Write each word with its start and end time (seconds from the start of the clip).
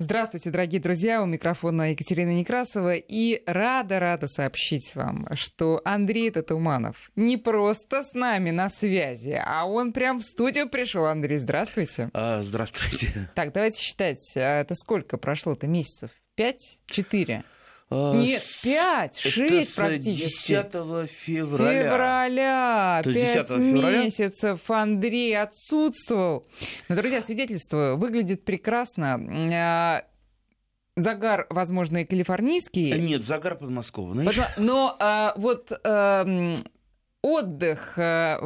Здравствуйте, 0.00 0.50
дорогие 0.50 0.80
друзья, 0.80 1.20
у 1.20 1.26
микрофона 1.26 1.90
Екатерина 1.90 2.30
Некрасова. 2.30 2.94
И 2.94 3.42
рада-рада 3.46 4.28
сообщить 4.28 4.94
вам, 4.94 5.26
что 5.34 5.80
Андрей 5.84 6.30
Татуманов 6.30 7.10
не 7.16 7.36
просто 7.36 8.04
с 8.04 8.14
нами 8.14 8.52
на 8.52 8.70
связи, 8.70 9.42
а 9.44 9.64
он 9.64 9.92
прям 9.92 10.20
в 10.20 10.22
студию 10.22 10.68
пришел. 10.68 11.06
Андрей, 11.06 11.38
здравствуйте. 11.38 12.10
А, 12.14 12.44
здравствуйте. 12.44 13.28
Так, 13.34 13.52
давайте 13.52 13.82
считать, 13.82 14.36
а 14.36 14.60
это 14.60 14.76
сколько 14.76 15.18
прошло-то 15.18 15.66
месяцев? 15.66 16.12
Пять? 16.36 16.78
Четыре? 16.86 17.42
Нет, 17.90 18.42
пять, 18.62 19.18
шесть 19.18 19.74
практически. 19.74 20.52
10 20.52 21.10
февраля. 21.10 21.82
Февраля. 21.82 23.02
Пять 23.02 23.50
месяцев 23.50 24.70
Андрей 24.70 25.38
отсутствовал. 25.38 26.46
Но, 26.88 26.96
друзья, 26.96 27.22
свидетельство 27.22 27.94
выглядит 27.96 28.44
прекрасно. 28.44 29.18
А, 29.54 30.04
загар, 30.96 31.46
возможно, 31.48 31.98
и 31.98 32.04
калифорнийский. 32.04 32.92
Нет, 33.00 33.24
загар 33.24 33.56
подмосковный. 33.56 34.28
Но 34.58 34.94
а, 35.00 35.32
вот 35.36 35.72
а, 35.82 36.54
отдых 37.22 37.98
э, 37.98 38.38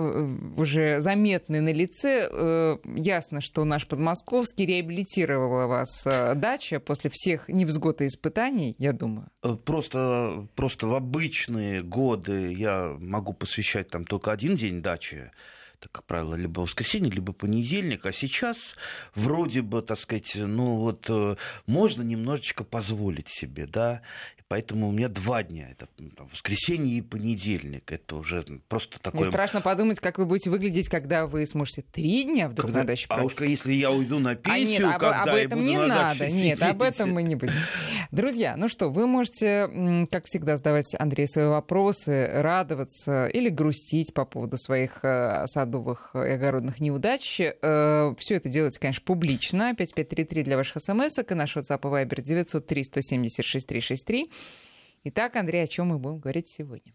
уже 0.57 1.01
заметный 1.01 1.61
на 1.61 1.73
лице. 1.73 2.29
Э, 2.31 2.79
ясно, 2.85 3.41
что 3.41 3.65
наш 3.65 3.87
подмосковский 3.87 4.67
реабилитировала 4.67 5.67
вас 5.67 6.07
э, 6.07 6.35
дача 6.35 6.81
после 6.81 7.11
всех 7.13 7.49
невзгод 7.49 8.01
и 8.01 8.07
испытаний, 8.07 8.75
я 8.79 8.93
думаю. 8.93 9.29
Просто, 9.65 10.49
просто 10.55 10.87
в 10.87 10.95
обычные 10.95 11.83
годы 11.83 12.53
я 12.53 12.97
могу 12.99 13.33
посвящать 13.33 13.89
там 13.89 14.05
только 14.05 14.33
один 14.33 14.57
день 14.57 14.83
дачи 14.83 15.31
это, 15.83 15.89
как 15.91 16.05
правило, 16.05 16.35
либо 16.37 16.61
воскресенье, 16.61 17.11
либо 17.11 17.33
понедельник, 17.33 18.07
а 18.07 18.13
сейчас 18.13 18.77
вроде 19.15 19.63
бы, 19.63 19.83
так 19.83 19.99
сказать, 19.99 20.33
ну 20.37 20.77
вот 20.77 21.11
можно 21.67 22.03
немножечко 22.03 22.63
позволить 22.63 23.29
себе, 23.29 23.67
да, 23.67 24.03
Поэтому 24.53 24.89
у 24.89 24.93
меня 24.93 25.09
два 25.09 25.43
дня. 25.43 25.71
Это 25.71 25.89
там, 26.15 26.29
воскресенье 26.31 26.99
и 26.99 27.01
понедельник. 27.01 27.91
Это 27.91 28.17
уже 28.17 28.45
просто 28.69 29.01
такое... 29.01 29.23
Мне 29.23 29.31
страшно 29.31 29.63
подумать, 29.63 29.99
как 29.99 30.19
вы 30.19 30.27
будете 30.27 30.51
выглядеть, 30.51 30.91
когда 30.91 31.27
вы 31.27 31.47
сможете 31.47 31.81
три 31.81 32.25
дня 32.25 32.51
вдруг 32.51 32.67
когда... 32.67 32.81
на 32.81 32.87
даче 32.87 33.07
А 33.09 33.25
уж 33.25 33.33
если 33.41 33.73
я 33.73 33.91
уйду 33.91 34.19
на 34.19 34.35
пенсию, 34.35 34.89
а 34.89 34.91
нет, 34.91 35.01
когда 35.01 35.23
об, 35.23 35.29
об 35.31 35.35
этом 35.37 35.65
не 35.65 35.79
надо. 35.79 36.29
Нет, 36.29 36.59
сидеть. 36.59 36.63
об 36.71 36.83
этом 36.83 37.13
мы 37.13 37.23
не 37.23 37.35
будем. 37.35 37.55
Друзья, 38.11 38.55
ну 38.59 38.69
что, 38.69 38.91
вы 38.91 39.07
можете, 39.07 40.07
как 40.11 40.27
всегда, 40.27 40.59
задавать 40.59 40.95
Андрею 40.99 41.29
свои 41.29 41.47
вопросы, 41.47 42.29
радоваться 42.31 43.29
или 43.29 43.49
грустить 43.49 44.13
по 44.13 44.27
поводу 44.27 44.59
своих 44.59 45.03
э, 45.03 45.47
садовых 45.73 46.11
и 46.15 46.31
огородных 46.31 46.81
неудач. 46.81 47.41
Э, 47.41 48.15
Все 48.19 48.35
это 48.37 48.49
делается, 48.49 48.81
конечно, 48.81 49.03
публично. 49.05 49.75
5533 49.75 50.43
для 50.43 50.57
ваших 50.57 50.83
смс 50.83 51.19
и 51.19 51.35
наш 51.35 51.57
WhatsApp 51.57 51.81
и 51.81 52.05
Viber 52.05 52.21
903 52.21 52.85
176 52.85 53.67
363. 53.67 54.31
Итак, 55.05 55.37
Андрей, 55.37 55.65
о 55.65 55.67
чем 55.67 55.89
мы 55.89 55.99
будем 55.99 56.19
говорить 56.19 56.49
сегодня? 56.49 56.93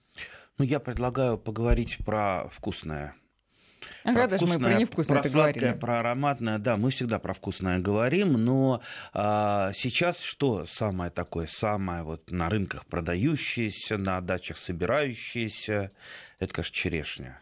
Ну, 0.57 0.65
я 0.65 0.79
предлагаю 0.79 1.37
поговорить 1.37 1.97
про 2.05 2.49
вкусное. 2.51 3.15
А 4.03 4.13
про 4.13 4.21
когда 4.21 4.37
вкусное, 4.37 4.57
же 4.57 4.63
мы 4.63 4.69
про 4.69 4.79
невкусное 4.79 5.21
про 5.21 5.29
сладкое, 5.29 5.61
говорили? 5.61 5.79
Про 5.79 5.99
ароматное, 5.99 6.57
да, 6.57 6.77
мы 6.77 6.89
всегда 6.91 7.19
про 7.19 7.33
вкусное 7.33 7.79
говорим, 7.79 8.33
но 8.33 8.81
а, 9.13 9.71
сейчас 9.73 10.21
что 10.21 10.65
самое 10.65 11.11
такое, 11.11 11.47
самое 11.47 12.03
вот 12.03 12.31
на 12.31 12.49
рынках 12.49 12.85
продающееся, 12.85 13.97
на 13.97 14.19
дачах 14.21 14.57
собирающееся, 14.57 15.91
это, 16.39 16.53
конечно, 16.53 16.73
черешня. 16.73 17.41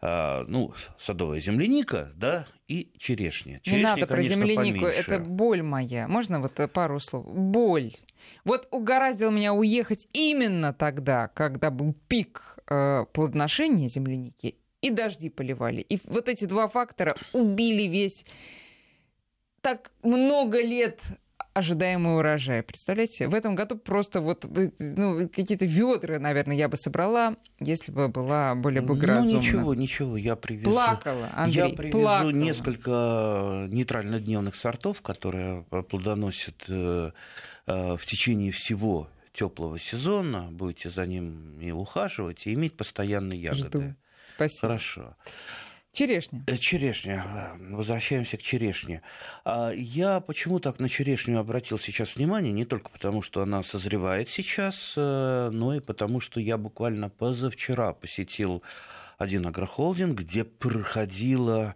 А, 0.00 0.44
ну, 0.46 0.74
садовая 0.98 1.40
земляника, 1.40 2.12
да, 2.16 2.46
и 2.68 2.92
черешня. 2.98 3.60
черешня 3.62 3.76
Не 3.78 3.82
надо 3.82 4.06
конечно, 4.06 4.36
про 4.36 4.46
землянику, 4.46 4.80
поменьше. 4.86 5.00
это 5.00 5.18
боль 5.20 5.62
моя. 5.62 6.06
Можно 6.06 6.40
вот 6.40 6.60
пару 6.72 7.00
слов? 7.00 7.26
Боль. 7.26 7.94
Вот 8.44 8.68
угораздило 8.70 9.30
меня 9.30 9.54
уехать 9.54 10.06
именно 10.12 10.72
тогда, 10.74 11.28
когда 11.28 11.70
был 11.70 11.94
пик 12.08 12.58
э, 12.68 13.06
плодоношения 13.12 13.88
земляники, 13.88 14.56
и 14.82 14.90
дожди 14.90 15.30
поливали. 15.30 15.80
И 15.80 15.98
вот 16.04 16.28
эти 16.28 16.44
два 16.44 16.68
фактора 16.68 17.16
убили 17.32 17.84
весь 17.84 18.26
так 19.60 19.90
много 20.02 20.60
лет 20.60 21.00
ожидаемый 21.56 22.18
урожай. 22.18 22.62
Представляете? 22.62 23.28
В 23.28 23.34
этом 23.34 23.54
году 23.54 23.76
просто 23.76 24.20
вот 24.20 24.44
ну, 24.78 25.28
какие-то 25.28 25.64
ведра, 25.64 26.18
наверное, 26.18 26.54
я 26.54 26.68
бы 26.68 26.76
собрала, 26.76 27.36
если 27.60 27.92
бы 27.92 28.08
была 28.08 28.54
более 28.54 28.82
ну, 28.82 28.88
благоразумна. 28.88 29.38
Ну, 29.38 29.38
ничего, 29.38 29.74
ничего, 29.74 30.16
я 30.18 30.36
привезу. 30.36 30.70
Плакала, 30.70 31.30
Андрей, 31.34 31.70
Я 31.70 31.74
привезу 31.74 31.98
плакала. 31.98 32.30
несколько 32.30 33.68
нейтрально-дневных 33.70 34.54
сортов, 34.54 35.00
которые 35.00 35.62
плодоносят 35.62 36.64
э, 36.68 37.12
э, 37.66 37.96
в 37.96 38.04
течение 38.04 38.52
всего 38.52 39.08
теплого 39.32 39.78
сезона. 39.78 40.48
Будете 40.50 40.90
за 40.90 41.06
ним 41.06 41.58
и 41.58 41.70
ухаживать, 41.70 42.46
и 42.46 42.52
иметь 42.52 42.76
постоянные 42.76 43.40
ягоды. 43.40 43.78
Жду. 43.78 43.94
Спасибо. 44.24 44.60
Хорошо. 44.60 45.16
Черешня. 45.96 46.44
Э, 46.46 46.58
черешня. 46.58 47.24
Возвращаемся 47.70 48.36
к 48.36 48.42
черешне. 48.42 49.00
А 49.46 49.70
я 49.70 50.20
почему 50.20 50.60
так 50.60 50.78
на 50.78 50.90
черешню 50.90 51.38
обратил 51.38 51.78
сейчас 51.78 52.16
внимание? 52.16 52.52
Не 52.52 52.66
только 52.66 52.90
потому, 52.90 53.22
что 53.22 53.40
она 53.40 53.62
созревает 53.62 54.28
сейчас, 54.28 54.92
э, 54.94 55.48
но 55.50 55.74
и 55.74 55.80
потому, 55.80 56.20
что 56.20 56.38
я 56.38 56.58
буквально 56.58 57.08
позавчера 57.08 57.94
посетил 57.94 58.62
один 59.16 59.46
агрохолдинг, 59.46 60.20
где 60.20 60.44
проходила 60.44 61.74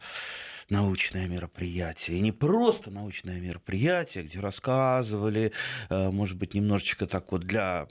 научное 0.71 1.27
мероприятие. 1.29 2.19
И 2.19 2.21
не 2.21 2.33
просто 2.33 2.91
научное 2.91 3.41
мероприятие, 3.41 4.25
где 4.25 4.41
рассказывали, 4.41 5.53
э, 5.89 6.11
может 6.11 6.37
быть, 6.37 6.55
немножечко 6.55 7.07
так 7.07 7.33
вот 7.33 7.43
для 7.43 7.87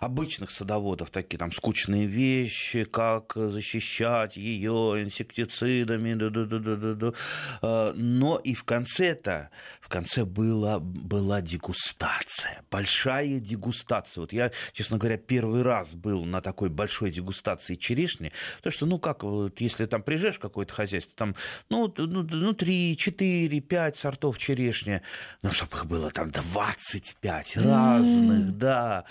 обычных 0.00 0.50
садоводов 0.50 1.10
такие 1.10 1.38
там 1.38 1.52
скучные 1.52 2.06
вещи, 2.06 2.84
как 2.84 3.32
защищать 3.34 4.36
ее 4.36 5.02
инсектицидами, 5.02 6.14
да 6.14 6.26
-да 6.26 6.46
-да 6.46 6.76
-да 6.76 7.14
-да. 7.60 7.92
Но 7.96 8.38
и 8.38 8.54
в 8.54 8.64
конце-то, 8.64 9.50
в 9.80 9.88
конце 9.88 10.24
была, 10.24 10.80
была 10.80 11.40
дегустация, 11.40 12.62
большая 12.70 13.38
дегустация. 13.38 14.22
Вот 14.22 14.32
я, 14.32 14.50
честно 14.72 14.98
говоря, 14.98 15.18
первый 15.18 15.62
раз 15.62 15.94
был 15.94 16.24
на 16.24 16.40
такой 16.40 16.70
большой 16.70 17.10
дегустации 17.10 17.74
черешни, 17.74 18.32
потому 18.56 18.72
что, 18.72 18.86
ну 18.86 18.98
как, 18.98 19.22
вот, 19.22 19.60
если 19.60 19.86
там 19.86 20.02
приезжаешь 20.02 20.36
в 20.36 20.40
какое-то 20.40 20.72
хозяйство, 20.72 21.12
там, 21.16 21.36
ну, 21.68 21.83
ну, 21.96 22.22
ну, 22.22 22.52
3, 22.52 22.96
4, 22.96 23.60
5 23.60 23.96
сортов 23.96 24.38
черешни, 24.38 25.00
ну, 25.42 25.50
чтобы 25.50 25.76
их 25.76 25.86
было 25.86 26.10
там 26.10 26.30
25 26.30 27.56
разных, 27.56 28.40
mm. 28.40 28.50
да, 28.52 29.04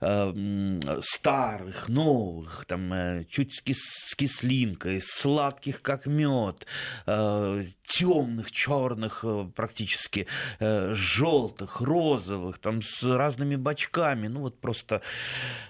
э, 0.00 0.80
старых, 1.02 1.88
новых, 1.88 2.64
там, 2.66 2.92
э, 2.92 3.24
чуть 3.28 3.54
с, 3.54 3.60
кис, 3.60 3.78
с 3.78 4.14
кислинкой, 4.14 5.00
сладких, 5.02 5.82
как 5.82 6.06
мед, 6.06 6.66
э, 7.06 7.64
темных, 7.90 8.52
черных 8.52 9.24
э, 9.24 9.46
практически, 9.54 10.26
э, 10.60 10.94
желтых, 10.94 11.80
розовых, 11.80 12.58
там, 12.58 12.82
с 12.82 13.02
разными 13.02 13.56
бачками, 13.56 14.28
ну, 14.28 14.40
вот 14.40 14.60
просто, 14.60 15.02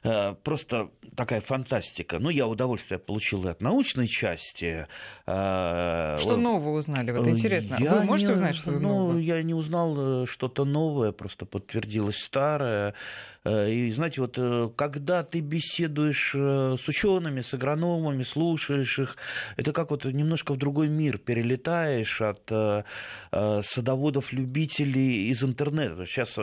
э, 0.03 0.35
просто 0.45 0.91
такая 1.17 1.41
фантастика. 1.41 2.19
Ну, 2.19 2.31
я 2.31 2.47
удовольствие 2.47 2.99
получил 2.99 3.47
и 3.47 3.49
от 3.49 3.63
научной 3.63 4.07
части. 4.07 4.87
Что 5.25 6.37
нового 6.37 6.79
узнали? 6.79 7.11
Вот 7.13 7.27
интересно. 7.27 7.77
Я 7.81 7.95
Вы 7.95 8.05
можете 8.05 8.29
не, 8.29 8.35
узнать 8.35 8.57
что-то 8.57 8.79
ну, 8.79 8.89
новое? 8.89 9.21
Я 9.21 9.43
не 9.43 9.55
узнал 9.55 10.27
что-то 10.27 10.65
новое, 10.65 11.13
просто 11.13 11.47
подтвердилось 11.47 12.19
старое. 12.19 12.95
Э, 13.45 13.71
и 13.71 13.91
знаете, 13.93 14.21
вот 14.21 14.35
э, 14.39 14.71
когда 14.77 15.23
ты 15.23 15.41
беседуешь 15.41 16.35
с 16.35 16.89
учеными, 16.89 17.41
с 17.41 17.55
агрономами, 17.55 18.23
слушаешь 18.23 18.99
их, 18.99 19.17
это 19.57 19.73
как 19.73 19.91
вот 19.91 20.05
немножко 20.05 20.53
в 20.53 20.57
другой 20.57 20.89
мир 20.89 21.19
перелетаешь 21.19 22.21
от 22.21 22.51
садоводов-любителей 23.31 25.29
из 25.31 25.43
интернета. 25.45 26.05
Сейчас 26.07 26.39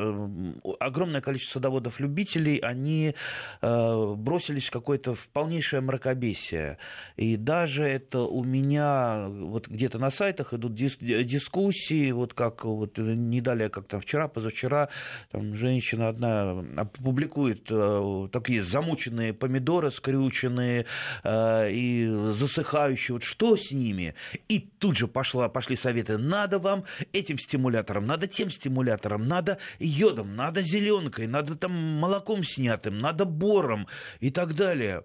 огромное 0.79 1.21
количество 1.21 1.59
садоводов-любителей, 1.59 2.57
они 2.57 3.15
бросились 3.61 4.67
в 4.67 4.71
какое-то 4.71 5.15
в 5.15 5.27
полнейшее 5.29 5.81
мракобесие. 5.81 6.77
И 7.15 7.35
даже 7.37 7.83
это 7.85 8.21
у 8.21 8.43
меня 8.43 9.27
вот 9.29 9.67
где-то 9.67 9.99
на 9.99 10.09
сайтах 10.09 10.53
идут 10.53 10.73
дис- 10.73 10.97
дискуссии, 11.23 12.11
вот 12.11 12.33
как 12.33 12.65
вот 12.65 12.97
не 12.97 13.41
далее, 13.41 13.69
как 13.69 13.87
там 13.87 14.01
вчера, 14.01 14.27
позавчера, 14.27 14.89
там 15.31 15.55
женщина 15.55 16.09
одна 16.09 16.63
публикует 16.87 17.67
э, 17.69 18.27
такие 18.31 18.61
замученные 18.61 19.33
помидоры, 19.33 19.91
скрюченные 19.91 20.85
э, 21.23 21.71
и 21.71 22.07
засыхающие, 22.31 23.15
вот 23.15 23.23
что 23.23 23.55
с 23.55 23.71
ними? 23.71 24.15
И 24.47 24.59
тут 24.59 24.97
же 24.97 25.07
пошла, 25.07 25.49
пошли 25.49 25.75
советы, 25.75 26.17
надо 26.17 26.59
вам 26.59 26.83
этим 27.13 27.37
стимулятором, 27.37 28.07
надо 28.07 28.27
тем 28.27 28.49
стимулятором, 28.49 29.27
надо 29.27 29.57
йодом, 29.79 30.35
надо 30.35 30.61
зеленкой, 30.61 31.27
надо 31.27 31.55
там 31.55 31.71
молоком 31.71 32.43
снятым, 32.43 32.97
надо 32.99 33.25
бором 33.25 33.87
и 34.19 34.31
так 34.31 34.55
далее. 34.55 35.03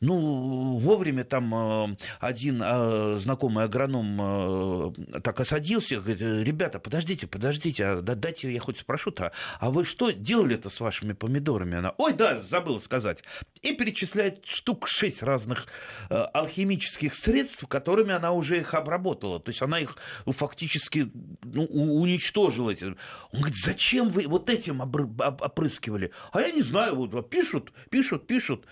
Ну, 0.00 0.78
вовремя 0.78 1.24
там 1.24 1.54
э, 1.54 1.96
один 2.20 2.62
э, 2.64 3.18
знакомый 3.18 3.64
агроном 3.64 4.18
э, 4.20 5.20
так 5.20 5.40
осадился, 5.40 5.96
говорит, 5.96 6.20
ребята, 6.20 6.78
подождите, 6.78 7.26
подождите, 7.26 7.84
а 7.86 8.02
дайте 8.02 8.50
я 8.50 8.60
хоть 8.60 8.78
спрошу-то, 8.78 9.32
а 9.58 9.70
вы 9.70 9.84
что 9.84 10.10
делали-то 10.10 10.70
с 10.70 10.80
вашими 10.80 11.12
помидорами? 11.12 11.76
Она, 11.76 11.94
ой, 11.98 12.14
да, 12.14 12.40
забыл 12.40 12.80
сказать. 12.80 13.22
И 13.60 13.74
перечисляет 13.74 14.46
штук 14.46 14.88
шесть 14.88 15.22
разных 15.22 15.66
алхимических 16.08 17.14
средств, 17.14 17.66
которыми 17.68 18.12
она 18.12 18.32
уже 18.32 18.58
их 18.58 18.72
обработала. 18.72 19.38
То 19.38 19.50
есть 19.50 19.60
она 19.60 19.80
их 19.80 19.98
фактически 20.26 21.10
ну, 21.42 21.64
уничтожила. 21.66 22.70
Он 22.70 22.96
говорит, 23.32 23.58
зачем 23.62 24.08
вы 24.08 24.26
вот 24.26 24.48
этим 24.48 24.80
опрыскивали? 24.80 26.10
А 26.32 26.40
я 26.40 26.52
не 26.52 26.62
знаю, 26.62 26.96
вот 26.96 27.28
пишут, 27.28 27.72
пишут, 27.90 28.26
пишут. 28.26 28.64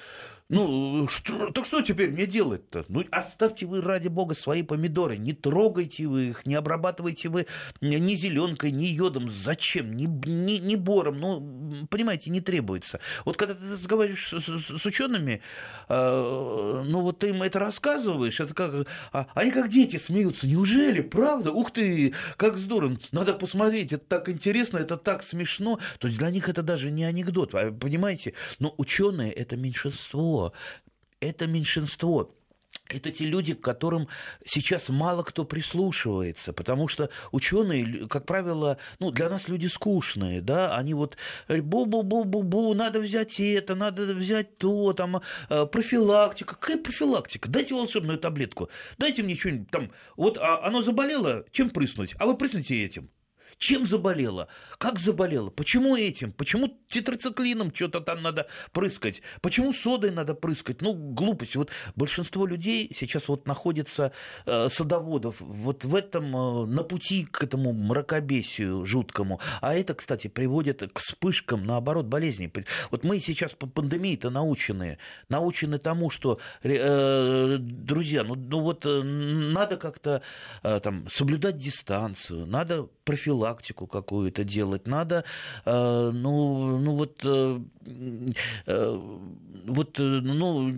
Ну, 0.51 1.07
что, 1.09 1.51
так 1.51 1.67
что 1.67 1.83
теперь 1.83 2.11
мне 2.11 2.25
делать-то? 2.25 2.87
Ну, 2.89 3.05
оставьте 3.11 3.67
вы, 3.67 3.83
ради 3.83 4.09
бога, 4.09 4.35
свои 4.35 4.63
помидоры. 4.63 5.19
Не 5.19 5.35
трогайте 5.35 6.07
вы 6.07 6.29
их, 6.31 6.47
не 6.47 6.55
обрабатывайте 6.55 7.29
вы 7.29 7.47
ни 7.83 8.15
зеленкой, 8.15 8.71
ни 8.71 8.87
йодом. 8.87 9.31
Зачем? 9.31 9.95
Ни, 9.95 10.07
ни, 10.07 10.57
ни 10.57 10.75
бором. 10.75 11.21
Ну, 11.21 11.87
понимаете, 11.91 12.31
не 12.31 12.41
требуется. 12.41 12.99
Вот 13.27 13.37
когда 13.37 13.53
ты 13.53 13.73
разговариваешь 13.73 14.27
с, 14.27 14.41
с, 14.41 14.81
с 14.81 14.87
учеными, 14.87 15.43
э, 15.87 16.83
ну, 16.87 17.03
вот 17.03 17.19
ты 17.19 17.29
им 17.29 17.43
это 17.43 17.59
рассказываешь, 17.59 18.41
это 18.41 18.55
как... 18.55 18.89
А, 19.13 19.27
они 19.35 19.51
как 19.51 19.69
дети 19.69 19.99
смеются. 19.99 20.47
Неужели? 20.47 21.03
Правда? 21.03 21.53
Ух 21.53 21.73
ты, 21.73 22.15
как 22.39 22.57
здорово. 22.57 22.97
Надо 23.13 23.35
посмотреть, 23.35 23.93
это 23.93 24.05
так 24.07 24.31
интересно, 24.31 24.79
это 24.79 24.97
так 24.97 25.23
смешно. 25.23 25.79
То 25.99 26.07
есть 26.07 26.19
для 26.19 26.31
них 26.31 26.49
это 26.49 26.63
даже 26.63 26.91
не 26.91 27.05
анекдот, 27.05 27.51
понимаете? 27.51 28.33
Но 28.61 28.75
ученые 28.79 29.31
это 29.31 29.55
меньшинство 29.55 30.38
это 31.21 31.47
меньшинство. 31.47 32.35
Это 32.89 33.11
те 33.11 33.25
люди, 33.25 33.53
к 33.53 33.61
которым 33.61 34.09
сейчас 34.47 34.89
мало 34.89 35.23
кто 35.23 35.45
прислушивается, 35.45 36.55
потому 36.55 36.89
что 36.89 37.11
ученые, 37.33 38.09
как 38.09 38.25
правило, 38.25 38.79
ну, 38.99 39.11
для 39.11 39.29
нас 39.29 39.49
люди 39.49 39.67
скучные, 39.67 40.41
да, 40.41 40.75
они 40.75 40.95
вот 40.95 41.19
бу-бу-бу-бу-бу, 41.49 42.75
надо 42.75 43.01
взять 43.01 43.39
это, 43.41 43.75
надо 43.75 44.15
взять 44.15 44.57
то, 44.57 44.95
там, 44.95 45.21
э, 45.51 45.67
профилактика. 45.67 46.55
Какая 46.55 46.79
профилактика? 46.79 47.51
Дайте 47.51 47.75
волшебную 47.75 48.19
таблетку, 48.19 48.71
дайте 48.97 49.23
мне 49.23 49.37
что-нибудь 49.37 49.71
там, 49.71 49.91
вот 50.17 50.39
а, 50.39 50.65
оно 50.65 50.81
заболело, 50.81 51.45
чем 51.51 51.69
прыснуть? 51.69 52.15
А 52.19 52.27
вы 52.27 52.39
прысните 52.39 52.83
этим. 52.85 53.11
Чем 53.59 53.87
заболела? 53.87 54.49
Как 54.79 55.01
заболела? 55.01 55.51
Почему 55.51 55.97
этим? 55.97 56.33
Почему 56.33 56.79
тетрациклином 56.89 57.75
что-то 57.75 58.01
там 58.01 58.23
надо 58.23 58.47
прыскать? 58.73 59.21
Почему 59.41 59.73
содой 59.73 60.13
надо 60.13 60.35
прыскать? 60.35 60.81
Ну, 60.81 60.95
глупость. 60.95 61.57
Вот 61.57 61.71
большинство 61.97 62.47
людей 62.47 62.91
сейчас 62.95 63.27
вот 63.27 63.49
находится, 63.49 64.13
э, 64.47 64.69
садоводов, 64.69 65.41
вот 65.41 65.85
в 65.85 65.95
этом, 65.97 66.37
э, 66.37 66.67
на 66.67 66.85
пути 66.85 67.25
к 67.25 67.43
этому 67.43 67.73
мракобесию 67.73 68.85
жуткому. 68.85 69.41
А 69.61 69.75
это, 69.75 69.95
кстати, 69.95 70.29
приводит 70.29 70.89
к 70.93 70.99
вспышкам, 71.01 71.67
наоборот, 71.67 72.07
болезней. 72.07 72.53
Вот 72.93 73.03
мы 73.03 73.19
сейчас 73.19 73.53
по 73.55 73.67
пандемии-то 73.67 74.31
научены. 74.31 74.99
Научены 75.29 75.79
тому, 75.79 76.11
что, 76.11 76.39
э, 76.63 77.57
друзья, 77.59 78.23
ну, 78.23 78.37
ну 78.37 78.61
вот 78.61 78.87
э, 78.87 79.03
надо 79.03 79.77
как-то 79.77 80.23
э, 80.63 80.79
там 80.79 81.09
соблюдать 81.09 81.59
дистанцию, 81.59 82.47
надо 82.47 82.89
профилактику 83.05 83.48
какую-то 83.87 84.45
делать, 84.45 84.87
надо, 84.87 85.25
э, 85.65 86.11
ну, 86.13 86.79
ну 86.79 86.97
вот, 86.97 87.21
э, 87.25 87.61
э, 88.67 89.01
вот, 89.67 89.99
ну, 89.99 90.73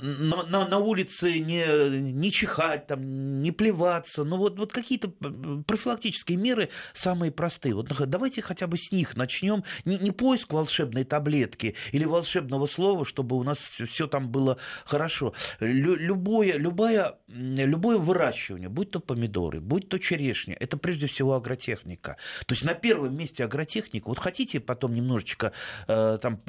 на, 0.00 0.42
на, 0.44 0.68
на 0.68 0.78
улице 0.78 1.38
не, 1.40 1.64
не 2.12 2.30
чихать, 2.30 2.86
там, 2.86 3.42
не 3.42 3.52
плеваться. 3.52 4.24
Ну, 4.24 4.36
вот, 4.36 4.58
вот 4.58 4.72
какие-то 4.72 5.08
профилактические 5.08 6.38
меры 6.38 6.70
самые 6.94 7.32
простые. 7.32 7.74
Вот 7.74 7.88
давайте 8.06 8.42
хотя 8.42 8.66
бы 8.66 8.78
с 8.78 8.92
них 8.92 9.16
начнем. 9.16 9.64
Не, 9.84 9.98
не 9.98 10.10
поиск 10.10 10.52
волшебной 10.52 11.04
таблетки 11.04 11.74
или 11.92 12.04
волшебного 12.04 12.66
слова, 12.66 13.04
чтобы 13.04 13.36
у 13.36 13.42
нас 13.42 13.58
все 13.58 14.06
там 14.06 14.30
было 14.30 14.58
хорошо. 14.84 15.34
Лю, 15.60 15.94
любое, 15.96 16.56
любое, 16.56 17.16
любое 17.28 17.98
выращивание, 17.98 18.68
будь 18.68 18.90
то 18.90 19.00
помидоры, 19.00 19.60
будь 19.60 19.88
то 19.88 19.98
черешня, 19.98 20.56
это 20.58 20.76
прежде 20.76 21.06
всего 21.06 21.34
агротехника. 21.34 22.16
То 22.46 22.54
есть 22.54 22.64
на 22.64 22.74
первом 22.74 23.16
месте 23.16 23.44
агротехника. 23.44 24.08
Вот 24.08 24.18
хотите 24.18 24.60
потом 24.60 24.94
немножечко 24.94 25.52
э, 25.86 26.18
там 26.20 26.40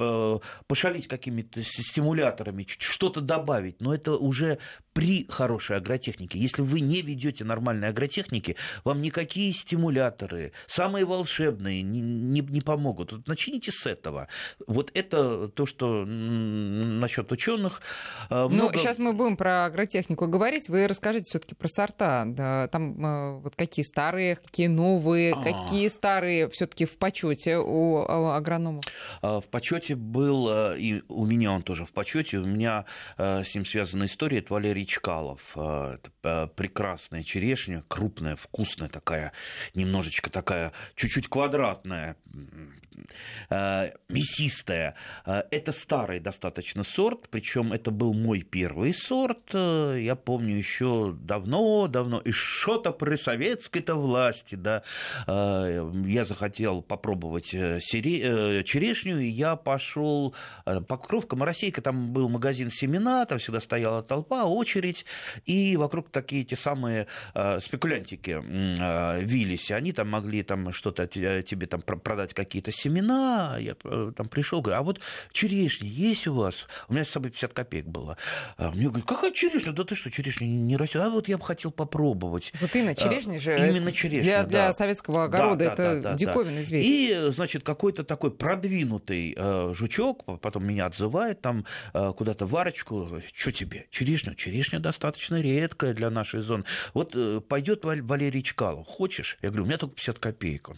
пошалить 0.66 1.08
какими-то 1.08 1.62
стимуляторами, 1.62 2.66
что-то 2.78 3.20
добавить, 3.20 3.39
добавить, 3.40 3.80
но 3.80 3.94
это 3.94 4.16
уже 4.16 4.58
при 4.92 5.26
хорошей 5.28 5.76
агротехнике. 5.76 6.38
Если 6.38 6.62
вы 6.62 6.80
не 6.80 7.02
ведете 7.02 7.44
нормальной 7.44 7.88
агротехники, 7.88 8.56
вам 8.84 9.00
никакие 9.02 9.52
стимуляторы, 9.52 10.52
самые 10.66 11.04
волшебные, 11.04 11.82
не, 11.82 12.00
не, 12.00 12.40
не 12.40 12.60
помогут. 12.60 13.12
Вот 13.12 13.28
начните 13.28 13.70
с 13.70 13.86
этого. 13.86 14.28
Вот 14.66 14.90
это 14.94 15.48
то, 15.48 15.66
что 15.66 16.04
насчет 16.04 17.30
ученых. 17.30 17.82
А, 18.28 18.48
ну, 18.48 18.54
много... 18.54 18.72
Ну, 18.72 18.78
сейчас 18.78 18.98
мы 18.98 19.12
будем 19.12 19.36
про 19.36 19.66
агротехнику 19.66 20.26
говорить. 20.26 20.68
Вы 20.68 20.88
расскажите 20.88 21.26
все-таки 21.26 21.54
про 21.54 21.68
сорта. 21.68 22.24
Да, 22.26 22.68
там 22.68 23.04
а, 23.04 23.32
вот 23.38 23.54
какие 23.54 23.84
старые, 23.84 24.36
какие 24.36 24.66
новые, 24.66 25.34
А-а-а. 25.34 25.44
какие 25.44 25.88
старые 25.88 26.48
все-таки 26.48 26.84
в 26.84 26.98
почете 26.98 27.58
у 27.58 28.04
агрономов? 28.08 28.84
А, 29.22 29.40
в 29.40 29.46
почете 29.46 29.94
был, 29.94 30.74
и 30.74 31.02
у 31.08 31.26
меня 31.26 31.52
он 31.52 31.62
тоже 31.62 31.86
в 31.86 31.92
почете, 31.92 32.38
у 32.38 32.46
меня 32.46 32.86
с 33.16 33.54
ним 33.54 33.64
связана 33.64 34.06
история, 34.06 34.38
это 34.38 34.52
Валерий 34.52 34.79
Чкалов. 34.86 35.52
Э, 35.56 35.96
это 35.96 36.10
э, 36.22 36.46
прекрасная 36.54 37.22
черешня, 37.22 37.84
крупная, 37.88 38.36
вкусная 38.36 38.88
такая, 38.88 39.32
немножечко 39.74 40.30
такая, 40.30 40.72
чуть-чуть 40.94 41.28
квадратная, 41.28 42.16
мясистая. 43.50 44.94
Это 45.24 45.72
старый 45.72 46.20
достаточно 46.20 46.84
сорт, 46.84 47.28
причем 47.30 47.72
это 47.72 47.90
был 47.90 48.14
мой 48.14 48.42
первый 48.42 48.94
сорт. 48.94 49.52
Я 49.52 50.14
помню 50.16 50.56
еще 50.56 51.16
давно-давно, 51.20 52.20
и 52.20 52.30
что-то 52.30 52.92
при 52.92 53.16
советской-то 53.16 53.96
власти, 53.96 54.54
да, 54.54 54.82
я 55.26 56.24
захотел 56.24 56.82
попробовать 56.82 57.50
черешню, 57.50 59.18
и 59.18 59.26
я 59.26 59.56
пошел 59.56 60.34
по 60.64 61.00
Покровка, 61.00 61.34
Моросейка, 61.34 61.80
там 61.82 62.12
был 62.12 62.28
магазин 62.28 62.70
семена, 62.70 63.24
там 63.24 63.38
всегда 63.38 63.60
стояла 63.60 64.02
толпа, 64.02 64.44
очередь, 64.44 65.06
и 65.46 65.76
вокруг 65.76 66.10
такие 66.10 66.44
те 66.44 66.56
самые 66.56 67.06
э, 67.34 67.58
спекулянтики 67.58 68.38
э, 68.40 69.22
вились, 69.22 69.70
они 69.70 69.92
там 69.92 70.08
могли 70.08 70.42
там 70.42 70.72
что-то 70.72 71.06
тебе 71.06 71.66
там 71.66 71.80
продать 71.80 72.34
какие-то 72.34 72.70
семена, 72.70 72.89
я 72.98 73.76
э, 73.84 74.12
там 74.16 74.28
пришел, 74.28 74.60
говорю, 74.60 74.80
а 74.80 74.82
вот 74.82 75.00
черешня 75.32 75.88
есть 75.88 76.26
у 76.26 76.34
вас? 76.34 76.66
У 76.88 76.94
меня 76.94 77.04
с 77.04 77.10
собой 77.10 77.30
50 77.30 77.52
копеек 77.52 77.86
было. 77.86 78.16
А 78.56 78.70
мне 78.70 78.88
говорят, 78.88 79.06
какая 79.06 79.32
черешня? 79.32 79.72
Да 79.72 79.84
ты 79.84 79.94
что, 79.94 80.10
черешня 80.10 80.46
не 80.46 80.76
растет? 80.76 81.02
А 81.02 81.10
вот 81.10 81.28
я 81.28 81.38
бы 81.38 81.44
хотел 81.44 81.70
попробовать. 81.70 82.52
Вот 82.60 82.74
именно 82.74 82.94
черешня 82.94 83.38
же. 83.38 83.56
Именно 83.56 83.92
черешня, 83.92 84.22
Для, 84.22 84.42
для 84.44 84.66
да. 84.68 84.72
советского 84.72 85.24
огорода 85.24 85.64
да, 85.64 85.72
это 85.72 86.00
да, 86.00 86.10
да, 86.10 86.14
диковинный 86.14 86.60
да. 86.60 86.64
зверь. 86.64 86.84
И, 86.84 87.30
значит, 87.30 87.62
какой-то 87.62 88.04
такой 88.04 88.30
продвинутый 88.30 89.34
э, 89.36 89.72
жучок, 89.74 90.24
потом 90.40 90.66
меня 90.66 90.86
отзывает 90.86 91.40
там 91.40 91.64
э, 91.92 92.12
куда-то 92.16 92.46
варочку, 92.46 93.20
что 93.34 93.52
тебе, 93.52 93.86
черешню? 93.90 94.34
Черешня 94.34 94.80
достаточно 94.80 95.40
редкая 95.40 95.94
для 95.94 96.10
нашей 96.10 96.40
зоны. 96.40 96.64
Вот 96.94 97.16
пойдет 97.48 97.84
Валерий 97.84 98.42
Чкалов, 98.42 98.86
хочешь? 98.86 99.38
Я 99.42 99.48
говорю, 99.48 99.64
у 99.64 99.66
меня 99.66 99.78
только 99.78 99.96
50 99.96 100.18
копеек. 100.18 100.70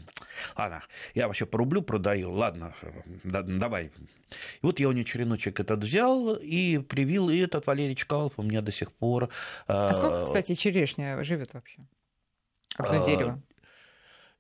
Ладно, 0.57 0.83
я 1.15 1.27
вообще 1.27 1.47
по 1.47 1.59
рублю 1.59 1.83
продаю, 1.93 2.33
ладно, 2.33 2.75
да, 3.23 3.43
давай. 3.43 3.85
И 3.85 4.63
вот 4.63 4.81
я 4.81 4.89
у 4.89 4.93
него 4.93 5.05
череночек 5.05 5.61
этот 5.61 5.85
взял 5.85 6.35
и 6.41 6.79
привил, 6.79 7.29
и 7.29 7.37
этот 7.37 7.67
Валерий 7.67 7.95
Чкалов 7.95 8.33
у 8.39 8.43
меня 8.43 8.63
до 8.63 8.73
сих 8.73 8.91
пор. 8.93 9.29
А 9.67 9.91
э, 9.91 9.93
сколько, 9.93 10.25
кстати, 10.25 10.55
черешня 10.55 11.23
живет 11.23 11.53
вообще? 11.53 11.83
Одно 12.79 13.03
а, 13.03 13.07
дерево. 13.07 13.43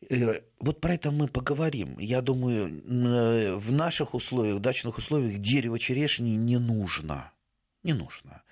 Э, 0.09 0.41
вот 0.61 0.81
про 0.81 0.95
это 0.95 1.11
мы 1.11 1.29
поговорим. 1.29 1.99
Я 1.99 2.23
думаю, 2.23 3.59
в 3.59 3.71
наших 3.71 4.15
условиях, 4.15 4.57
в 4.57 4.61
дачных 4.61 4.97
условиях 4.97 5.39
дерево 5.39 5.79
черешни 5.79 6.31
не 6.31 6.57
нужно. 6.57 7.33
Не 7.83 7.93
нужно. 7.93 8.43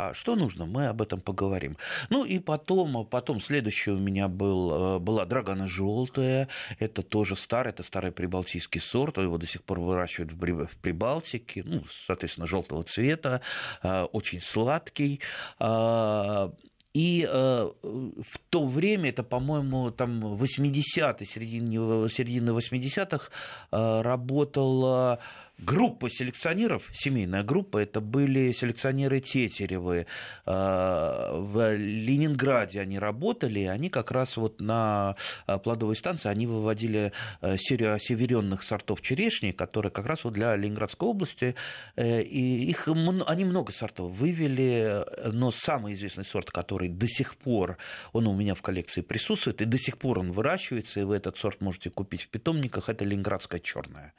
А 0.00 0.14
что 0.14 0.34
нужно, 0.34 0.64
мы 0.64 0.86
об 0.86 1.02
этом 1.02 1.20
поговорим. 1.20 1.76
Ну 2.08 2.24
и 2.24 2.38
потом, 2.38 3.04
потом 3.04 3.38
следующий 3.38 3.90
у 3.90 3.98
меня 3.98 4.28
был, 4.28 4.96
э, 4.96 4.98
была 4.98 5.26
драгана 5.26 5.68
желтая. 5.68 6.48
Это 6.78 7.02
тоже 7.02 7.36
старый, 7.36 7.68
это 7.68 7.82
старый 7.82 8.10
прибалтийский 8.10 8.80
сорт. 8.80 9.18
Его 9.18 9.36
до 9.36 9.46
сих 9.46 9.62
пор 9.62 9.80
выращивают 9.80 10.32
в 10.32 10.76
Прибалтике. 10.78 11.64
Ну, 11.66 11.84
соответственно, 12.06 12.46
желтого 12.46 12.82
цвета. 12.84 13.42
Э, 13.82 14.04
очень 14.04 14.40
сладкий. 14.40 15.20
А, 15.58 16.50
и 16.92 17.28
э, 17.30 17.70
в 17.82 18.38
то 18.48 18.66
время, 18.66 19.10
это, 19.10 19.22
по-моему, 19.22 19.90
там 19.92 20.24
80-е, 20.34 21.26
середины, 21.26 22.08
середины 22.08 22.50
80-х, 22.50 23.30
э, 23.70 24.00
работала 24.02 25.20
группа 25.60 26.10
селекционеров, 26.10 26.88
семейная 26.92 27.42
группа, 27.42 27.78
это 27.78 28.00
были 28.00 28.52
селекционеры 28.52 29.20
Тетеревы. 29.20 30.06
А, 30.46 31.32
в 31.34 31.76
Ленинграде 31.76 32.80
они 32.80 32.98
работали, 32.98 33.64
они 33.64 33.90
как 33.90 34.10
раз 34.10 34.36
вот 34.36 34.60
на 34.60 35.16
а, 35.46 35.58
плодовой 35.58 35.96
станции, 35.96 36.28
они 36.28 36.46
выводили 36.46 37.12
а, 37.40 37.56
серию 37.58 37.94
осеверенных 37.94 38.62
сортов 38.62 39.02
черешни, 39.02 39.52
которые 39.52 39.92
как 39.92 40.06
раз 40.06 40.24
вот 40.24 40.32
для 40.32 40.56
Ленинградской 40.56 41.08
области, 41.08 41.54
э, 41.96 42.22
и 42.22 42.64
их, 42.70 42.88
они 43.26 43.44
много 43.44 43.72
сортов 43.72 44.12
вывели, 44.12 45.04
но 45.30 45.50
самый 45.50 45.92
известный 45.92 46.24
сорт, 46.24 46.50
который 46.50 46.88
до 46.88 47.06
сих 47.06 47.36
пор, 47.36 47.76
он 48.12 48.26
у 48.26 48.34
меня 48.34 48.54
в 48.54 48.62
коллекции 48.62 49.02
присутствует, 49.02 49.60
и 49.60 49.64
до 49.64 49.78
сих 49.78 49.98
пор 49.98 50.18
он 50.18 50.32
выращивается, 50.32 51.00
и 51.00 51.04
вы 51.04 51.16
этот 51.16 51.36
сорт 51.38 51.60
можете 51.60 51.90
купить 51.90 52.22
в 52.22 52.28
питомниках, 52.28 52.88
это 52.88 53.04
ленинградская 53.04 53.60
черная. 53.60 54.14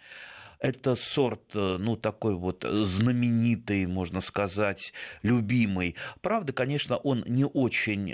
Это 0.61 0.95
сорт, 0.95 1.41
э, 1.55 1.77
ну, 1.79 1.97
такой 1.97 2.35
вот 2.35 2.63
знаменитый, 2.63 3.87
можно 3.87 4.21
сказать, 4.21 4.93
любимый. 5.23 5.95
Правда, 6.21 6.53
конечно, 6.53 6.97
он 6.97 7.23
не 7.27 7.45
очень 7.45 8.13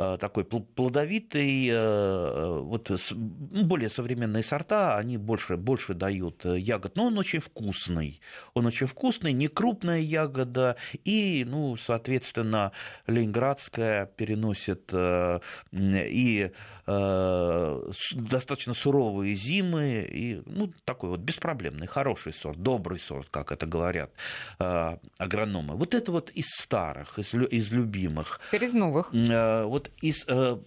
Э, 0.00 0.16
такой 0.18 0.44
плодовитый, 0.44 1.68
э, 1.70 2.60
вот 2.62 2.90
ну, 3.10 3.64
более 3.64 3.90
современные 3.90 4.42
сорта, 4.42 4.96
они 4.96 5.18
больше, 5.18 5.58
больше 5.58 5.92
дают 5.92 6.46
э, 6.46 6.58
ягод, 6.58 6.96
но 6.96 7.08
он 7.08 7.18
очень 7.18 7.40
вкусный. 7.40 8.18
Он 8.54 8.64
очень 8.64 8.86
вкусный, 8.86 9.34
не 9.34 9.48
крупная 9.48 10.00
ягода, 10.00 10.76
и, 11.04 11.44
ну, 11.46 11.76
соответственно, 11.76 12.72
ленинградская 13.06 14.06
переносит 14.06 14.90
и 15.72 16.50
достаточно 18.12 18.74
суровые 18.74 19.34
зимы, 19.34 20.08
и, 20.10 20.42
ну, 20.46 20.72
такой 20.84 21.10
вот 21.10 21.20
беспроблемный, 21.20 21.86
хороший 21.86 22.32
сорт, 22.32 22.62
добрый 22.62 22.98
сорт, 22.98 23.28
как 23.30 23.52
это 23.52 23.66
говорят 23.66 24.10
агрономы. 24.58 25.76
Вот 25.76 25.94
это 25.94 26.12
вот 26.12 26.30
из 26.30 26.46
старых, 26.48 27.18
из, 27.18 27.34
из 27.34 27.72
любимых. 27.72 28.40
Теперь 28.48 28.64
из 28.64 28.74
новых. 28.74 29.12
Вот 29.12 29.90
из 30.00 30.24
э, 30.26 30.58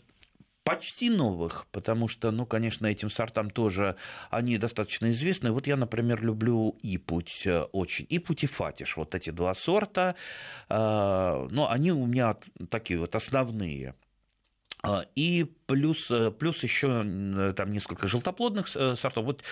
почти 0.63 1.09
новых, 1.09 1.67
потому 1.71 2.07
что, 2.07 2.31
ну, 2.31 2.45
конечно, 2.45 2.87
этим 2.87 3.09
сортам 3.09 3.49
тоже 3.49 3.95
они 4.29 4.57
достаточно 4.57 5.11
известны. 5.11 5.51
Вот 5.51 5.67
я, 5.67 5.75
например, 5.75 6.23
люблю 6.23 6.77
Ипуть 6.81 7.43
э, 7.45 7.63
очень. 7.71 8.05
Ипуть 8.09 8.43
и 8.43 8.47
Фатиш, 8.47 8.97
вот 8.97 9.15
эти 9.15 9.29
два 9.29 9.53
сорта, 9.53 10.15
э, 10.69 10.75
но 10.75 11.69
они 11.69 11.91
у 11.91 12.05
меня 12.05 12.37
такие 12.69 12.99
вот 12.99 13.15
основные. 13.15 13.95
А, 14.85 15.05
и 15.15 15.45
плюс, 15.65 16.11
э, 16.11 16.29
плюс 16.29 16.61
еще 16.61 17.03
э, 17.05 17.53
там 17.55 17.71
несколько 17.71 18.05
желтоплодных 18.07 18.67
э, 18.75 18.95
сортов. 18.97 19.23
Вот 19.23 19.43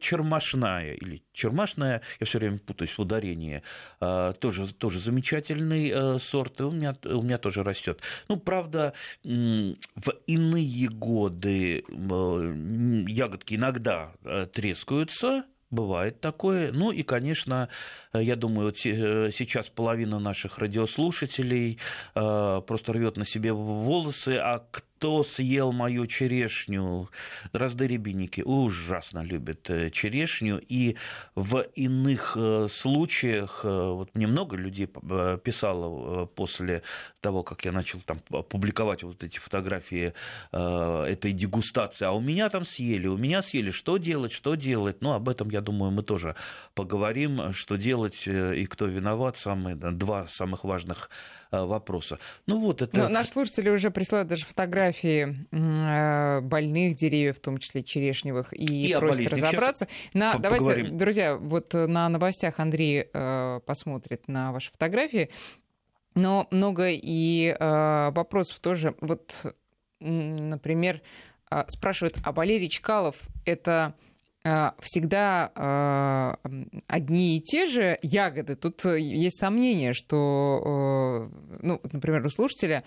чермашная 0.00 0.94
или 0.94 1.22
чермашная, 1.32 2.02
я 2.18 2.26
все 2.26 2.38
время 2.38 2.58
путаюсь 2.58 2.90
в 2.90 2.98
ударении, 2.98 3.62
тоже, 4.00 4.74
тоже 4.74 5.00
замечательный 5.00 6.20
сорт, 6.20 6.60
и 6.60 6.64
у 6.64 6.70
меня, 6.70 6.96
у 7.04 7.22
меня 7.22 7.38
тоже 7.38 7.62
растет. 7.62 8.00
Ну, 8.28 8.36
правда, 8.36 8.92
в 9.22 10.10
иные 10.26 10.88
годы 10.88 11.84
ягодки 11.88 13.54
иногда 13.54 14.12
трескаются, 14.52 15.44
Бывает 15.72 16.20
такое. 16.20 16.70
Ну 16.70 16.92
и, 16.92 17.02
конечно, 17.02 17.68
я 18.12 18.36
думаю, 18.36 18.66
вот 18.66 18.78
сейчас 18.78 19.68
половина 19.68 20.20
наших 20.20 20.58
радиослушателей 20.58 21.78
просто 22.12 22.92
рвет 22.92 23.16
на 23.16 23.24
себе 23.24 23.52
волосы, 23.52 24.38
а 24.40 24.64
кто 24.70 24.91
кто 25.02 25.24
съел 25.24 25.72
мою 25.72 26.06
черешню? 26.06 27.08
Дрозды 27.52 27.88
рябинники 27.88 28.40
ужасно 28.40 29.24
любят 29.24 29.68
э, 29.68 29.90
черешню, 29.90 30.60
и 30.68 30.96
в 31.34 31.66
иных 31.74 32.36
э, 32.36 32.68
случаях, 32.70 33.62
э, 33.64 33.68
вот 33.68 34.14
мне 34.14 34.28
много 34.28 34.54
людей 34.54 34.86
писало 34.86 36.26
после 36.26 36.84
того, 37.20 37.42
как 37.42 37.64
я 37.64 37.72
начал 37.72 38.00
там 38.02 38.20
публиковать 38.20 39.02
вот 39.02 39.24
эти 39.24 39.40
фотографии 39.40 40.12
этой 40.52 41.32
дегустации, 41.32 42.04
а 42.04 42.12
у 42.12 42.20
меня 42.20 42.48
там 42.48 42.64
съели, 42.64 43.08
у 43.08 43.16
меня 43.16 43.42
съели, 43.42 43.72
что 43.72 43.96
делать, 43.96 44.30
что 44.30 44.54
делать, 44.54 44.98
ну, 45.00 45.12
об 45.14 45.28
этом, 45.28 45.50
я 45.50 45.60
думаю, 45.60 45.90
мы 45.90 46.04
тоже 46.04 46.36
поговорим, 46.74 47.52
что 47.52 47.76
делать 47.76 48.26
и 48.26 48.66
кто 48.66 48.86
виноват, 48.86 49.36
самые, 49.36 49.74
два 49.74 50.28
самых 50.28 50.62
важных 50.62 51.10
вопроса. 51.52 52.18
Ну 52.46 52.60
вот 52.60 52.82
это... 52.82 52.96
Ну, 52.98 53.08
наши 53.08 53.30
слушатели 53.30 53.68
уже 53.68 53.90
присылают 53.90 54.28
даже 54.28 54.44
фотографии 54.44 55.46
э, 55.50 56.40
больных 56.40 56.94
деревьев, 56.94 57.38
в 57.38 57.40
том 57.40 57.58
числе 57.58 57.82
черешневых, 57.82 58.52
и, 58.52 58.90
и 58.90 58.94
просят 58.94 59.28
разобраться. 59.28 59.88
На, 60.14 60.34
давайте, 60.34 60.64
поговорим. 60.64 60.98
друзья, 60.98 61.36
вот 61.36 61.72
на 61.74 62.08
новостях 62.08 62.58
Андрей 62.58 63.08
э, 63.12 63.60
посмотрит 63.66 64.28
на 64.28 64.52
ваши 64.52 64.70
фотографии. 64.70 65.30
Но 66.14 66.46
много 66.50 66.88
и 66.90 67.56
э, 67.58 68.10
вопросов 68.10 68.60
тоже. 68.60 68.94
Вот, 69.00 69.56
например, 70.00 71.00
э, 71.50 71.64
спрашивают, 71.68 72.16
а 72.22 72.32
Валерий 72.32 72.68
Чкалов 72.68 73.16
это 73.44 73.94
всегда 74.44 75.52
а, 75.54 76.38
одни 76.88 77.36
и 77.36 77.40
те 77.40 77.66
же 77.66 77.98
ягоды. 78.02 78.56
Тут 78.56 78.84
э, 78.86 78.98
есть 78.98 79.38
сомнение, 79.38 79.92
что, 79.92 81.30
э, 81.30 81.58
ну, 81.62 81.80
например, 81.92 82.26
у 82.26 82.30
слушателя 82.30 82.82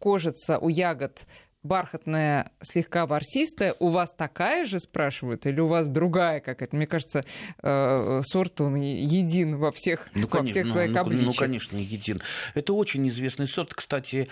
кожица 0.00 0.58
у 0.58 0.68
ягод 0.68 1.26
бархатная, 1.62 2.50
слегка 2.60 3.06
ворсистая, 3.06 3.74
у 3.78 3.88
вас 3.88 4.12
такая 4.12 4.64
же, 4.64 4.80
спрашивают, 4.80 5.46
или 5.46 5.60
у 5.60 5.68
вас 5.68 5.88
другая 5.88 6.40
какая-то? 6.40 6.74
Мне 6.74 6.86
кажется, 6.86 7.24
э, 7.62 8.20
сорт 8.24 8.60
он 8.60 8.74
един 8.74 9.56
во 9.58 9.70
всех, 9.70 10.08
ну, 10.14 10.26
конечно, 10.26 10.60
во 10.60 10.62
всех 10.62 10.72
своих 10.72 10.90
ну, 10.92 11.00
обличиях. 11.00 11.26
Ну, 11.26 11.34
конечно, 11.34 11.76
един. 11.76 12.20
Это 12.54 12.72
очень 12.72 13.06
известный 13.08 13.46
сорт. 13.46 13.74
Кстати, 13.74 14.28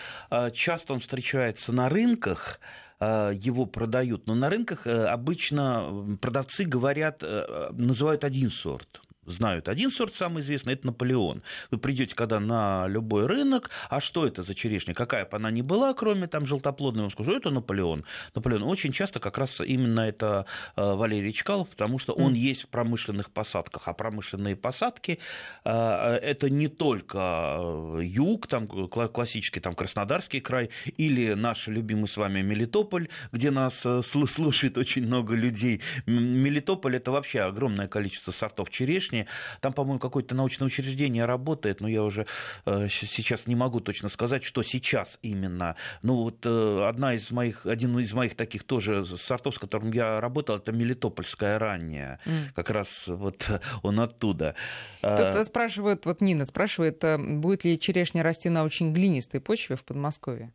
часто 0.53 0.95
он 0.95 1.01
встречается 1.01 1.73
на 1.73 1.89
рынках, 1.89 2.59
Э, 2.59 2.92
его 3.35 3.67
продают. 3.67 4.27
Но 4.27 4.35
на 4.35 4.49
рынках 4.51 4.87
э, 4.87 5.07
обычно 5.07 6.19
продавцы 6.21 6.65
говорят, 6.65 7.23
э, 7.23 7.71
называют 7.73 8.25
один 8.25 8.51
сорт 8.51 9.01
знают 9.27 9.69
один 9.69 9.93
сорт 9.93 10.15
самый 10.17 10.43
известный, 10.43 10.75
это 10.75 10.87
Наполеон. 10.87 11.43
Вы 11.71 11.79
придете 11.79 12.15
когда 12.15 12.41
на 12.41 12.87
любой 12.89 13.27
рынок, 13.27 13.71
а 13.89 14.01
что 14.01 14.27
это 14.27 14.43
за 14.43 14.55
черешня, 14.55 14.95
какая 14.95 15.25
бы 15.25 15.37
она 15.37 15.51
ни 15.51 15.63
была, 15.63 15.95
кроме 15.95 16.27
там 16.27 16.47
желтоплодной, 16.47 17.05
он 17.05 17.11
скажет, 17.11 17.37
это 17.37 17.51
Наполеон. 17.51 18.05
Наполеон 18.35 18.63
очень 18.65 18.93
часто 18.93 19.21
как 19.21 19.39
раз 19.39 19.61
именно 19.61 20.01
это 20.01 20.47
э, 20.77 20.83
Валерий 20.83 21.33
Чкалов, 21.33 21.69
потому 21.69 21.99
что 21.99 22.13
он 22.13 22.33
mm. 22.35 22.37
есть 22.37 22.63
в 22.63 22.69
промышленных 22.69 23.31
посадках, 23.31 23.89
а 23.89 23.93
промышленные 23.93 24.57
посадки 24.57 25.19
э, 25.65 25.71
это 25.71 26.51
не 26.51 26.69
только 26.69 27.59
э, 27.59 28.01
юг, 28.03 28.47
там 28.47 28.67
классический 28.67 29.61
там 29.61 29.75
Краснодарский 29.75 30.41
край 30.41 30.71
или 30.97 31.35
наш 31.35 31.69
любимый 31.69 32.09
с 32.09 32.17
вами 32.17 32.43
Мелитополь, 32.43 33.09
где 33.31 33.51
нас 33.51 33.87
слушает 34.03 34.79
очень 34.79 35.07
много 35.07 35.35
людей. 35.35 35.81
Мелитополь 36.07 36.97
это 36.97 37.11
вообще 37.11 37.41
огромное 37.41 37.89
количество 37.89 38.33
сортов 38.33 38.71
черешни, 38.71 39.12
внешне. 39.13 39.27
Там, 39.61 39.73
по-моему, 39.73 39.99
какое-то 39.99 40.35
научное 40.35 40.67
учреждение 40.67 41.25
работает, 41.25 41.81
но 41.81 41.89
я 41.89 42.03
уже 42.03 42.27
э, 42.67 42.89
сейчас 42.91 43.47
не 43.47 43.55
могу 43.55 43.81
точно 43.81 44.09
сказать, 44.09 44.45
что 44.45 44.63
сейчас 44.63 45.19
именно. 45.23 45.77
Ну, 46.03 46.23
вот 46.23 46.45
э, 46.45 46.89
одна 46.89 47.15
из 47.15 47.31
моих, 47.31 47.67
один 47.67 47.99
из 47.99 48.13
моих 48.13 48.35
таких 48.35 48.65
тоже 48.65 49.05
сортов, 49.05 49.55
с 49.55 49.59
которым 49.59 49.93
я 49.93 50.21
работал, 50.21 50.57
это 50.57 50.73
Мелитопольская 50.73 51.59
ранняя. 51.59 52.19
Mm. 52.25 52.53
Как 52.55 52.71
раз 52.71 53.05
вот 53.07 53.49
он 53.83 54.01
оттуда. 54.01 54.55
Тут 55.01 55.21
а... 55.21 55.45
спрашивают, 55.45 56.07
вот 56.07 56.21
Нина 56.21 56.45
спрашивает, 56.45 57.05
э, 57.05 57.19
будет 57.19 57.65
ли 57.65 57.79
черешня 57.79 58.23
расти 58.23 58.49
на 58.49 58.65
очень 58.65 58.93
глинистой 58.93 59.41
почве 59.41 59.77
в 59.77 59.85
Подмосковье? 59.85 60.53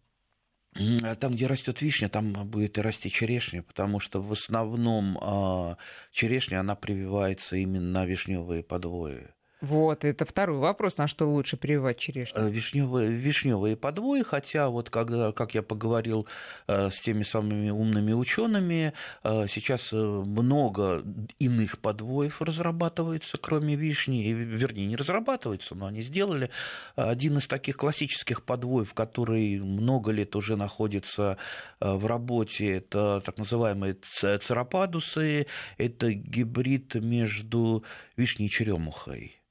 А 1.03 1.15
там, 1.15 1.33
где 1.33 1.47
растет 1.47 1.81
вишня, 1.81 2.09
там 2.09 2.33
будет 2.47 2.77
и 2.77 2.81
расти 2.81 3.09
черешня, 3.09 3.63
потому 3.63 3.99
что 3.99 4.21
в 4.21 4.31
основном 4.31 5.17
а, 5.19 5.77
черешня, 6.11 6.59
она 6.59 6.75
прививается 6.75 7.55
именно 7.55 8.01
на 8.01 8.05
вишневые 8.05 8.63
подвои. 8.63 9.27
Вот, 9.59 10.05
это 10.05 10.23
второй 10.23 10.59
вопрос, 10.59 10.97
на 10.97 11.07
что 11.07 11.27
лучше 11.27 11.57
прививать 11.57 11.97
черешню. 11.97 12.39
Э, 12.39 12.49
вишневые, 12.49 13.09
вишневые 13.09 13.75
подвои, 13.75 14.21
хотя 14.21 14.69
вот 14.69 14.91
когда, 14.91 15.31
как 15.31 15.55
я 15.55 15.63
поговорил 15.63 16.27
э, 16.67 16.91
с 16.91 16.99
теми 16.99 17.23
самыми 17.23 17.71
умными 17.71 18.13
учеными, 18.13 18.93
э, 19.23 19.47
сейчас 19.49 19.91
много 19.91 21.03
иных 21.39 21.79
подвоев 21.79 22.39
разрабатывается, 22.39 23.39
кроме 23.39 23.75
вишни, 23.75 24.31
вернее, 24.31 24.85
не 24.85 24.95
разрабатывается, 24.95 25.73
но 25.73 25.87
они 25.87 26.01
сделали. 26.03 26.51
Один 26.95 27.37
из 27.37 27.47
таких 27.47 27.77
классических 27.77 28.43
подвоев, 28.43 28.93
который 28.93 29.59
много 29.59 30.11
лет 30.11 30.35
уже 30.35 30.55
находится 30.55 31.37
в 31.79 32.05
работе, 32.05 32.73
это 32.73 33.23
так 33.25 33.39
называемые 33.39 33.97
церопадусы, 34.11 35.47
это 35.77 36.13
гибрид 36.13 36.93
между 36.95 37.83
вишней 38.15 38.45
и 38.45 38.49
черемухой. 38.49 39.41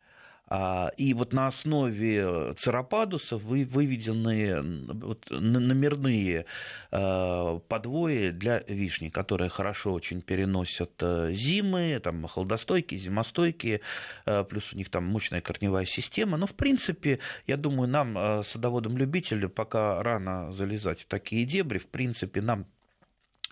А, 0.48 0.92
и 0.96 1.12
вот 1.14 1.32
на 1.32 1.48
основе 1.48 2.54
церопадусов 2.58 3.42
выведены 3.42 4.84
вот 4.92 5.28
номерные 5.30 6.46
а, 6.92 7.58
подвои 7.58 8.30
для 8.30 8.60
вишни, 8.68 9.08
которые 9.08 9.50
хорошо 9.50 9.92
очень 9.92 10.22
переносят 10.22 10.92
э, 11.00 11.32
зимы, 11.32 12.00
там 12.02 12.26
холодостойкие, 12.26 13.00
зимостойкие, 13.00 13.80
э, 14.24 14.44
плюс 14.44 14.72
у 14.72 14.76
них 14.76 14.90
там 14.90 15.04
мощная 15.04 15.40
корневая 15.40 15.84
система. 15.86 16.36
Но, 16.36 16.46
в 16.46 16.54
принципе, 16.54 17.18
я 17.46 17.56
думаю, 17.56 17.88
нам, 17.88 18.16
э, 18.16 18.42
садоводам-любителям, 18.44 19.50
пока 19.50 20.02
рано 20.02 20.52
залезать 20.52 21.00
в 21.00 21.06
такие 21.06 21.44
дебри, 21.44 21.78
в 21.78 21.86
принципе, 21.86 22.40
нам 22.40 22.66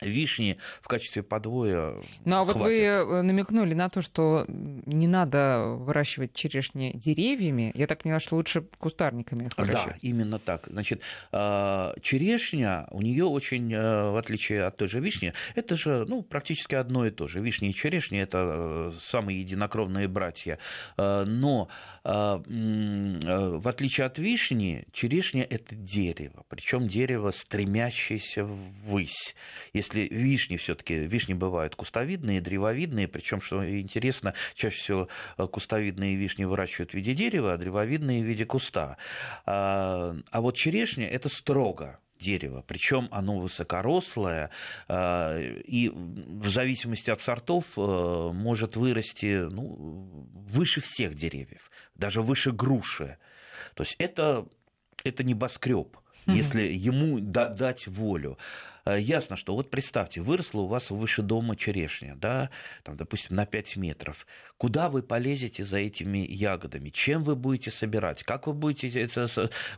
вишни 0.01 0.59
в 0.83 0.89
качестве 0.89 1.23
подвоя. 1.23 1.95
Ну 2.25 2.37
а 2.37 2.45
вот 2.45 2.57
вы 2.57 2.79
э, 2.81 3.23
намекнули 3.23 3.75
на 3.75 3.89
то, 3.89 4.03
что 4.03 4.45
не 4.49 5.07
надо 5.07 5.77
выращивать 5.79 6.35
черешни 6.35 6.93
деревьями. 6.95 7.73
Я 7.75 7.87
так 7.87 8.03
поняла, 8.03 8.21
что 8.21 8.37
лучше 8.37 8.63
кустарниками 8.79 9.47
их 9.47 9.57
выращивать. 9.57 10.03
Да, 10.03 10.09
именно 10.09 10.39
так. 10.39 10.67
Значит, 10.67 11.01
а, 11.33 11.95
черешня 12.03 12.87
у 12.91 13.03
нее 13.03 13.25
очень, 13.25 13.73
э, 13.73 14.11
в 14.11 14.17
отличие 14.17 14.65
от 14.65 14.77
той 14.77 14.89
же 14.89 15.01
вишни, 15.01 15.33
это 15.55 15.77
же 15.77 16.05
ну, 16.09 16.23
практически 16.23 16.75
одно 16.75 17.07
и 17.07 17.11
то 17.11 17.27
же. 17.27 17.41
Вишня 17.41 17.71
и 17.71 17.75
черешня 17.75 18.23
это 18.23 18.39
э, 18.39 18.93
самые 19.01 19.41
единокровные 19.41 20.09
братья. 20.09 20.59
Но 20.97 21.69
в 22.05 23.69
отличие 23.69 24.07
от 24.07 24.19
вишни, 24.19 24.85
черешня 24.93 25.43
это 25.43 25.75
дерево, 25.75 26.45
причем 26.49 26.89
дерево, 26.89 27.31
стремящееся 27.31 28.45
ввысь. 28.45 29.35
Если 29.85 30.09
вишни 30.11 30.57
все-таки, 30.57 30.95
вишни 30.95 31.35
бывают 31.35 31.77
кустовидные, 31.77 32.41
древовидные, 32.41 33.07
причем, 33.07 33.43
что 33.43 33.69
интересно, 33.79 34.33
чаще 34.55 34.79
всего 34.79 35.09
э, 35.37 35.47
кустовидные 35.47 36.17
вишни 36.17 36.45
выращивают 36.45 36.93
в 36.93 36.95
виде 36.95 37.13
дерева, 37.13 37.53
а 37.53 37.59
древовидные 37.59 38.23
в 38.23 38.27
виде 38.27 38.47
куста. 38.47 38.97
А, 39.45 40.17
а 40.31 40.41
вот 40.41 40.57
черешня 40.57 41.07
это 41.07 41.29
строго 41.29 42.01
дерево, 42.19 42.65
причем 42.67 43.09
оно 43.11 43.39
высокорослое, 43.39 44.51
а, 44.89 45.39
и 45.39 45.91
в 45.91 46.49
зависимости 46.49 47.11
от 47.11 47.21
сортов 47.21 47.67
э, 47.77 48.31
может 48.33 48.77
вырасти 48.77 49.47
ну, 49.51 50.27
выше 50.33 50.81
всех 50.81 51.15
деревьев, 51.15 51.71
даже 51.95 52.23
выше 52.23 52.53
груши. 52.53 53.19
То 53.75 53.83
есть 53.83 53.97
это, 53.99 54.47
это 55.05 55.25
небоскреб 55.25 55.99
если 56.27 56.63
ему 56.63 57.21
дать 57.21 57.87
волю. 57.87 58.39
Э, 58.85 58.99
ясно, 58.99 59.37
что 59.37 59.55
вот 59.55 59.71
представьте, 59.71 60.21
выросла 60.21 60.63
у 60.63 60.67
вас 60.67 60.91
выше 60.91 61.23
дома 61.23 61.57
черешня, 61.57 62.17
да, 62.17 62.51
там, 62.83 62.97
допустим, 62.97 63.37
на 63.37 63.47
5 63.47 63.77
метров. 63.77 64.27
Куда 64.57 64.89
вы 64.89 65.03
полезете 65.03 65.65
за 65.65 65.79
этими 65.79 66.19
ягодами? 66.19 66.91
Чем 66.91 67.25
вы 67.25 67.37
будете 67.37 67.71
собирать? 67.71 68.23
Как 68.23 68.47
вы 68.47 68.53
будете 68.53 69.09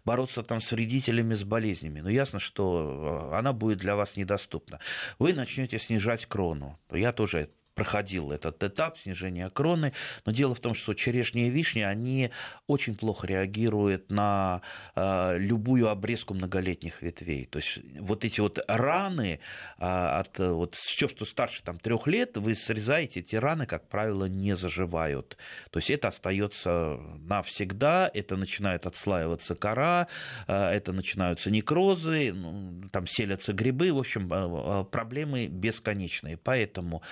бороться 0.04 0.42
там 0.42 0.60
с 0.60 0.70
вредителями, 0.72 1.34
с 1.34 1.44
болезнями? 1.44 2.00
Ну, 2.00 2.08
ясно, 2.08 2.38
что 2.38 3.30
э, 3.32 3.36
она 3.36 3.52
будет 3.52 3.78
для 3.78 3.96
вас 3.96 4.16
недоступна. 4.16 4.80
Вы 5.18 5.32
начнете 5.32 5.78
снижать 5.78 6.26
крону. 6.26 6.78
Я 6.90 7.12
тоже 7.12 7.50
проходил 7.76 8.32
этот 8.32 8.64
этап 8.64 8.98
снижения 8.98 9.50
кроны. 9.50 9.92
Но 10.24 10.32
дело 10.32 10.54
в 10.54 10.60
том, 10.60 10.74
что 10.74 10.94
черешня 10.94 11.46
и 11.46 11.50
вишня, 11.50 11.88
они 11.88 12.30
очень 12.66 12.96
плохо 12.96 13.26
реагируют 13.26 14.10
на 14.10 14.62
э, 14.96 15.36
любую 15.38 15.88
обрезку 15.90 16.32
многолетних 16.32 17.02
ветвей. 17.02 17.44
То 17.44 17.58
есть 17.58 17.78
вот 18.00 18.24
эти 18.24 18.40
вот 18.40 18.58
раны 18.66 19.40
э, 19.78 19.84
от 19.84 20.38
вот 20.38 20.74
все, 20.74 21.06
что 21.06 21.26
старше 21.26 21.62
там 21.62 21.78
трех 21.78 22.06
лет, 22.06 22.38
вы 22.38 22.54
срезаете, 22.54 23.20
эти 23.20 23.36
раны, 23.36 23.66
как 23.66 23.86
правило, 23.88 24.24
не 24.24 24.56
заживают. 24.56 25.36
То 25.70 25.78
есть 25.78 25.90
это 25.90 26.08
остается 26.08 26.98
навсегда, 27.18 28.10
это 28.14 28.36
начинает 28.36 28.86
отслаиваться 28.86 29.54
кора, 29.54 30.08
э, 30.48 30.54
это 30.54 30.92
начинаются 30.92 31.50
некрозы, 31.50 32.32
ну, 32.32 32.88
там 32.90 33.06
селятся 33.06 33.52
грибы, 33.52 33.92
в 33.92 33.98
общем, 33.98 34.32
э, 34.32 34.84
проблемы 34.84 35.46
бесконечные. 35.46 36.38
Поэтому 36.38 37.02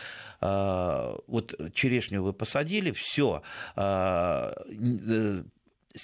а, 0.41 0.54
вот 1.27 1.55
черешню 1.75 2.23
вы 2.23 2.33
посадили, 2.33 2.91
все, 2.93 3.43
а, 3.77 4.55
э, 4.69 5.43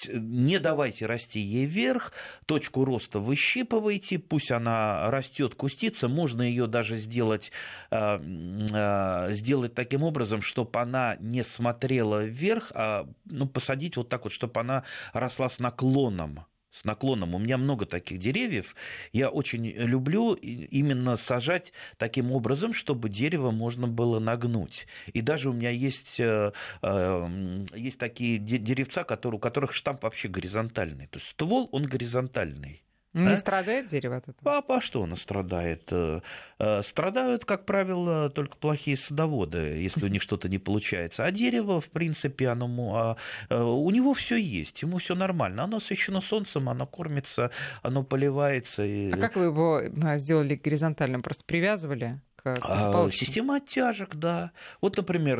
не 0.09 0.61
давайте 0.61 1.07
расти 1.07 1.41
ей 1.41 1.67
вверх, 1.67 2.13
точку 2.47 2.85
роста 2.85 3.19
выщипывайте, 3.19 4.21
пусть 4.21 4.53
она 4.53 5.11
растет, 5.11 5.57
кустится, 5.57 6.07
можно 6.09 6.43
ее 6.43 6.69
даже 6.69 6.97
сделать, 6.97 7.51
сделать 7.91 9.75
таким 9.75 10.05
образом, 10.05 10.43
чтобы 10.43 10.79
она 10.79 11.17
не 11.19 11.43
смотрела 11.43 12.25
вверх, 12.25 12.71
а 12.73 13.09
ну, 13.25 13.49
посадить 13.49 13.97
вот 13.97 14.09
так 14.09 14.23
вот, 14.23 14.33
чтобы 14.33 14.61
она 14.61 14.85
росла 15.13 15.51
с 15.51 15.59
наклоном 15.59 16.47
с 16.71 16.85
наклоном. 16.85 17.35
У 17.35 17.39
меня 17.39 17.59
много 17.59 17.87
таких 17.87 18.19
деревьев. 18.19 18.75
Я 19.13 19.29
очень 19.29 19.67
люблю 19.67 20.35
именно 20.35 21.17
сажать 21.17 21.73
таким 21.97 22.33
образом, 22.33 22.73
чтобы 22.73 23.09
дерево 23.09 23.51
можно 23.51 23.87
было 23.87 24.19
нагнуть. 24.19 24.87
И 25.13 25.21
даже 25.21 25.51
у 25.51 25.53
меня 25.53 25.71
есть, 25.71 26.21
э, 26.21 26.53
э, 26.83 27.65
есть 27.75 27.99
такие 27.99 28.39
деревца, 28.39 29.05
которые, 29.05 29.39
у 29.39 29.41
которых 29.41 29.73
штамп 29.73 30.03
вообще 30.05 30.29
горизонтальный. 30.29 31.07
То 31.09 31.19
есть 31.19 31.31
ствол, 31.31 31.69
он 31.73 31.85
горизонтальный. 31.85 32.83
Не 33.13 33.33
а? 33.33 33.37
страдает 33.37 33.89
дерево 33.89 34.17
от 34.17 34.29
этого? 34.29 34.59
А 34.59 34.63
по 34.63 34.81
что 34.81 35.03
оно 35.03 35.17
страдает? 35.17 35.89
Э, 35.91 36.21
э, 36.61 36.83
страдают, 36.83 37.45
как 37.45 37.67
правило, 37.67 38.31
только 38.31 38.57
плохие 38.57 38.97
садоводы, 38.97 39.59
если 39.59 40.05
у 40.05 40.09
них 40.09 40.23
что-то 40.23 40.49
не 40.49 40.59
получается. 40.59 41.25
А 41.25 41.31
дерево, 41.33 41.81
в 41.81 41.91
принципе, 41.91 42.49
оно, 42.49 42.97
а, 42.97 43.17
э, 43.49 43.61
у 43.61 43.91
него 43.91 44.15
все 44.15 44.37
есть, 44.37 44.83
ему 44.83 44.99
все 44.99 45.17
нормально. 45.17 45.65
Оно 45.65 45.79
освещено 45.79 46.21
солнцем, 46.21 46.69
оно 46.69 46.87
кормится, 46.87 47.51
оно 47.83 48.05
поливается. 48.05 48.83
А 48.85 49.17
как 49.21 49.35
вы 49.35 49.47
его 49.47 49.83
сделали 50.19 50.55
горизонтальным? 50.55 51.23
Просто 51.23 51.45
привязывали? 51.45 52.21
А, 52.45 53.11
система 53.11 53.57
оттяжек, 53.57 54.15
да. 54.15 54.53
Вот, 54.81 54.97
например, 54.97 55.39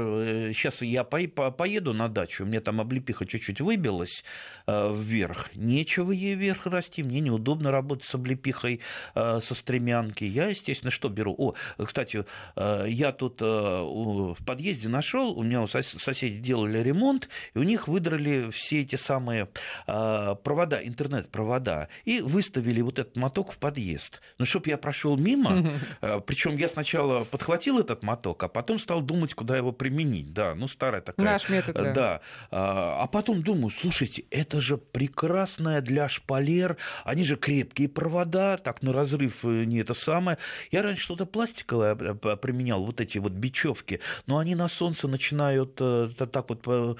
сейчас 0.55 0.83
я 0.83 1.05
поеду 1.05 1.93
на 1.93 2.09
дачу, 2.09 2.45
меня 2.45 2.61
там 2.61 2.81
облепиха 2.81 3.27
чуть-чуть 3.27 3.61
выбилась 3.61 4.25
э, 4.67 4.95
вверх. 4.95 5.55
Нечего 5.55 6.13
ей 6.13 6.35
вверх 6.35 6.67
расти, 6.67 7.03
мне 7.03 7.21
неудобно 7.21 7.71
работать 7.71 8.07
с 8.07 8.15
облепихой 8.15 8.81
э, 9.15 9.41
со 9.43 9.55
стремянки. 9.55 10.25
Я, 10.25 10.49
естественно, 10.49 10.91
что 10.91 11.09
беру? 11.09 11.35
О, 11.39 11.55
кстати, 11.85 12.25
э, 12.57 12.85
я 12.89 13.13
тут 13.13 13.41
в 13.41 14.45
подъезде 14.45 14.89
нашел, 14.89 15.39
у 15.39 15.43
меня 15.43 15.63
у 15.63 15.67
соседей 15.67 16.39
делали 16.39 16.79
ремонт, 16.79 17.29
и 17.55 17.59
у 17.59 17.63
них 17.63 17.89
выдрали 17.89 18.51
все 18.51 18.83
эти 18.83 18.97
самые 18.97 19.49
провода, 19.87 20.81
интернет-провода, 20.83 21.89
и 22.05 22.21
выставили 22.21 22.81
вот 22.81 22.99
этот 22.99 23.17
моток 23.17 23.53
в 23.53 23.59
подъезд. 23.59 24.21
Ну, 24.39 24.45
чтобы 24.45 24.69
я 24.71 24.77
прошел 24.79 25.17
мимо, 25.17 25.81
причем 26.27 26.57
я 26.57 26.69
сначала 26.69 26.90
сначала 26.91 27.25
подхватил 27.25 27.79
этот 27.79 28.03
моток, 28.03 28.43
а 28.43 28.49
потом 28.49 28.79
стал 28.79 29.01
думать, 29.01 29.35
куда 29.35 29.57
его 29.57 29.73
применить. 29.73 30.33
Да, 30.33 30.55
ну 30.55 30.67
старая 30.67 31.01
такая. 31.01 31.25
Наш 31.25 31.49
метод, 31.49 31.75
да. 31.75 31.93
да. 31.93 32.21
А, 32.51 33.03
а 33.03 33.07
потом 33.07 33.43
думаю, 33.43 33.71
слушайте, 33.71 34.25
это 34.31 34.61
же 34.61 34.77
прекрасная 34.77 35.81
для 35.81 36.09
шпалер, 36.09 36.77
они 37.05 37.25
же 37.25 37.37
крепкие 37.37 37.89
провода, 37.89 38.57
так 38.57 38.83
на 38.83 38.93
разрыв 38.93 39.45
э, 39.45 39.65
не 39.65 39.79
это 39.79 39.95
самое. 39.95 40.39
Я 40.73 40.83
раньше 40.83 41.03
что-то 41.03 41.27
пластиковое 41.27 41.95
э, 41.95 42.37
применял, 42.37 42.85
вот 42.85 43.01
эти 43.01 43.19
вот 43.19 43.33
бечевки, 43.33 44.01
но 44.27 44.39
они 44.39 44.57
на 44.57 44.69
солнце 44.69 45.07
начинают 45.07 45.79
э, 45.81 46.11
так 46.17 46.49
вот 46.49 46.99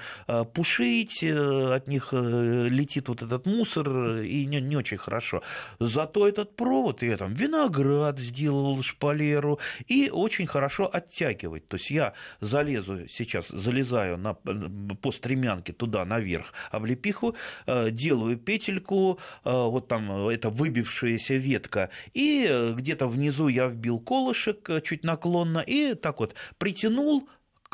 пушить, 0.53 1.23
от 1.23 1.87
них 1.87 2.13
летит 2.13 3.09
вот 3.09 3.23
этот 3.23 3.45
мусор, 3.45 4.21
и 4.21 4.45
не, 4.45 4.61
не 4.61 4.77
очень 4.77 4.97
хорошо. 4.97 5.41
Зато 5.79 6.27
этот 6.27 6.55
провод, 6.55 7.03
я 7.03 7.17
там 7.17 7.33
виноград 7.33 8.19
сделал 8.19 8.81
шпалеру, 8.83 9.59
и 9.87 10.09
очень 10.09 10.47
хорошо 10.47 10.89
оттягивать. 10.91 11.67
То 11.67 11.77
есть 11.77 11.91
я 11.91 12.13
залезу 12.39 13.07
сейчас, 13.07 13.47
залезаю 13.49 14.17
на, 14.17 14.33
по 14.33 15.11
стремянке 15.11 15.73
туда 15.73 16.05
наверх 16.05 16.53
облепиху, 16.71 17.35
э, 17.65 17.91
делаю 17.91 18.37
петельку, 18.37 19.19
э, 19.43 19.51
вот 19.51 19.87
там 19.87 20.27
это 20.27 20.49
выбившаяся 20.49 21.35
ветка, 21.35 21.89
и 22.13 22.73
где-то 22.75 23.07
внизу 23.07 23.47
я 23.47 23.67
вбил 23.67 23.99
колышек 23.99 24.69
э, 24.69 24.81
чуть 24.81 25.03
наклонно, 25.03 25.59
и 25.59 25.93
так 25.95 26.19
вот 26.19 26.35
притянул, 26.57 27.27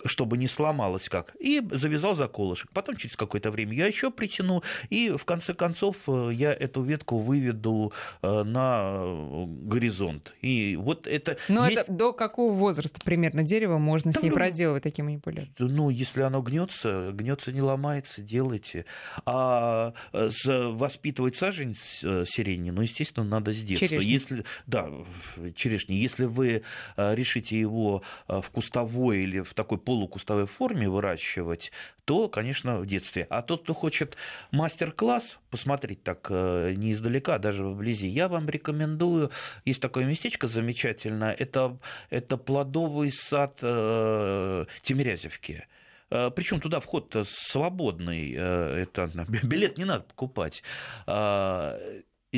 чтобы 0.06 0.38
не 0.38 0.48
сломалось 0.48 1.10
как, 1.10 1.36
и 1.40 1.62
завязал 1.72 2.16
за 2.16 2.28
колышек. 2.28 2.72
Потом 2.72 2.96
через 2.96 3.16
какое-то 3.16 3.52
время 3.52 3.74
я 3.74 3.88
еще 3.88 4.12
притяну, 4.12 4.64
и 4.90 5.12
в 5.12 5.26
конце 5.26 5.54
концов 5.54 5.98
э, 6.08 6.32
я 6.34 6.54
эту 6.54 6.82
ветку 6.84 7.18
выведу 7.18 7.94
э, 8.22 8.44
на 8.44 9.00
э, 9.00 9.46
горизонт. 9.48 10.36
И 10.42 10.78
вот 10.80 11.08
это... 11.08 11.38
Но 11.48 11.68
есть... 11.68 11.82
это 11.82 11.92
до 11.92 12.14
какого 12.14 12.54
возраста 12.54 13.00
примерно 13.04 13.44
дерево 13.44 13.78
можно 13.78 14.12
да, 14.12 14.20
с 14.20 14.24
ней 14.24 14.30
ну, 14.30 14.36
проделывать 14.36 14.84
такие 14.84 15.04
манипуляции? 15.04 15.52
Ну, 15.60 15.90
если 15.90 16.22
оно 16.22 16.42
гнется, 16.42 17.12
гнется 17.14 17.52
не 17.52 17.62
ломается, 17.62 18.22
делайте. 18.22 18.86
А 19.26 19.94
воспитывать 20.12 21.38
сажень 21.38 21.76
сирени, 21.76 22.72
ну, 22.72 22.82
естественно, 22.82 23.26
надо 23.26 23.54
с 23.54 23.58
детства. 23.58 23.88
Черешни. 23.88 24.10
Если, 24.10 24.46
да, 24.66 24.90
черешни. 25.56 25.94
Если 25.94 26.26
вы 26.26 26.64
решите 26.96 27.60
его 27.60 28.04
в 28.28 28.46
кустовой 28.52 29.20
или 29.20 29.42
в 29.42 29.54
такой 29.54 29.78
полукустовой 29.88 30.48
форме 30.48 30.90
выращивать, 30.90 31.72
то, 32.04 32.28
конечно, 32.28 32.80
в 32.80 32.86
детстве. 32.86 33.26
А 33.30 33.42
тот, 33.42 33.64
кто 33.64 33.74
хочет 33.74 34.18
мастер-класс 34.52 35.40
посмотреть 35.50 36.04
так 36.04 36.30
не 36.30 36.92
издалека, 36.92 37.36
а 37.36 37.40
даже 37.40 37.64
вблизи, 37.64 38.10
я 38.10 38.28
вам 38.28 38.50
рекомендую, 38.50 39.32
есть 39.64 39.80
такое 39.80 40.04
местечко 40.04 40.48
замечательное, 40.48 41.32
это, 41.32 41.80
это 42.10 42.36
плодовый 42.36 43.14
сад 43.14 43.62
Тимирязевки. 43.62 45.66
Причем 46.10 46.60
туда 46.60 46.82
вход 46.82 47.16
свободный, 47.26 48.34
это, 48.34 49.10
билет 49.44 49.78
не 49.78 49.86
надо 49.86 50.04
покупать 50.04 50.64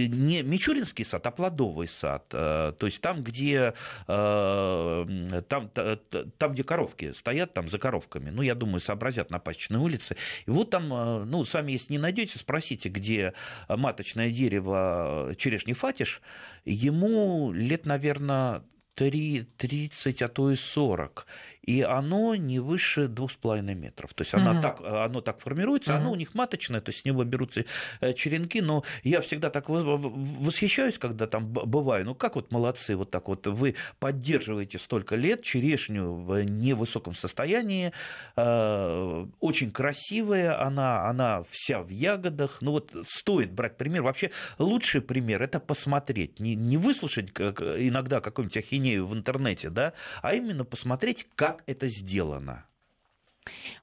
не 0.07 0.43
Мичуринский 0.43 1.05
сад, 1.05 1.25
а 1.27 1.31
плодовый 1.31 1.87
сад. 1.87 2.25
Э, 2.31 2.73
то 2.77 2.85
есть 2.85 3.01
там, 3.01 3.23
где, 3.23 3.73
э, 4.07 5.41
там, 5.47 5.69
там, 5.69 6.53
где 6.53 6.63
коровки 6.63 7.13
стоят, 7.13 7.53
там 7.53 7.69
за 7.69 7.79
коровками. 7.79 8.29
Ну, 8.29 8.41
я 8.41 8.55
думаю, 8.55 8.79
сообразят 8.79 9.31
на 9.31 9.39
Пасечной 9.39 9.79
улице. 9.79 10.15
И 10.45 10.51
вот 10.51 10.69
там, 10.69 10.93
э, 10.93 11.23
ну, 11.25 11.45
сами, 11.45 11.73
если 11.73 11.93
не 11.93 11.99
найдете, 11.99 12.37
спросите, 12.37 12.89
где 12.89 13.33
маточное 13.67 14.31
дерево 14.31 15.33
черешни 15.37 15.73
фатиш. 15.73 16.21
Ему 16.65 17.51
лет, 17.51 17.85
наверное, 17.85 18.63
3, 18.95 19.47
30, 19.57 20.21
а 20.21 20.27
то 20.27 20.51
и 20.51 20.55
40 20.55 21.25
и 21.69 21.83
оно 21.83 22.33
не 22.33 22.59
выше 22.59 23.01
2,5 23.01 23.61
метров. 23.75 24.15
То 24.15 24.23
есть 24.23 24.33
оно, 24.33 24.53
угу. 24.53 24.61
так, 24.61 24.81
оно 24.81 25.21
так 25.21 25.39
формируется, 25.39 25.93
угу. 25.93 25.99
оно 25.99 26.11
у 26.13 26.15
них 26.15 26.33
маточное, 26.33 26.81
то 26.81 26.89
есть 26.89 27.01
с 27.01 27.05
него 27.05 27.23
берутся 27.23 27.65
э, 28.01 28.13
черенки, 28.13 28.59
но 28.59 28.83
я 29.03 29.21
всегда 29.21 29.51
так 29.51 29.69
восхищаюсь, 29.69 30.97
когда 30.97 31.27
там 31.27 31.45
бываю, 31.47 32.05
ну 32.05 32.15
как 32.15 32.37
вот 32.37 32.51
молодцы, 32.51 32.95
вот 32.95 33.11
так 33.11 33.27
вот 33.27 33.45
вы 33.45 33.75
поддерживаете 33.99 34.79
столько 34.79 35.15
лет 35.15 35.43
черешню 35.43 36.13
в 36.13 36.43
невысоком 36.43 37.13
состоянии, 37.13 37.93
э, 38.35 39.25
очень 39.39 39.69
красивая 39.69 40.59
она, 40.59 41.07
она 41.07 41.43
вся 41.51 41.83
в 41.83 41.89
ягодах, 41.89 42.57
ну 42.61 42.71
вот 42.71 42.95
стоит 43.07 43.51
брать 43.51 43.77
пример, 43.77 44.01
вообще 44.01 44.31
лучший 44.57 45.01
пример 45.01 45.43
это 45.43 45.59
посмотреть, 45.59 46.39
не, 46.39 46.55
не 46.55 46.77
выслушать 46.77 47.29
иногда 47.29 48.21
какую-нибудь 48.21 48.57
ахинею 48.57 49.05
в 49.05 49.13
интернете, 49.13 49.69
да, 49.69 49.93
а 50.23 50.33
именно 50.33 50.65
посмотреть, 50.65 51.27
как 51.35 51.58
как 51.59 51.63
это 51.67 51.87
сделано? 51.87 52.65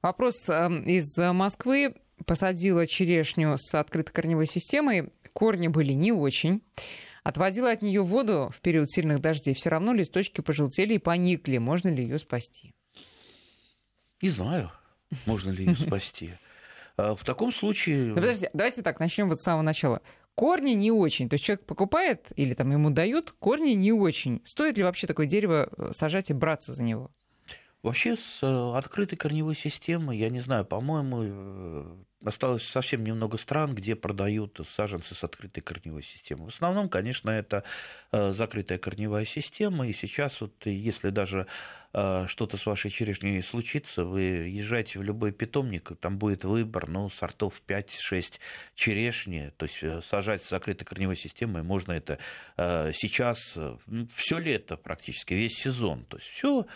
Вопрос 0.02 0.48
эм, 0.48 0.82
из 0.82 1.16
Москвы. 1.16 1.94
Посадила 2.24 2.86
черешню 2.86 3.56
с 3.58 3.74
открытой 3.74 4.12
корневой 4.12 4.46
системой. 4.46 5.12
Корни 5.34 5.68
были 5.68 5.92
не 5.92 6.12
очень. 6.12 6.62
Отводила 7.22 7.70
от 7.70 7.82
нее 7.82 8.02
воду 8.02 8.50
в 8.54 8.60
период 8.60 8.90
сильных 8.90 9.20
дождей. 9.20 9.54
Все 9.54 9.68
равно 9.68 9.92
листочки 9.92 10.40
пожелтели 10.40 10.94
и 10.94 10.98
поникли. 10.98 11.58
Можно 11.58 11.88
ли 11.88 12.04
ее 12.04 12.18
спасти? 12.18 12.72
Не 14.22 14.30
знаю, 14.30 14.70
можно 15.26 15.50
ли 15.50 15.66
ее 15.66 15.74
спасти. 15.86 16.32
А 16.96 17.14
в 17.14 17.24
таком 17.24 17.52
случае... 17.52 18.14
Подождите, 18.14 18.50
давайте 18.54 18.82
так, 18.82 18.98
начнем 18.98 19.28
вот 19.28 19.40
с 19.40 19.44
самого 19.44 19.62
начала. 19.62 20.00
Корни 20.34 20.70
не 20.70 20.90
очень. 20.90 21.28
То 21.28 21.34
есть 21.34 21.44
человек 21.44 21.66
покупает 21.66 22.28
или 22.36 22.54
там 22.54 22.70
ему 22.70 22.88
дают, 22.90 23.32
корни 23.32 23.72
не 23.72 23.92
очень. 23.92 24.40
Стоит 24.44 24.78
ли 24.78 24.84
вообще 24.84 25.06
такое 25.06 25.26
дерево 25.26 25.68
э, 25.76 25.90
сажать 25.92 26.30
и 26.30 26.34
браться 26.34 26.72
за 26.72 26.82
него? 26.82 27.10
Вообще 27.86 28.16
с 28.16 28.40
э, 28.42 28.76
открытой 28.76 29.16
корневой 29.16 29.54
системой, 29.54 30.18
я 30.18 30.28
не 30.28 30.40
знаю, 30.40 30.64
по-моему, 30.64 31.22
э, 31.22 31.96
осталось 32.24 32.64
совсем 32.64 33.04
немного 33.04 33.36
стран, 33.36 33.76
где 33.76 33.94
продают 33.94 34.58
саженцы 34.68 35.14
с 35.14 35.22
открытой 35.22 35.62
корневой 35.62 36.02
системой. 36.02 36.46
В 36.46 36.48
основном, 36.48 36.88
конечно, 36.88 37.30
это 37.30 37.62
э, 38.10 38.32
закрытая 38.32 38.78
корневая 38.78 39.24
система, 39.24 39.86
и 39.86 39.92
сейчас 39.92 40.40
вот 40.40 40.66
если 40.66 41.10
даже 41.10 41.46
что-то 41.92 42.58
с 42.58 42.66
вашей 42.66 42.90
черешней 42.90 43.42
случится, 43.42 44.04
вы 44.04 44.20
езжаете 44.20 44.98
в 44.98 45.02
любой 45.02 45.32
питомник, 45.32 45.92
там 45.98 46.18
будет 46.18 46.44
выбор, 46.44 46.88
ну, 46.88 47.08
сортов 47.08 47.54
5-6 47.66 48.32
черешни, 48.74 49.50
то 49.56 49.64
есть 49.64 50.04
сажать 50.06 50.44
с 50.44 50.50
закрытой 50.50 50.84
корневой 50.84 51.16
системой 51.16 51.62
можно 51.62 51.92
это 51.92 52.18
сейчас, 52.58 53.56
все 54.14 54.38
лето 54.38 54.76
практически, 54.76 55.32
весь 55.32 55.56
сезон, 55.56 56.04
то 56.04 56.18
есть 56.18 56.28
все 56.28 56.66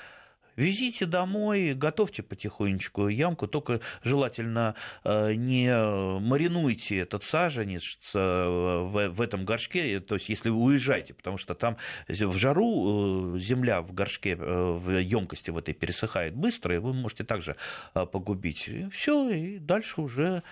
Везите 0.60 1.06
домой, 1.06 1.72
готовьте 1.72 2.22
потихонечку 2.22 3.08
ямку, 3.08 3.46
только 3.48 3.80
желательно 4.04 4.74
э, 5.04 5.32
не 5.32 5.74
маринуйте 6.20 6.98
этот 6.98 7.24
саженец 7.24 7.96
э, 8.12 8.18
в 8.18 9.20
этом 9.22 9.46
горшке, 9.46 10.00
то 10.00 10.16
есть 10.16 10.28
если 10.28 10.50
вы 10.50 10.56
уезжаете, 10.56 11.14
потому 11.14 11.38
что 11.38 11.54
там 11.54 11.78
в 12.08 12.36
жару 12.36 13.36
э, 13.36 13.38
земля 13.38 13.80
в 13.80 13.94
горшке, 13.94 14.36
в 14.36 14.98
емкости 14.98 15.48
в 15.48 15.56
этой 15.56 15.72
пересыхает 15.72 16.34
быстро, 16.34 16.74
и 16.74 16.78
вы 16.78 16.92
можете 16.92 17.24
также 17.24 17.56
погубить. 17.94 18.68
Все, 18.92 19.30
и 19.30 19.58
дальше 19.58 20.02
уже 20.02 20.42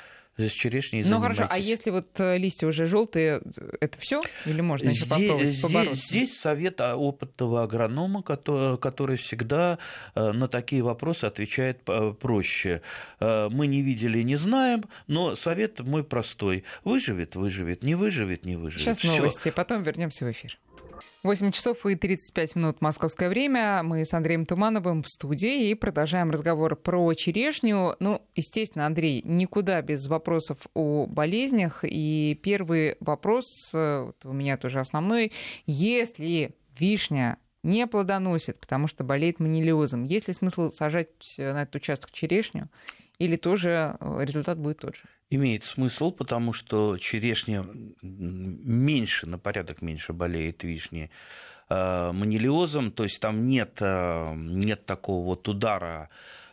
с 0.46 0.52
черешней 0.52 1.02
Ну 1.04 1.20
хорошо, 1.20 1.46
а 1.48 1.58
если 1.58 1.90
вот 1.90 2.08
э, 2.20 2.38
листья 2.38 2.66
уже 2.66 2.86
желтые, 2.86 3.42
это 3.80 3.98
все 3.98 4.22
или 4.46 4.60
можно 4.60 4.90
еще 4.90 5.06
попробовать 5.06 5.48
здесь, 5.48 5.60
побороться? 5.60 6.06
Здесь 6.06 6.38
совет 6.38 6.80
опытного 6.80 7.64
агронома, 7.64 8.22
который, 8.22 8.78
который 8.78 9.16
всегда 9.16 9.78
э, 10.14 10.32
на 10.32 10.48
такие 10.48 10.82
вопросы 10.82 11.24
отвечает 11.24 11.80
э, 11.88 12.14
проще. 12.18 12.82
Мы 13.20 13.66
не 13.66 13.82
видели, 13.82 14.22
не 14.22 14.36
знаем, 14.36 14.84
но 15.06 15.34
совет 15.34 15.80
мой 15.80 16.04
простой. 16.04 16.64
Выживет, 16.84 17.34
выживет, 17.34 17.82
не 17.82 17.94
выживет, 17.94 18.44
не 18.44 18.56
выживет. 18.56 18.84
Сейчас 18.84 19.02
новости, 19.02 19.40
Всё. 19.40 19.52
потом 19.52 19.82
вернемся 19.82 20.24
в 20.24 20.30
эфир. 20.30 20.58
8 21.22 21.52
часов 21.52 21.84
и 21.86 21.94
35 21.94 22.56
минут 22.56 22.80
московское 22.80 23.28
время. 23.28 23.82
Мы 23.82 24.04
с 24.04 24.12
Андреем 24.14 24.46
Тумановым 24.46 25.02
в 25.02 25.08
студии 25.08 25.70
и 25.70 25.74
продолжаем 25.74 26.30
разговор 26.30 26.76
про 26.76 27.12
черешню. 27.14 27.96
Ну, 28.00 28.22
естественно, 28.34 28.86
Андрей, 28.86 29.22
никуда 29.24 29.82
без 29.82 30.06
вопросов 30.08 30.58
о 30.74 31.06
болезнях. 31.06 31.84
И 31.84 32.38
первый 32.42 32.96
вопрос, 33.00 33.70
э, 33.74 34.04
вот 34.06 34.16
у 34.24 34.32
меня 34.32 34.56
тоже 34.56 34.80
основной. 34.80 35.32
Если 35.66 36.54
вишня 36.78 37.38
не 37.62 37.86
плодоносит, 37.86 38.60
потому 38.60 38.86
что 38.86 39.04
болеет 39.04 39.40
манилиозом, 39.40 40.04
есть 40.04 40.28
ли 40.28 40.34
смысл 40.34 40.70
сажать 40.70 41.34
на 41.38 41.62
этот 41.62 41.76
участок 41.76 42.12
черешню? 42.12 42.68
Или 43.18 43.36
тоже 43.36 43.96
э, 44.00 44.18
результат 44.24 44.58
будет 44.58 44.78
тот 44.78 44.96
же? 44.96 45.02
Имеет 45.30 45.64
смысл, 45.64 46.10
потому 46.10 46.54
что 46.54 46.96
черешня 46.96 47.66
меньше, 48.00 49.26
на 49.26 49.38
порядок 49.38 49.82
меньше 49.82 50.14
болеет 50.14 50.64
вишни 50.64 51.10
э, 51.68 52.12
манилиозом, 52.12 52.90
то 52.90 53.04
есть 53.04 53.20
там 53.20 53.46
нет, 53.46 53.76
э, 53.80 54.34
нет 54.34 54.86
такого 54.86 55.26
вот 55.26 55.46
удара 55.46 56.08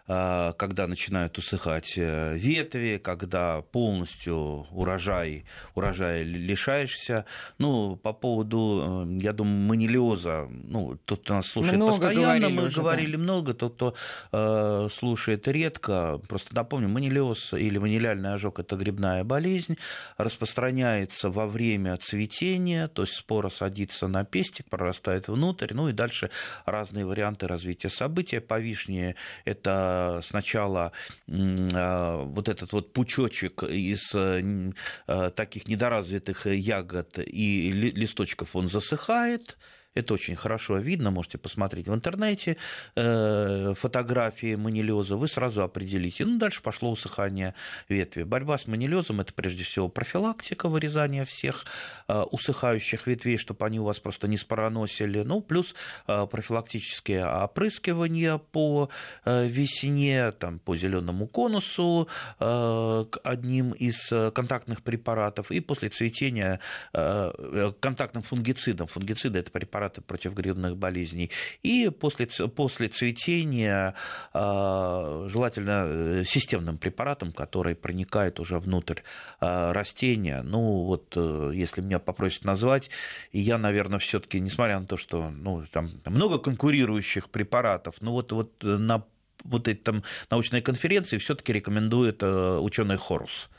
когда 0.08 0.86
начинают 0.88 1.36
усыхать 1.40 1.94
э, 1.98 2.38
ветви, 2.38 3.02
когда 3.04 3.62
полностью 3.62 4.68
урожай, 4.70 5.46
урожая 5.74 6.22
лишаешься. 6.22 7.26
Ну, 7.58 7.96
по 7.96 8.14
поводу, 8.14 9.08
э, 9.08 9.18
я 9.24 9.34
думаю, 9.34 9.56
манилиоза, 9.56 10.48
ну, 10.52 11.00
тот, 11.06 11.22
кто 11.22 11.34
нас 11.34 11.48
слушает 11.48 11.78
много 11.78 11.94
постоянно, 11.94 12.50
мы 12.50 12.68
уже, 12.68 12.82
говорили 12.82 13.14
да. 13.14 13.18
много, 13.18 13.54
тот, 13.56 13.74
кто 13.74 13.96
э, 14.32 14.90
слушает 14.94 15.48
редко. 15.48 16.22
Просто 16.30 16.56
напомню, 16.56 16.88
манилиоз 16.88 17.54
или 17.54 17.80
манилиальный 17.80 18.34
ожог– 18.34 18.60
это 18.60 18.76
грибная 18.76 19.24
болезнь, 19.24 19.76
распространяется 20.18 21.32
во 21.32 21.48
время 21.48 21.98
цветения, 21.98 22.88
то 22.90 23.02
есть 23.02 23.16
спора 23.16 23.50
садится 23.50 24.08
на 24.08 24.24
пестик, 24.24 24.70
прорастает 24.70 25.30
внутрь, 25.30 25.74
ну 25.74 25.90
и 25.90 25.94
дальше 25.94 26.30
разные 26.66 27.08
варианты 27.08 27.48
развития 27.48 27.90
события. 27.90 28.40
По 28.40 28.60
вишне 28.60 29.16
это 29.46 29.95
сначала 30.22 30.92
а, 31.30 32.24
вот 32.24 32.50
этот 32.50 32.72
вот 32.74 32.94
пучочек 32.94 33.64
из 33.64 34.14
э, 34.14 34.72
э, 35.08 35.32
таких 35.36 35.68
недоразвитых 35.68 36.46
ягод 36.48 37.20
и 37.20 37.72
листочков, 37.72 38.56
он 38.56 38.70
засыхает, 38.70 39.58
это 39.96 40.14
очень 40.14 40.36
хорошо 40.36 40.78
видно, 40.78 41.10
можете 41.10 41.38
посмотреть 41.38 41.88
в 41.88 41.94
интернете 41.94 42.58
э, 42.96 43.74
фотографии 43.76 44.56
манилеза, 44.56 45.16
вы 45.16 45.30
сразу 45.30 45.64
определите. 45.64 46.26
Ну, 46.26 46.38
дальше 46.38 46.62
пошло 46.62 46.92
усыхание 46.92 47.56
ветви. 47.88 48.24
Борьба 48.24 48.58
с 48.58 48.68
манилезом– 48.68 49.20
это 49.22 49.34
прежде 49.34 49.64
всего 49.64 49.88
профилактика 49.88 50.68
вырезания 50.68 51.24
всех 51.24 51.66
э, 52.10 52.22
усыхающих 52.24 53.08
ветвей, 53.08 53.38
чтобы 53.38 53.66
они 53.66 53.80
у 53.80 53.86
вас 53.86 54.00
просто 54.00 54.28
не 54.28 54.38
спороносили. 54.38 55.22
Ну, 55.22 55.42
плюс 55.42 55.74
э, 56.08 56.28
профилактические 56.30 57.26
опрыскивания 57.26 58.38
по 58.38 58.90
весне, 59.26 60.32
там, 60.34 60.60
по 60.60 60.76
зеленому 60.76 61.28
конусу, 61.28 62.10
одним 62.38 63.72
из 63.72 64.10
контактных 64.34 64.84
препаратов, 64.84 65.52
и 65.52 65.60
после 65.62 65.90
цветения 65.90 66.60
контактным 66.92 68.24
фунгицидом. 68.24 68.88
Фунгициды– 68.88 69.40
это 69.40 69.52
препараты 69.52 69.85
препараты 69.86 70.02
против 70.02 70.34
грибных 70.34 70.78
болезней. 70.78 71.32
И 71.64 71.90
после, 71.90 72.28
после 72.28 72.88
цветения 72.88 73.94
а, 74.34 75.28
желательно 75.28 75.86
э, 75.86 76.24
системным 76.26 76.78
препаратом, 76.78 77.32
который 77.32 77.76
проникает 77.76 78.40
уже 78.40 78.60
внутрь 78.60 79.02
а, 79.40 79.74
растения. 79.74 80.42
Ну, 80.44 80.86
вот 80.86 81.14
э, 81.16 81.52
если 81.54 81.82
меня 81.82 82.00
попросят 82.00 82.46
назвать, 82.46 82.90
я, 83.32 83.58
наверное, 83.58 84.00
все-таки, 84.00 84.40
несмотря 84.40 84.80
на 84.80 84.86
то, 84.86 84.98
что 84.98 85.30
ну, 85.30 85.64
там 85.72 85.90
много 86.06 86.40
конкурирующих 86.40 87.30
препаратов, 87.30 87.96
ну 88.02 88.12
вот, 88.12 88.32
вот 88.32 88.64
на 88.64 89.04
вот 89.44 89.68
эти 89.68 89.80
там 89.80 90.04
научные 90.32 90.62
конференции 90.62 91.18
все-таки 91.18 91.54
рекомендует 91.54 92.24
ученый 92.24 92.98
Хорус. 92.98 93.50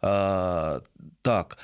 А, 0.00 0.80
так. 1.22 1.58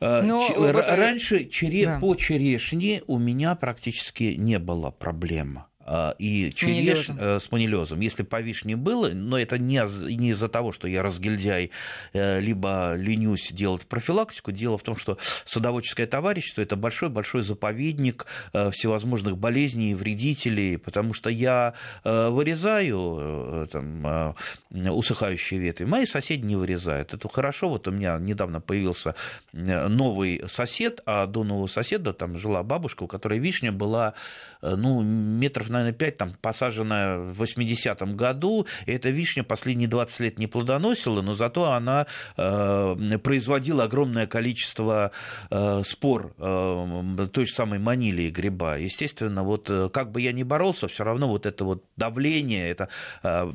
Но 0.00 0.46
Ч- 0.48 0.54
вот... 0.54 0.74
Раньше 0.74 1.44
чере... 1.46 1.86
да. 1.86 2.00
по 2.00 2.14
черешне 2.14 3.02
у 3.06 3.18
меня 3.18 3.54
практически 3.54 4.34
не 4.38 4.58
было 4.58 4.90
проблем. 4.90 5.64
А, 5.92 6.14
и 6.20 6.52
с 6.52 6.54
череш 6.54 7.08
э, 7.08 7.40
с 7.40 7.50
манилезом. 7.50 7.98
Если 7.98 8.22
по 8.22 8.40
вишне 8.40 8.76
было, 8.76 9.08
но 9.08 9.36
это 9.36 9.58
не, 9.58 9.82
не 10.14 10.30
из-за 10.30 10.48
того, 10.48 10.70
что 10.70 10.86
я 10.86 11.02
разгильдяй, 11.02 11.72
э, 12.12 12.38
либо 12.38 12.94
ленюсь 12.94 13.50
делать 13.50 13.82
профилактику. 13.88 14.52
Дело 14.52 14.78
в 14.78 14.84
том, 14.84 14.96
что 14.96 15.18
садоводческое 15.46 16.06
товарищество– 16.06 16.60
это 16.62 16.76
большой-большой 16.76 17.42
заповедник 17.42 18.26
э, 18.52 18.70
всевозможных 18.70 19.36
болезней 19.36 19.90
и 19.90 19.94
вредителей, 19.96 20.78
потому 20.78 21.12
что 21.12 21.28
я 21.28 21.74
вырезаю 22.04 23.68
там, 23.72 24.36
усыхающие 24.70 25.58
ветви, 25.58 25.84
мои 25.86 26.06
соседи 26.06 26.46
не 26.46 26.54
вырезают. 26.54 27.14
Это 27.14 27.28
хорошо, 27.28 27.68
вот 27.68 27.88
у 27.88 27.90
меня 27.90 28.16
недавно 28.18 28.60
появился 28.60 29.16
новый 29.52 30.42
сосед, 30.48 31.00
а 31.04 31.26
до 31.26 31.42
нового 31.42 31.66
соседа 31.66 32.12
там 32.12 32.38
жила 32.38 32.62
бабушка, 32.62 33.02
у 33.02 33.06
которой 33.08 33.40
вишня 33.40 33.72
была 33.72 34.14
ну, 34.62 35.02
метров 35.02 35.68
наверное, 35.82 35.98
5, 35.98 36.16
там, 36.16 36.30
посаженная 36.40 37.18
в 37.18 37.42
80-м 37.42 38.16
году. 38.16 38.66
И 38.86 38.92
эта 38.92 39.10
вишня 39.10 39.44
последние 39.44 39.88
20 39.88 40.20
лет 40.20 40.38
не 40.38 40.46
плодоносила, 40.46 41.22
но 41.22 41.34
зато 41.34 41.72
она 41.72 42.06
э, 42.36 43.18
производила 43.22 43.84
огромное 43.84 44.26
количество 44.26 45.12
э, 45.50 45.82
спор 45.84 46.34
э, 46.38 47.28
той 47.32 47.46
же 47.46 47.52
самой 47.52 47.78
манилии 47.78 48.30
гриба. 48.30 48.76
Естественно, 48.76 49.42
вот 49.42 49.68
э, 49.70 49.88
как 49.92 50.12
бы 50.12 50.20
я 50.20 50.32
ни 50.32 50.42
боролся, 50.42 50.88
все 50.88 51.04
равно 51.04 51.28
вот 51.28 51.46
это 51.46 51.64
вот 51.64 51.84
давление, 51.96 52.70
это 52.70 52.88
э, 53.22 53.52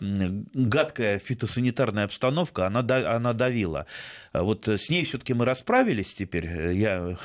гадкая 0.53 1.19
фитосанитарная 1.19 2.05
обстановка, 2.05 2.67
она, 2.67 2.79
она 2.79 3.33
давила. 3.33 3.85
Вот 4.41 4.67
с 4.67 4.89
ней 4.89 5.05
все-таки 5.05 5.33
мы 5.33 5.45
расправились 5.45 6.13
теперь, 6.13 6.73
я 6.73 7.17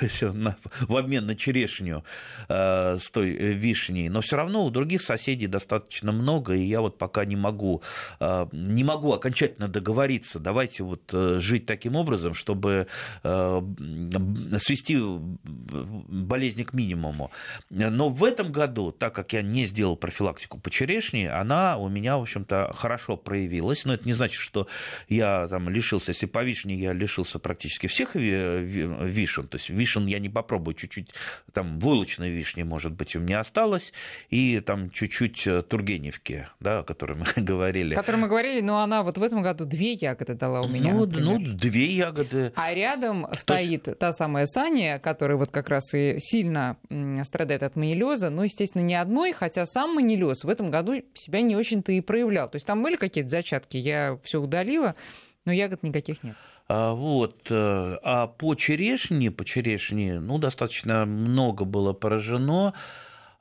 в 0.80 0.96
обмен 0.96 1.26
на 1.26 1.36
черешню 1.36 2.04
э, 2.48 2.98
с 2.98 3.10
той 3.10 3.30
вишней, 3.30 4.08
но 4.08 4.20
все 4.20 4.36
равно 4.36 4.64
у 4.64 4.70
других 4.70 5.02
соседей 5.02 5.46
достаточно 5.46 6.12
много, 6.12 6.54
и 6.54 6.62
я 6.62 6.80
вот 6.80 6.98
пока 6.98 7.24
не 7.24 7.36
могу, 7.36 7.82
э, 8.20 8.46
не 8.52 8.84
могу 8.84 9.12
окончательно 9.12 9.68
договориться, 9.68 10.38
давайте 10.38 10.82
вот 10.82 11.02
э, 11.12 11.38
жить 11.40 11.66
таким 11.66 11.96
образом, 11.96 12.34
чтобы 12.34 12.86
свести 13.22 14.98
болезнь 14.98 16.64
к 16.64 16.72
минимуму. 16.72 17.30
Но 17.70 18.08
в 18.08 18.24
этом 18.24 18.52
году, 18.52 18.92
так 18.92 19.14
как 19.14 19.32
я 19.32 19.42
не 19.42 19.66
сделал 19.66 19.96
профилактику 19.96 20.58
по 20.58 20.70
черешне, 20.70 21.30
она 21.30 21.76
у 21.76 21.88
меня, 21.88 22.16
в 22.18 22.22
общем-то, 22.22 22.72
хорошо 22.74 23.16
проявилась, 23.16 23.84
но 23.84 23.94
это 23.94 24.06
не 24.06 24.12
значит, 24.12 24.40
что 24.40 24.66
я 25.08 25.48
там 25.48 25.68
лишился, 25.68 26.10
если 26.10 26.26
по 26.26 26.42
вишне 26.42 26.74
я 26.74 26.92
лишился 27.00 27.38
практически 27.38 27.86
всех 27.86 28.14
вишен. 28.14 29.48
То 29.48 29.56
есть 29.56 29.70
вишен 29.70 30.06
я 30.06 30.18
не 30.18 30.28
попробую, 30.28 30.74
чуть-чуть 30.74 31.10
там 31.52 31.78
вылочной 31.78 32.30
вишни, 32.30 32.62
может 32.62 32.92
быть, 32.92 33.16
у 33.16 33.20
меня 33.20 33.40
осталось, 33.40 33.92
и 34.28 34.60
там 34.60 34.90
чуть-чуть 34.90 35.46
э, 35.46 35.62
Тургеневки, 35.62 36.46
да, 36.60 36.80
о 36.80 36.82
которой 36.84 37.18
мы 37.18 37.26
говорили. 37.42 37.94
О 37.94 37.96
которой 37.96 38.16
мы 38.16 38.28
говорили, 38.28 38.60
но 38.60 38.80
она 38.80 39.02
вот 39.02 39.18
в 39.18 39.22
этом 39.22 39.42
году 39.42 39.64
две 39.64 39.92
ягоды 39.94 40.34
дала 40.34 40.60
у 40.60 40.68
меня. 40.68 40.94
Ну, 40.94 41.06
ну 41.06 41.38
две 41.38 41.86
ягоды. 41.86 42.52
А 42.54 42.72
рядом 42.72 43.26
То 43.26 43.34
стоит 43.34 43.86
есть... 43.86 43.98
та 43.98 44.12
самая 44.12 44.46
Саня, 44.46 44.98
которая 44.98 45.36
вот 45.36 45.50
как 45.50 45.68
раз 45.68 45.94
и 45.94 46.16
сильно 46.18 46.76
страдает 47.24 47.62
от 47.62 47.76
манилеза, 47.76 48.30
но, 48.30 48.44
естественно, 48.44 48.82
не 48.82 48.94
одной, 48.94 49.32
хотя 49.32 49.66
сам 49.66 49.94
манилез 49.94 50.44
в 50.44 50.48
этом 50.48 50.70
году 50.70 51.02
себя 51.14 51.40
не 51.40 51.56
очень-то 51.56 51.92
и 51.92 52.00
проявлял. 52.00 52.48
То 52.50 52.56
есть 52.56 52.66
там 52.66 52.82
были 52.82 52.96
какие-то 52.96 53.30
зачатки, 53.30 53.76
я 53.76 54.18
все 54.22 54.40
удалила, 54.40 54.94
но 55.44 55.52
ягод 55.52 55.82
никаких 55.82 56.22
нет. 56.22 56.36
А, 56.72 56.94
вот. 56.94 57.48
Э, 57.50 57.98
а 58.04 58.28
по 58.28 58.54
черешне, 58.54 59.32
по 59.32 59.44
черешне, 59.44 60.20
ну, 60.20 60.38
достаточно 60.38 61.04
много 61.04 61.64
было 61.64 61.92
поражено. 61.92 62.74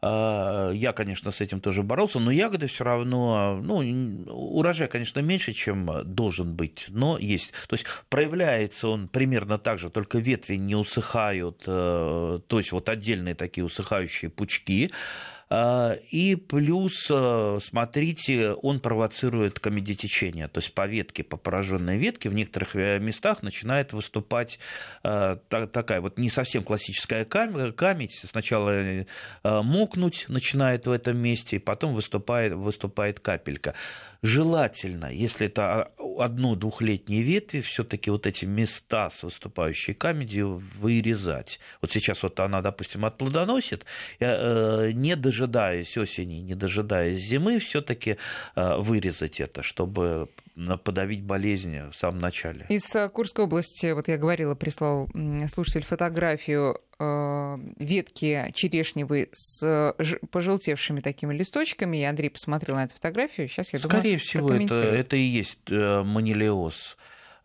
А, 0.02 0.72
я, 0.72 0.94
конечно, 0.94 1.30
с 1.30 1.39
этим 1.39 1.62
тоже 1.62 1.84
боролся, 1.84 2.18
но 2.18 2.32
ягоды 2.32 2.65
все 2.65 2.84
равно, 2.86 3.60
ну, 3.62 3.84
урожай, 4.32 4.88
конечно, 4.88 5.20
меньше, 5.20 5.54
чем 5.54 5.92
должен 6.06 6.56
быть, 6.56 6.86
но 6.88 7.20
есть. 7.20 7.52
То 7.68 7.76
есть 7.76 7.86
проявляется 8.10 8.88
он 8.88 9.08
примерно 9.08 9.60
так 9.60 9.78
же, 9.78 9.92
только 9.92 10.18
ветви 10.18 10.56
не 10.56 10.74
усыхают, 10.74 11.65
э, 11.68 12.39
то 12.48 12.58
есть 12.58 12.72
вот 12.72 12.89
отдельные 12.89 13.36
такие 13.36 13.63
усыхающие 13.63 14.32
пучки, 14.32 14.92
а, 14.92 15.38
и 15.52 16.36
плюс, 16.36 17.08
э, 17.10 17.58
смотрите, 17.60 18.52
он 18.52 18.80
провоцирует 18.80 19.60
комедитечение. 19.60 20.48
То 20.48 20.60
есть 20.60 20.74
по 20.76 20.86
ветке, 20.86 21.24
по 21.24 21.38
пораженной 21.38 21.98
ветке 21.98 22.30
в 22.30 22.36
некоторых 22.36 22.76
э, 22.76 23.00
местах 23.00 23.42
начинает 23.42 23.92
выступать 23.92 24.60
э, 25.04 25.38
такая 25.50 26.02
вот 26.02 26.20
не 26.20 26.30
совсем 26.30 26.64
классическая 26.64 27.26
камедь. 27.26 28.22
Сначала 28.30 29.06
мокнуть 29.44 30.26
начинает 30.28 30.86
в 30.86 30.92
этом 30.92 31.18
месте, 31.18 31.56
и 31.56 31.60
потом 31.60 31.94
выступает, 31.94 32.54
выступает 32.54 33.20
капелька. 33.20 33.74
Желательно, 34.22 35.12
если 35.12 35.48
это 35.48 35.92
одно-двухлетние 36.18 37.22
ветви, 37.22 37.62
все-таки 37.62 38.12
вот 38.12 38.28
эти 38.28 38.46
места 38.46 39.10
с 39.10 39.24
выступающей 39.24 39.94
камедью 39.94 40.62
вырезать. 40.80 41.60
Вот 41.82 41.92
сейчас 41.92 42.24
вот 42.24 42.40
она, 42.40 42.62
допустим, 42.62 43.06
отплодоносит, 43.06 43.86
не 44.20 45.16
дожидаясь 45.16 45.50
дожидаясь 45.60 45.98
осени, 45.98 46.36
не 46.36 46.56
дожидаясь 46.56 47.20
зимы, 47.20 47.60
все-таки 47.60 48.18
э, 48.56 48.78
вырезать 48.78 49.40
это, 49.40 49.64
чтобы 49.64 50.28
подавить 50.84 51.24
болезнь 51.24 51.89
в 51.89 51.93
самом 51.93 52.19
начале. 52.19 52.65
Из 52.69 52.95
э, 52.95 53.10
Курской 53.10 53.45
области, 53.45 53.91
вот 53.91 54.08
я 54.08 54.17
говорила, 54.17 54.56
прислал 54.56 55.10
слушатель 55.54 55.84
фотографию 55.84 56.80
э, 57.00 57.58
ветки 57.78 58.52
черешневой 58.54 59.30
с 59.32 59.95
пожелтевшими 60.32 61.02
такими 61.02 61.34
листочками, 61.34 61.98
и 61.98 62.04
Андрей 62.04 62.30
посмотрел 62.30 62.76
на 62.76 62.86
эту 62.86 62.95
фотографию, 62.95 63.48
сейчас 63.48 63.74
я 63.74 63.80
Скорее 63.80 64.02
думаю, 64.02 64.19
всего, 64.19 64.54
это, 64.54 64.82
это 64.82 65.15
и 65.15 65.22
есть 65.22 65.60
манилиоз. 65.69 66.98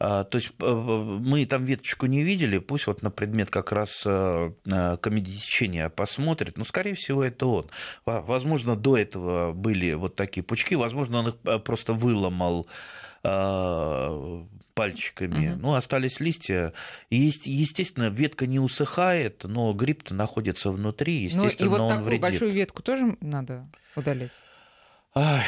А, 0.07 0.25
то 0.25 0.37
есть 0.37 0.53
э, 0.61 0.67
мы 0.67 1.47
там 1.47 1.65
веточку 1.65 2.05
не 2.05 2.23
видели, 2.23 2.59
пусть 2.59 2.87
вот 2.87 3.03
на 3.03 3.11
предмет 3.11 3.49
как 3.49 3.73
раз 3.73 4.03
э, 4.05 4.53
э, 4.67 4.97
комедитечения 4.99 5.89
посмотрит, 5.89 6.59
но, 6.59 6.67
скорее 6.67 6.95
всего, 6.95 7.25
это 7.25 7.47
он. 7.47 7.71
Возможно, 8.05 8.77
до 8.77 8.99
этого 8.99 9.55
были 9.55 9.95
вот 9.95 10.15
такие 10.15 10.43
пучки, 10.43 10.75
возможно, 10.75 11.21
он 11.21 11.29
их 11.29 11.63
просто 11.65 11.95
выломал 11.95 12.67
пальчиками. 14.75 15.53
Угу. 15.53 15.61
Ну, 15.61 15.75
остались 15.75 16.21
листья. 16.21 16.75
И, 17.09 17.33
естественно, 17.45 18.11
ветка 18.11 18.47
не 18.47 18.59
усыхает, 18.59 19.45
но 19.45 19.73
гриб-то 19.73 20.15
находится 20.15 20.71
внутри, 20.71 21.15
естественно, 21.15 21.71
ну, 21.71 21.77
и 21.77 21.79
вот 21.79 21.81
он 21.81 21.89
такую 21.89 22.07
вредит. 22.07 22.21
большую 22.21 22.51
ветку 22.51 22.83
тоже 22.83 23.17
надо 23.23 23.67
удалять? 23.97 24.33
Ай, 25.15 25.45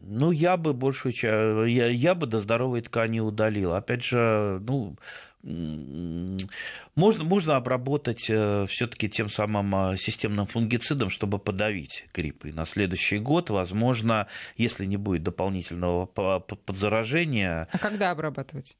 ну, 0.00 0.30
я 0.30 0.56
бы 0.56 0.72
большую 0.72 1.12
часть, 1.12 1.68
я, 1.68 1.86
я 1.86 2.14
бы 2.14 2.26
до 2.26 2.40
здоровой 2.40 2.80
ткани 2.80 3.20
удалил. 3.20 3.74
Опять 3.74 4.04
же, 4.04 4.60
ну, 4.66 4.96
можно, 5.42 7.24
можно 7.24 7.56
обработать 7.56 8.26
э, 8.28 8.66
все-таки 8.68 9.08
тем 9.08 9.30
самым 9.30 9.92
э, 9.92 9.96
системным 9.96 10.46
фунгицидом, 10.46 11.08
чтобы 11.08 11.38
подавить 11.38 12.06
грипп. 12.12 12.44
И 12.44 12.52
на 12.52 12.66
следующий 12.66 13.18
год, 13.18 13.48
возможно, 13.48 14.26
если 14.56 14.84
не 14.84 14.98
будет 14.98 15.22
дополнительного 15.22 16.06
подзаражения... 16.06 17.68
А 17.72 17.78
когда 17.78 18.10
обрабатывать? 18.10 18.76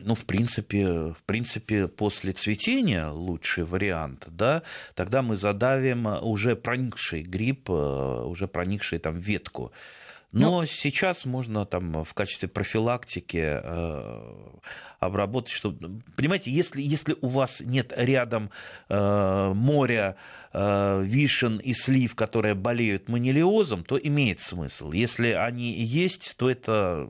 ну, 0.00 0.14
в 0.14 0.24
принципе, 0.24 0.86
в 1.12 1.22
принципе, 1.26 1.88
после 1.88 2.32
цветения 2.32 3.08
лучший 3.08 3.64
вариант, 3.64 4.26
да, 4.28 4.62
тогда 4.94 5.22
мы 5.22 5.36
задавим 5.36 6.06
уже 6.06 6.56
проникший 6.56 7.22
гриб, 7.22 7.68
э, 7.70 7.72
уже 7.72 8.46
проникший 8.46 8.98
там 8.98 9.18
ветку. 9.18 9.72
Но 10.32 10.60
ну, 10.60 10.66
сейчас 10.66 11.24
можно 11.24 11.64
там 11.64 12.04
в 12.04 12.12
качестве 12.12 12.48
профилактики 12.48 13.60
э, 13.62 14.22
обработать, 15.00 15.50
что, 15.50 15.74
понимаете, 16.16 16.50
если, 16.50 16.82
если 16.82 17.16
у 17.22 17.28
вас 17.28 17.60
нет 17.60 17.94
рядом 17.96 18.50
э, 18.90 19.52
моря 19.54 20.16
э, 20.52 21.02
вишен 21.02 21.56
и 21.58 21.72
слив, 21.72 22.14
которые 22.14 22.54
болеют 22.54 23.08
манилиозом, 23.08 23.84
то 23.84 23.96
имеет 23.96 24.40
смысл. 24.40 24.92
Если 24.92 25.28
они 25.28 25.72
есть, 25.72 26.34
то 26.36 26.50
это 26.50 27.08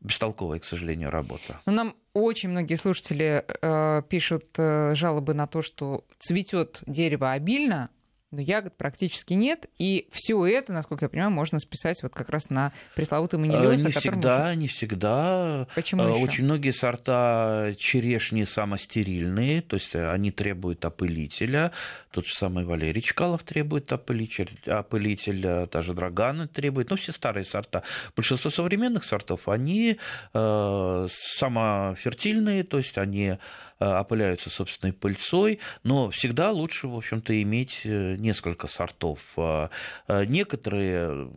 бестолковая, 0.00 0.60
к 0.60 0.64
сожалению, 0.64 1.10
работа. 1.10 1.60
Но 1.66 1.72
нам 1.72 1.96
очень 2.12 2.50
многие 2.50 2.76
слушатели 2.76 3.44
э, 3.44 4.02
пишут 4.08 4.44
э, 4.56 4.94
жалобы 4.94 5.34
на 5.34 5.46
то, 5.46 5.62
что 5.62 6.04
цветет 6.18 6.80
дерево 6.86 7.32
обильно, 7.32 7.90
но 8.32 8.40
ягод 8.40 8.76
практически 8.76 9.34
нет. 9.34 9.66
И 9.78 10.08
все 10.10 10.44
это, 10.46 10.72
насколько 10.72 11.04
я 11.04 11.08
понимаю, 11.08 11.30
можно 11.30 11.58
списать 11.58 12.02
вот 12.02 12.12
как 12.12 12.28
раз 12.28 12.50
на 12.50 12.72
пресловутый 12.94 13.38
манилиоз. 13.38 13.82
Не 13.82 13.90
всегда, 13.92 14.48
уже... 14.48 14.56
не 14.56 14.68
всегда. 14.68 15.68
Почему 15.74 16.02
еще? 16.02 16.24
Очень 16.24 16.44
многие 16.44 16.72
сорта 16.72 17.72
черешни 17.78 18.44
самостерильные, 18.44 19.62
то 19.62 19.76
есть 19.76 19.94
они 19.94 20.30
требуют 20.32 20.84
опылителя. 20.84 21.72
Тот 22.10 22.26
же 22.26 22.34
самый 22.34 22.64
Валерий 22.64 23.02
Чкалов 23.02 23.42
требует 23.42 23.92
опылитель, 23.92 24.58
опылителя, 24.66 25.66
даже 25.66 25.94
Драганы 25.94 26.48
требует. 26.48 26.90
Ну, 26.90 26.96
все 26.96 27.12
старые 27.12 27.44
сорта. 27.44 27.82
Большинство 28.16 28.50
современных 28.50 29.04
сортов, 29.04 29.48
они 29.48 29.98
э, 30.34 31.06
самофертильные, 31.10 32.64
то 32.64 32.78
есть 32.78 32.98
они 32.98 33.26
Э, 33.26 33.38
опыляются 33.78 34.50
собственной 34.50 34.92
пыльцой, 34.92 35.58
но 35.82 36.10
всегда 36.10 36.50
лучше, 36.50 36.88
в 36.88 36.96
общем-то, 36.96 37.40
иметь 37.42 37.82
э, 37.84 38.16
несколько 38.16 38.68
сортов. 38.68 39.20
Э, 39.36 39.68
некоторые, 40.08 41.30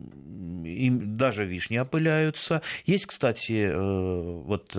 даже 0.64 1.44
вишни 1.44 1.76
опыляются. 1.78 2.62
Есть, 2.86 3.06
кстати, 3.06 3.70
вот 3.74 4.76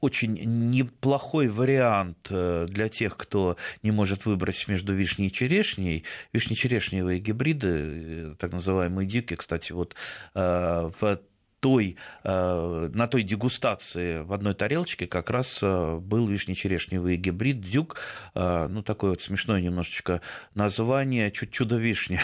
очень 0.00 0.34
неплохой 0.70 1.48
вариант 1.48 2.28
для 2.30 2.88
тех, 2.88 3.16
кто 3.16 3.56
не 3.82 3.90
может 3.92 4.26
выбрать 4.26 4.66
между 4.68 4.94
вишней 4.94 5.28
и 5.28 5.32
черешней. 5.32 6.04
Вишни-черешневые 6.32 7.20
гибриды, 7.20 8.34
так 8.38 8.52
называемые 8.52 9.06
дики, 9.06 9.36
кстати, 9.36 9.72
вот 9.72 9.94
в 10.34 11.20
той, 11.60 11.96
э, 12.24 12.90
на 12.92 13.06
той 13.06 13.22
дегустации 13.22 14.20
в 14.20 14.32
одной 14.32 14.54
тарелочке 14.54 15.06
как 15.06 15.30
раз 15.30 15.58
э, 15.62 15.98
был 15.98 16.26
вишне-черешневый 16.26 17.16
гибрид 17.16 17.60
дюк, 17.60 17.96
э, 18.34 18.66
ну, 18.68 18.82
такое 18.82 19.10
вот 19.10 19.22
смешное 19.22 19.60
немножечко 19.60 20.20
название, 20.54 21.30
чудо-вишня. 21.30 22.22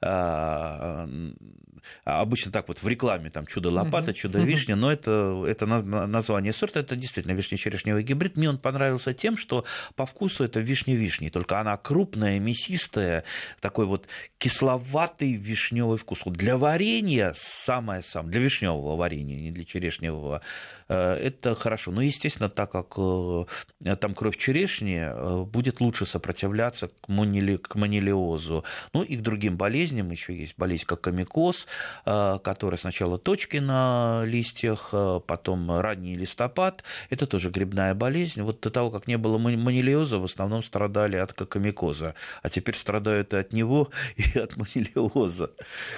Обычно 2.04 2.52
так 2.52 2.68
вот 2.68 2.82
в 2.82 2.88
рекламе 2.88 3.30
там 3.30 3.46
чудо-лопата, 3.46 4.14
чудо-вишня, 4.14 4.76
но 4.76 4.90
это, 4.90 5.44
это 5.46 5.66
название 5.66 6.52
сорта, 6.52 6.80
это 6.80 6.96
действительно 6.96 7.32
вишне-черешневый 7.32 8.02
гибрид. 8.02 8.36
Мне 8.36 8.48
он 8.48 8.58
понравился 8.58 9.12
тем, 9.12 9.36
что 9.36 9.64
по 9.96 10.06
вкусу 10.06 10.44
это 10.44 10.60
вишня-вишни, 10.60 11.28
только 11.28 11.60
она 11.60 11.76
крупная, 11.76 12.38
мясистая, 12.38 13.24
такой 13.60 13.86
вот 13.86 14.06
кисловатый 14.38 15.34
вишневый 15.34 15.98
вкус. 15.98 16.20
Для 16.24 16.56
варенья 16.56 17.34
самое-самое, 17.36 18.30
для 18.30 18.40
вишни 18.40 18.62
вишневого 18.62 18.96
варенья, 18.96 19.40
не 19.40 19.50
для 19.50 19.64
черешневого, 19.64 20.42
э, 20.88 21.14
это 21.14 21.54
хорошо. 21.54 21.90
Но, 21.90 22.02
естественно, 22.02 22.48
так 22.48 22.70
как 22.70 22.94
э, 22.96 23.96
там 23.96 24.14
кровь 24.14 24.36
черешни, 24.36 25.00
э, 25.02 25.44
будет 25.44 25.80
лучше 25.80 26.06
сопротивляться 26.06 26.88
к, 26.88 27.08
манили, 27.08 27.56
к 27.56 27.74
манилиозу. 27.74 28.64
Ну 28.92 29.02
и 29.02 29.16
к 29.16 29.22
другим 29.22 29.56
болезням 29.56 30.10
еще 30.10 30.34
есть 30.34 30.54
болезнь, 30.56 30.84
как 30.86 31.00
комикоз, 31.00 31.66
которая 32.04 32.78
сначала 32.78 33.18
точки 33.18 33.58
на 33.58 34.22
листьях, 34.24 34.94
потом 35.26 35.80
ранний 35.80 36.16
листопад. 36.16 36.84
Это 37.10 37.26
тоже 37.26 37.50
грибная 37.50 37.94
болезнь. 37.94 38.42
Вот 38.42 38.60
до 38.60 38.70
того, 38.70 38.90
как 38.90 39.06
не 39.06 39.18
было 39.18 39.38
манилиоза, 39.38 40.18
в 40.18 40.24
основном 40.24 40.62
страдали 40.62 41.16
от 41.16 41.32
кокомикоза, 41.32 42.14
а 42.42 42.50
теперь 42.50 42.76
страдают 42.76 43.32
и 43.34 43.36
от 43.36 43.52
него, 43.52 43.90
и 44.16 44.38
от 44.38 44.56
манилиоза. 44.56 45.50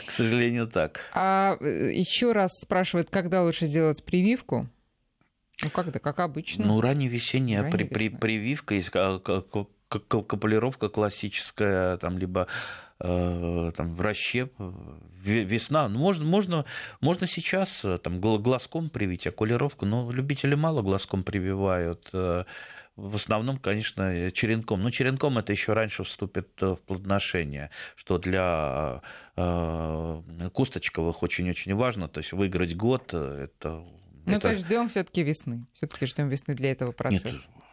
К 0.06 0.10
сожалению, 0.10 0.66
так. 0.66 1.00
А 1.14 1.56
еще 1.60 2.32
раз 2.32 2.50
спрашивают, 2.60 3.10
когда 3.10 3.42
лучше 3.42 3.66
делать 3.66 4.04
прививку. 4.04 4.68
Ну, 5.62 5.70
когда, 5.70 6.00
как 6.00 6.18
обычно. 6.18 6.66
Ну, 6.66 6.80
ранее 6.80 7.08
весенняя 7.08 7.70
при, 7.70 7.84
при, 7.84 8.08
прививка, 8.08 8.74
есть 8.74 8.90
капулировка 9.88 10.88
классическая, 10.88 11.96
там, 11.98 12.18
либо 12.18 12.48
э, 13.04 13.72
там, 13.76 13.94
вращеп, 13.94 14.52
весна. 15.22 15.88
Ну, 15.88 15.98
можно, 15.98 16.24
можно, 16.24 16.64
можно 17.00 17.26
сейчас 17.26 17.84
э, 17.84 17.98
там, 17.98 18.20
глазком 18.20 18.90
привить 18.90 19.26
окулировку, 19.26 19.86
но 19.86 20.10
любители 20.10 20.54
мало 20.54 20.82
глазком 20.82 21.22
прививают. 21.22 22.08
Э, 22.12 22.44
в 22.96 23.16
основном, 23.16 23.58
конечно, 23.58 24.30
черенком. 24.30 24.82
Но 24.82 24.90
черенком 24.90 25.36
это 25.38 25.52
еще 25.52 25.72
раньше 25.72 26.04
вступит 26.04 26.48
в 26.60 26.76
плодоношение, 26.86 27.70
что 27.96 28.18
для 28.18 29.02
э, 29.36 30.22
кусточковых 30.52 31.22
очень-очень 31.22 31.74
важно. 31.74 32.08
То 32.08 32.20
есть 32.20 32.32
выиграть 32.32 32.76
год 32.76 33.12
это 33.12 33.84
ну, 34.26 34.32
это... 34.32 34.40
то 34.42 34.50
есть 34.50 34.66
ждем 34.66 34.88
все-таки 34.88 35.22
весны. 35.22 35.66
Все-таки 35.74 36.06
ждем 36.06 36.28
весны 36.28 36.54
для 36.54 36.70
этого 36.70 36.92
процесса. 36.92 37.28
Нет, 37.28 37.63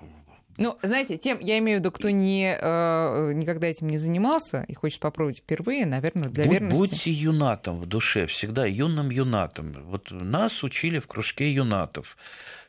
ну, 0.58 0.78
знаете, 0.84 1.18
тем, 1.18 1.40
я 1.40 1.58
имею 1.60 1.78
в 1.78 1.80
виду, 1.82 1.92
кто 1.92 2.10
не, 2.10 2.58
э, 2.60 3.34
никогда 3.34 3.68
этим 3.68 3.88
не 3.88 3.98
занимался 3.98 4.64
и 4.68 4.74
хочет 4.74 5.00
попробовать 5.00 5.40
впервые, 5.40 5.86
наверное, 5.86 6.30
для 6.30 6.46
Будь, 6.46 6.54
верности. 6.54 6.80
Будьте 6.80 7.12
юнатом 7.12 7.80
в 7.80 7.86
душе, 7.86 8.28
всегда 8.28 8.66
юным 8.66 9.10
юнатом. 9.10 9.76
Вот 9.86 10.12
нас 10.12 10.64
учили 10.64 11.00
в 11.00 11.08
кружке 11.08 11.52
юнатов. 11.52 12.18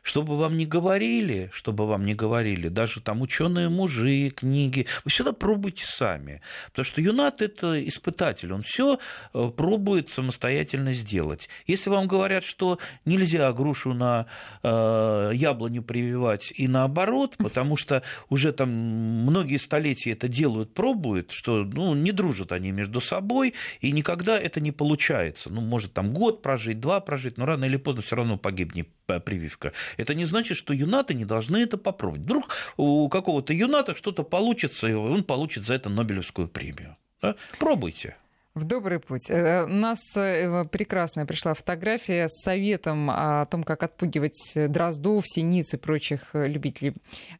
Что 0.03 0.21
бы 0.21 0.37
вам 0.37 0.57
ни 0.57 0.65
говорили, 0.65 1.49
что 1.53 1.71
бы 1.71 1.87
вам 1.87 2.05
ни 2.05 2.13
говорили, 2.13 2.67
даже 2.67 2.99
там 2.99 3.21
ученые 3.21 3.69
мужи, 3.69 4.31
книги, 4.35 4.85
вы 5.05 5.11
всегда 5.11 5.31
пробуйте 5.31 5.85
сами. 5.87 6.41
Потому 6.67 6.85
что 6.85 7.01
юнат– 7.01 7.41
это 7.41 7.81
испытатель, 7.87 8.51
он 8.51 8.63
все 8.63 8.99
э, 9.33 9.51
пробует 9.55 10.09
самостоятельно 10.09 10.91
сделать. 10.91 11.47
Если 11.67 11.89
вам 11.89 12.07
говорят, 12.07 12.43
что 12.43 12.79
нельзя 13.05 13.51
грушу 13.53 13.93
на 13.93 14.25
э, 14.61 15.31
яблоню 15.33 15.81
прививать 15.81 16.51
и 16.53 16.67
наоборот, 16.67 17.35
потому 17.37 17.77
что 17.77 18.03
уже 18.29 18.51
там 18.51 18.69
многие 18.69 19.57
столетия 19.57 20.11
это 20.11 20.27
делают, 20.27 20.73
пробуют, 20.73 21.31
что 21.31 21.63
ну, 21.63 21.95
не 21.95 22.11
дружат 22.11 22.51
они 22.51 22.71
между 22.71 22.99
собой, 22.99 23.53
и 23.79 23.93
никогда 23.93 24.37
это 24.37 24.59
не 24.59 24.73
получается. 24.73 25.49
Ну, 25.49 25.61
может 25.61 25.93
там 25.93 26.13
год 26.13 26.41
прожить, 26.41 26.81
два 26.81 26.99
прожить, 26.99 27.37
но 27.37 27.45
рано 27.45 27.63
или 27.63 27.77
поздно 27.77 28.01
все 28.01 28.17
равно 28.17 28.37
погибнет 28.37 28.89
прививка. 29.19 29.73
Это 29.97 30.13
не 30.15 30.25
значит, 30.25 30.57
что 30.57 30.73
юнаты 30.73 31.13
не 31.13 31.25
должны 31.25 31.57
это 31.57 31.77
попробовать. 31.77 32.21
Вдруг 32.21 32.49
у 32.77 33.09
какого-то 33.09 33.53
юната 33.53 33.95
что-то 33.95 34.23
получится, 34.23 34.87
и 34.87 34.93
он 34.93 35.23
получит 35.23 35.65
за 35.65 35.75
это 35.75 35.89
Нобелевскую 35.89 36.47
премию. 36.47 36.97
Да? 37.21 37.35
Пробуйте. 37.59 38.15
В 38.55 38.65
добрый 38.65 38.99
путь. 38.99 39.31
Э, 39.31 39.63
у 39.63 39.67
нас 39.67 39.97
э, 40.15 40.65
прекрасная 40.65 41.25
пришла 41.25 41.55
фотография 41.55 42.27
с 42.29 42.43
советом 42.43 43.09
о 43.09 43.47
том, 43.47 43.63
как 43.63 43.81
отпугивать 43.81 44.53
дроздов, 44.55 45.23
синиц 45.25 45.73
и 45.73 45.77
прочих 45.77 46.29
любителей 46.35 46.93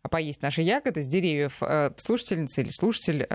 поесть 0.10 0.42
наши 0.42 0.64
ягоды 0.64 1.04
с 1.04 1.08
деревьев. 1.08 1.58
Э, 1.62 1.92
слушательница 1.98 2.62
или 2.62 2.70
слушатель 2.72 3.28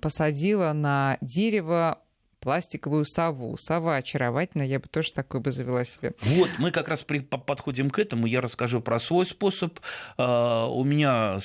посадила 0.00 0.72
на 0.72 1.18
дерево 1.20 2.00
пластиковую 2.40 3.04
сову. 3.04 3.56
Сова 3.56 3.96
очаровательная, 3.96 4.66
я 4.66 4.80
бы 4.80 4.88
тоже 4.88 5.12
такой 5.12 5.40
бы 5.40 5.52
завела 5.52 5.84
себе. 5.84 6.14
Вот, 6.22 6.50
мы 6.58 6.70
как 6.70 6.88
раз 6.88 7.00
при, 7.00 7.20
подходим 7.20 7.90
к 7.90 7.98
этому, 7.98 8.26
я 8.26 8.40
расскажу 8.40 8.80
про 8.80 8.98
свой 8.98 9.26
способ. 9.26 9.78
А, 10.16 10.66
у 10.66 10.84
меня 10.84 11.40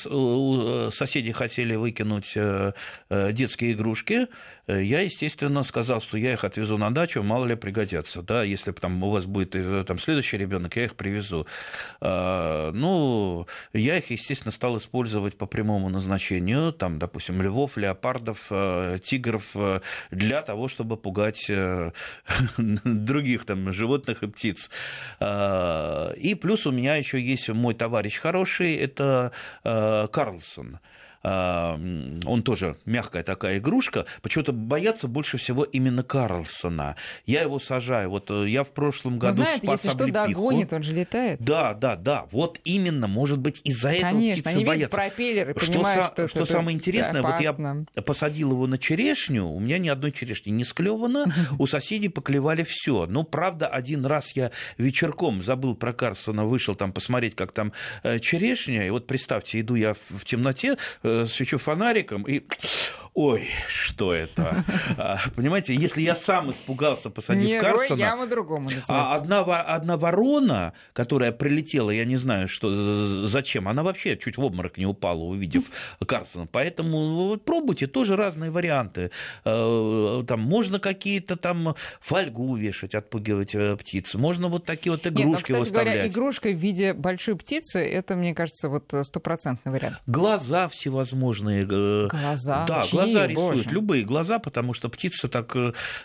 соседи 0.91 1.31
хотели 1.31 1.75
выкинуть 1.75 2.34
э, 2.36 2.73
э, 3.10 3.31
детские 3.34 3.73
игрушки, 3.73 4.27
я, 4.67 5.01
естественно, 5.01 5.62
сказал, 5.62 6.01
что 6.01 6.17
я 6.17 6.34
их 6.34 6.43
отвезу 6.43 6.77
на 6.79 6.89
дачу, 6.91 7.21
мало 7.21 7.45
ли 7.45 7.55
пригодятся. 7.55 8.23
Да, 8.23 8.43
если 8.43 8.71
там, 8.71 9.03
у 9.03 9.12
вас 9.12 9.25
будет 9.25 9.55
э, 9.55 9.84
там, 9.88 9.99
следующий 9.99 10.38
ребенок, 10.38 10.75
я 10.75 10.86
их 10.86 10.95
привезу. 10.95 11.45
А, 12.01 12.71
ну, 12.71 13.45
я 13.73 13.97
их, 13.97 14.10
естественно, 14.10 14.51
стал 14.51 14.77
использовать 14.77 15.38
по 15.38 15.45
прямому 15.45 15.89
назначению, 15.89 16.73
там, 16.73 16.97
допустим, 16.97 17.41
львов, 17.41 17.77
леопардов, 17.77 18.51
тигров, 19.03 19.55
для 20.10 20.41
того, 20.41 20.67
чтобы 20.67 20.85
пугать 20.95 21.50
других 22.58 23.45
там 23.45 23.74
животных 23.74 24.21
и 24.21 24.28
птиц. 24.28 24.69
А, 25.19 26.12
и 26.13 26.36
плюс 26.36 26.67
у 26.67 26.71
меня 26.71 26.95
еще 26.95 27.19
есть 27.19 27.50
мой 27.50 27.74
товарищ 27.74 28.19
хороший, 28.19 28.76
это 28.76 29.32
Карлсон. 29.63 30.80
Он 31.25 32.43
тоже 32.43 32.75
мягкая 32.85 33.23
такая 33.23 33.57
игрушка, 33.57 34.05
почему-то 34.21 34.53
боятся 34.53 35.07
больше 35.07 35.38
всего 35.38 35.63
именно 35.63 36.03
Карлсона. 36.03 36.95
Я 37.25 37.41
его 37.41 37.59
сажаю. 37.59 38.09
Вот 38.11 38.29
э, 38.29 38.47
я 38.47 38.63
в 38.63 38.69
прошлом 38.69 39.13
ну, 39.13 39.19
году 39.19 39.33
знает, 39.33 39.63
спас 39.63 39.83
если 39.83 39.97
что 39.97 40.11
догонит, 40.11 40.71
он 40.71 40.83
же 40.83 40.93
летает. 40.93 41.39
Да, 41.41 41.73
да, 41.73 41.95
да. 41.95 42.27
Вот 42.31 42.59
именно, 42.63 43.07
может 43.07 43.39
быть, 43.39 43.59
из-за 43.63 43.89
этого 43.89 44.11
Конечно, 44.11 44.43
птицы 44.43 44.55
они 44.55 44.65
боятся. 44.65 44.95
пропеллеры, 44.95 45.55
что, 45.57 45.71
понимают, 45.71 46.05
что, 46.07 46.27
что, 46.27 46.45
что 46.45 46.53
самое 46.53 46.75
интересное, 46.75 47.21
опасно. 47.21 47.75
вот 47.75 47.88
я 47.95 48.01
посадил 48.03 48.51
его 48.51 48.67
на 48.67 48.77
черешню, 48.77 49.47
у 49.47 49.59
меня 49.59 49.79
ни 49.79 49.89
одной 49.89 50.11
черешни 50.11 50.51
не 50.51 50.63
склевано, 50.63 51.25
у 51.59 51.65
соседей 51.65 52.09
поклевали 52.09 52.63
все. 52.63 53.07
Но, 53.07 53.23
правда, 53.23 53.67
один 53.67 54.05
раз 54.05 54.35
я 54.35 54.51
вечерком 54.77 55.43
забыл 55.43 55.75
про 55.75 55.93
Карлсона, 55.93 56.45
вышел 56.45 56.75
там 56.75 56.91
посмотреть, 56.91 57.35
как 57.35 57.51
там 57.51 57.73
э, 58.03 58.19
черешня, 58.19 58.85
и 58.85 58.89
вот 58.91 59.07
представьте, 59.07 59.59
иду 59.61 59.75
я 59.75 59.95
в 60.09 60.23
темноте, 60.25 60.77
э, 61.03 61.14
свечу 61.28 61.58
фонариком 61.58 62.23
и 62.23 62.41
ой, 63.15 63.47
что 63.67 64.13
это? 64.13 64.63
А, 64.97 65.17
понимаете, 65.36 65.73
если 65.73 66.01
я 66.01 66.15
сам 66.15 66.51
испугался, 66.51 67.10
посадив 67.10 67.43
Не 67.43 67.60
Карсона... 67.60 67.99
яма 67.99 68.28
другому 68.28 68.69
а 68.88 69.15
одна, 69.15 69.41
одна 69.41 69.97
ворона, 69.97 70.73
которая 70.93 71.32
прилетела, 71.32 71.91
я 71.91 72.06
не 72.06 72.17
знаю, 72.17 72.47
что, 72.47 73.25
зачем, 73.25 73.67
она 73.67 73.84
вообще 73.84 74.17
чуть 74.17 74.37
в 74.37 74.44
обморок 74.44 74.77
не 74.77 74.85
упала, 74.85 75.23
увидев 75.23 75.63
Карсона. 76.06 76.48
Поэтому 76.52 77.27
вот, 77.27 77.46
пробуйте 77.46 77.87
тоже 77.87 78.15
разные 78.15 78.52
варианты. 78.52 79.12
Э, 79.44 80.23
там 80.27 80.42
можно 80.42 80.79
какие-то 80.79 81.35
там 81.35 81.75
фольгу 82.00 82.56
вешать, 82.56 82.96
отпугивать 82.96 83.56
э, 83.56 83.75
птиц. 83.75 84.13
Можно 84.13 84.48
вот 84.48 84.65
такие 84.65 84.92
вот 84.92 85.06
игрушки 85.08 85.21
Нет, 85.21 85.29
ну, 85.29 85.35
кстати 85.35 85.60
выставлять. 85.60 85.94
говоря, 85.94 86.08
игрушка 86.08 86.50
в 86.50 86.56
виде 86.56 86.94
большой 86.94 87.35
птицы, 87.35 87.79
это, 87.79 88.15
мне 88.15 88.33
кажется, 88.33 88.69
вот 88.69 88.94
стопроцентный 89.04 89.71
вариант. 89.71 89.98
Глаза 90.08 90.67
всевозможные. 91.06 91.67
Э, 91.69 92.08
глаза? 92.08 92.65
Да, 92.65 92.81
Чьи? 92.81 92.91
глаза 92.91 93.27
рисуют. 93.27 93.65
Боже. 93.65 93.69
Любые 93.69 94.03
глаза, 94.03 94.39
потому 94.39 94.73
что 94.73 94.89
птица 94.89 95.27
так 95.27 95.56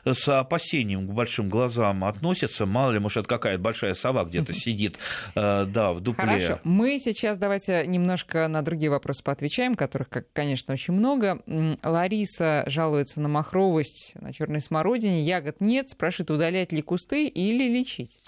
с 0.04 0.28
опасением 0.28 1.08
к 1.08 1.12
большим 1.12 1.48
глазам 1.48 2.04
относится. 2.04 2.66
Мало 2.66 2.92
ли, 2.92 2.98
может, 2.98 3.18
это 3.18 3.28
какая-то 3.28 3.60
большая 3.60 3.94
сова 3.94 4.24
где-то 4.24 4.52
сидит, 4.52 4.98
да, 5.34 5.92
в 5.92 6.00
дупле. 6.00 6.26
Хорошо. 6.26 6.60
Мы 6.64 6.98
сейчас 6.98 7.38
давайте 7.38 7.86
немножко 7.86 8.46
на 8.48 8.62
другие 8.62 8.90
вопросы 8.90 9.22
поотвечаем, 9.24 9.74
которых, 9.74 10.08
конечно, 10.32 10.74
очень 10.74 10.94
много. 10.94 11.40
Лариса 11.82 12.64
жалуется 12.66 13.20
на 13.20 13.28
махровость, 13.28 14.12
на 14.20 14.32
черной 14.32 14.60
смородине. 14.60 15.22
Ягод 15.22 15.60
нет. 15.60 15.88
Спрашивает, 15.88 16.30
удалять 16.30 16.72
ли 16.72 16.82
кусты 16.82 17.26
или 17.26 17.68
лечить? 17.68 18.20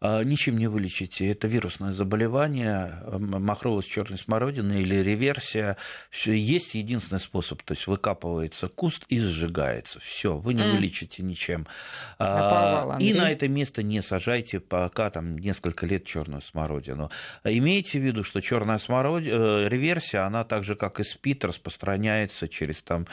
А, 0.00 0.22
ничем 0.22 0.58
не 0.58 0.66
вылечите. 0.66 1.30
Это 1.30 1.48
вирусное 1.48 1.92
заболевание, 1.92 3.02
махровость 3.18 3.90
черной 3.90 4.18
смородины 4.18 4.80
или 4.80 4.96
реверсия. 4.96 5.76
Все 6.10 6.32
есть 6.32 6.74
единственный 6.74 7.20
способ, 7.20 7.62
то 7.62 7.74
есть 7.74 7.86
выкапывается 7.86 8.68
куст 8.68 9.04
и 9.08 9.18
сжигается. 9.18 10.00
Все, 10.00 10.36
вы 10.36 10.54
не 10.54 10.62
mm. 10.62 10.72
вылечите 10.72 11.22
ничем. 11.22 11.66
Наповал, 12.18 12.98
и 12.98 13.14
на 13.14 13.30
это 13.30 13.48
место 13.48 13.82
не 13.82 14.02
сажайте 14.02 14.60
пока 14.60 15.10
там 15.10 15.38
несколько 15.38 15.86
лет 15.86 16.04
черную 16.04 16.42
смородину. 16.42 17.10
Имейте 17.44 17.98
в 17.98 18.02
виду, 18.02 18.22
что 18.22 18.40
черная 18.40 18.78
смородина, 18.78 19.64
э, 19.64 19.68
реверсия, 19.68 20.26
она 20.26 20.44
так 20.44 20.64
же, 20.64 20.76
как 20.76 21.00
и 21.00 21.04
спит, 21.04 21.44
распространяется 21.44 22.48
через 22.48 22.82
там 22.82 23.06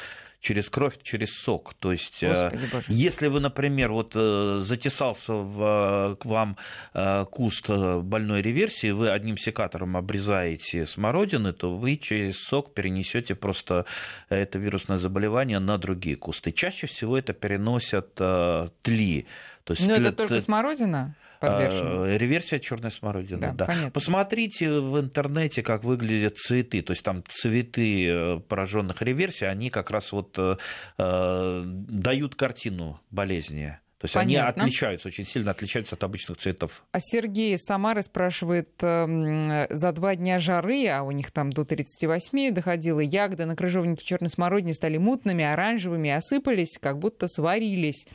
через 0.43 0.69
кровь, 0.69 0.95
через 1.01 1.29
сок. 1.41 1.73
То 1.79 1.93
есть, 1.93 2.21
э, 2.21 2.51
Господи, 2.51 2.85
если 2.89 3.27
вы, 3.27 3.39
например, 3.39 3.93
вот 3.93 4.11
э, 4.13 4.59
затесался 4.61 5.33
в, 5.33 6.17
к 6.19 6.25
вам 6.25 6.57
э, 6.93 7.25
куст 7.31 7.69
больной 7.69 8.41
реверсии, 8.41 8.91
вы 8.91 9.09
одним 9.09 9.37
секатором 9.37 9.95
обрезаете 9.95 10.85
смородины, 10.85 11.53
то 11.53 11.73
вы 11.73 11.95
через 11.95 12.43
сок 12.43 12.73
перенесете 12.73 13.35
просто 13.35 13.85
это 14.27 14.59
вирусное 14.59 14.97
заболевание 14.97 15.59
на 15.59 15.77
другие 15.77 16.17
кусты. 16.17 16.51
Чаще 16.51 16.87
всего 16.87 17.17
это 17.17 17.31
переносят 17.31 18.15
тли. 18.15 19.25
То 19.63 19.73
есть, 19.73 19.87
Но 19.87 19.95
это 19.95 20.11
только 20.11 20.41
смородина? 20.41 21.15
Подвержены. 21.47 22.13
А, 22.13 22.17
реверсия 22.17 22.59
черной 22.59 22.91
смородины, 22.91 23.53
да. 23.53 23.65
да. 23.67 23.91
Посмотрите 23.93 24.71
в 24.71 24.99
интернете, 24.99 25.63
как 25.63 25.83
выглядят 25.83 26.37
цветы. 26.37 26.81
То 26.81 26.91
есть 26.91 27.03
там 27.03 27.23
цветы 27.29 28.07
э, 28.07 28.39
пораженных 28.39 29.01
реверсией, 29.01 29.51
они 29.51 29.69
как 29.69 29.91
раз 29.91 30.11
вот 30.11 30.35
э, 30.37 30.57
э, 30.97 31.63
дают 31.65 32.35
картину 32.35 32.99
болезни. 33.11 33.77
То 34.03 34.05
есть 34.05 34.15
Понятно. 34.15 34.63
они 34.63 34.65
отличаются, 34.65 35.07
очень 35.07 35.25
сильно 35.25 35.51
отличаются 35.51 35.95
от 35.95 36.03
обычных 36.03 36.37
цветов. 36.37 36.83
А 36.91 36.97
Сергей 36.99 37.57
Самары 37.57 38.01
спрашивает, 38.01 38.69
э, 38.81 39.67
за 39.69 39.91
два 39.93 40.15
дня 40.17 40.39
жары, 40.39 40.87
а 40.89 41.03
у 41.03 41.11
них 41.11 41.31
там 41.31 41.51
до 41.51 41.63
38 41.63 42.51
доходило, 42.51 42.99
ягоды 42.99 43.45
на 43.45 43.55
крыжовнике 43.55 44.03
черной 44.03 44.29
смородине 44.29 44.73
стали 44.73 44.97
мутными, 44.97 45.45
оранжевыми, 45.45 46.09
осыпались, 46.09 46.77
как 46.81 46.99
будто 46.99 47.29
сварились 47.29 48.05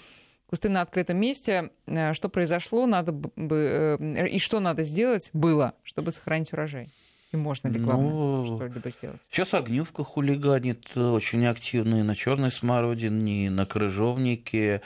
кусты 0.48 0.68
на 0.68 0.80
открытом 0.82 1.18
месте. 1.18 1.70
Э, 1.86 2.14
что 2.14 2.28
произошло, 2.28 2.86
надо 2.86 3.12
бы 3.12 3.30
э, 3.36 4.28
и 4.28 4.38
что 4.38 4.60
надо 4.60 4.82
сделать 4.82 5.30
было, 5.32 5.74
чтобы 5.84 6.12
сохранить 6.12 6.52
урожай? 6.52 6.88
И 7.30 7.36
можно 7.36 7.68
ли, 7.68 7.78
главное, 7.78 8.10
ну, 8.10 8.56
что-либо 8.56 8.90
сделать? 8.90 9.20
Сейчас 9.30 9.52
огневка 9.52 10.02
хулиганит 10.02 10.88
э, 10.94 11.00
очень 11.00 11.46
активно 11.46 12.00
и 12.00 12.02
на 12.02 12.16
черной 12.16 12.50
смородине, 12.50 13.46
и 13.46 13.48
на 13.50 13.66
крыжовнике. 13.66 14.82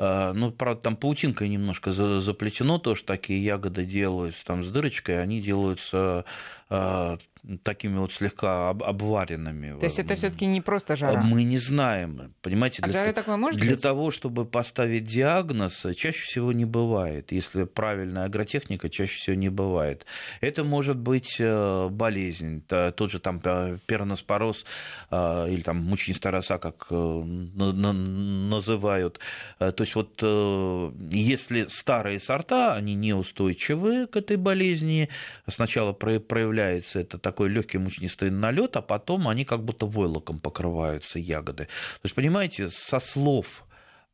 Ну, 0.00 0.52
правда, 0.52 0.80
там 0.80 0.96
паутинкой 0.96 1.48
немножко 1.48 1.92
заплетено, 1.92 2.78
тоже 2.78 3.02
такие 3.02 3.44
ягоды 3.44 3.84
делаются 3.84 4.44
там 4.44 4.62
с 4.62 4.68
дырочкой, 4.68 5.20
они 5.20 5.40
делаются 5.40 6.24
такими 6.68 7.96
вот 7.98 8.12
слегка 8.12 8.70
обваренными. 8.70 9.78
То 9.78 9.86
есть 9.86 9.98
это 9.98 10.16
все-таки 10.16 10.46
не 10.46 10.60
просто 10.60 10.96
жара? 10.96 11.20
Мы 11.22 11.44
не 11.44 11.58
знаем. 11.58 12.34
Понимаете, 12.42 12.82
От 12.82 12.90
для, 12.90 13.00
жары 13.00 13.12
такое 13.12 13.36
может 13.36 13.60
для 13.60 13.72
быть? 13.72 13.82
того, 13.82 14.10
чтобы 14.10 14.44
поставить 14.44 15.04
диагноз, 15.04 15.86
чаще 15.96 16.20
всего 16.24 16.52
не 16.52 16.64
бывает. 16.66 17.32
Если 17.32 17.64
правильная 17.64 18.24
агротехника, 18.24 18.90
чаще 18.90 19.14
всего 19.14 19.36
не 19.36 19.48
бывает. 19.48 20.04
Это 20.40 20.64
может 20.64 20.98
быть 20.98 21.36
э, 21.38 21.88
болезнь, 21.88 22.62
тот 22.66 23.10
же 23.10 23.18
там 23.18 23.40
э, 23.42 23.78
перноспороз 23.86 24.64
э, 25.10 25.46
или 25.50 25.62
там 25.62 25.78
мучнистая 25.78 26.32
роса, 26.32 26.58
как 26.58 26.90
называют. 28.50 29.20
То 29.58 29.74
есть 29.78 29.94
вот 29.94 30.22
если 31.10 31.66
старые 31.66 32.20
сорта, 32.20 32.74
они 32.74 32.94
неустойчивы 32.94 34.06
к 34.06 34.16
этой 34.16 34.36
болезни, 34.36 35.08
сначала 35.46 35.92
проявляется 36.58 37.00
это 37.00 37.18
такой 37.18 37.48
легкий 37.48 37.78
мучнистый 37.78 38.30
налет, 38.30 38.76
а 38.76 38.82
потом 38.82 39.28
они 39.28 39.44
как 39.44 39.64
будто 39.64 39.86
войлоком 39.86 40.38
покрываются 40.40 41.18
ягоды. 41.18 41.64
То 41.64 42.04
есть, 42.04 42.14
понимаете, 42.14 42.68
со 42.68 42.98
слов 42.98 43.64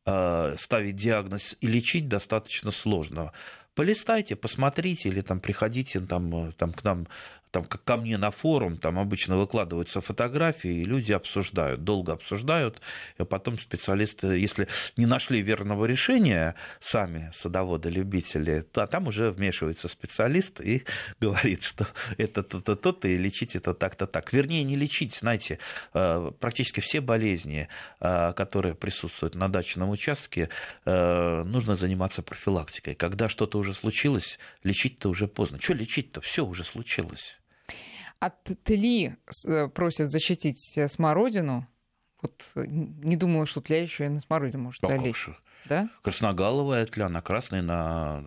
э, 0.05 0.55
ставить 0.59 0.95
диагноз 0.95 1.57
и 1.61 1.67
лечить 1.67 2.07
достаточно 2.07 2.71
сложно 2.71 3.31
полистайте, 3.75 4.35
посмотрите 4.35 5.09
или 5.09 5.21
там 5.21 5.39
приходите 5.39 5.99
там, 5.99 6.49
э, 6.49 6.51
там 6.53 6.71
к 6.71 6.83
нам 6.83 7.07
там, 7.55 7.63
как 7.63 7.85
ко 7.85 7.95
мне 7.95 8.17
на 8.17 8.31
форум, 8.31 8.75
там 8.75 8.99
обычно 8.99 9.37
выкладываются 9.37 10.01
фотографии, 10.01 10.81
и 10.81 10.83
люди 10.83 11.13
обсуждают, 11.13 11.85
долго 11.85 12.11
обсуждают, 12.11 12.81
и 13.17 13.23
потом 13.23 13.57
специалисты, 13.57 14.27
если 14.37 14.67
не 14.97 15.05
нашли 15.05 15.41
верного 15.41 15.85
решения 15.85 16.55
сами 16.81 17.31
садоводы-любители, 17.33 18.59
то 18.59 18.83
а 18.83 18.87
там 18.87 19.07
уже 19.07 19.31
вмешивается 19.31 19.87
специалист 19.87 20.59
и 20.59 20.83
говорит, 21.21 21.63
что 21.63 21.87
это 22.17 22.43
то-то, 22.43 22.75
то-то, 22.75 23.07
и 23.07 23.15
лечить 23.15 23.55
это 23.55 23.73
так-то 23.73 24.05
так. 24.05 24.33
Вернее, 24.33 24.65
не 24.65 24.75
лечить, 24.75 25.15
знаете, 25.15 25.59
э, 25.93 26.31
практически 26.41 26.81
все 26.81 26.99
болезни, 26.99 27.69
э, 28.01 28.33
которые 28.33 28.75
присутствуют 28.75 29.35
на 29.35 29.47
дачном 29.47 29.91
участке, 29.91 30.49
э, 30.83 31.43
нужно 31.45 31.77
заниматься 31.77 32.21
профилактикой. 32.21 32.95
Когда 32.95 33.29
что-то 33.29 33.57
уже 33.59 33.73
случилось, 33.73 34.39
лечить-то 34.63 35.07
уже 35.07 35.29
поздно. 35.29 35.57
Что 35.61 35.73
лечить-то? 35.73 36.19
Все 36.19 36.45
уже 36.45 36.65
случилось. 36.65 37.37
От 38.25 38.43
Тли 38.63 39.17
э, 39.47 39.67
просят 39.67 40.09
защитить 40.09 40.75
э, 40.77 40.87
смородину. 40.87 41.67
Вот 42.23 42.49
э, 42.55 42.63
не 42.65 43.17
думала, 43.17 43.45
что 43.45 43.61
тля 43.61 43.79
еще 43.79 44.05
и 44.05 44.09
на 44.09 44.19
смородину 44.19 44.63
может 44.63 44.81
да, 44.81 44.97
залезть. 44.97 45.27
Да? 45.65 45.89
Красногаловая 46.01 46.87
тля, 46.87 47.07
на 47.07 47.21
красной, 47.21 47.61
на 47.61 48.23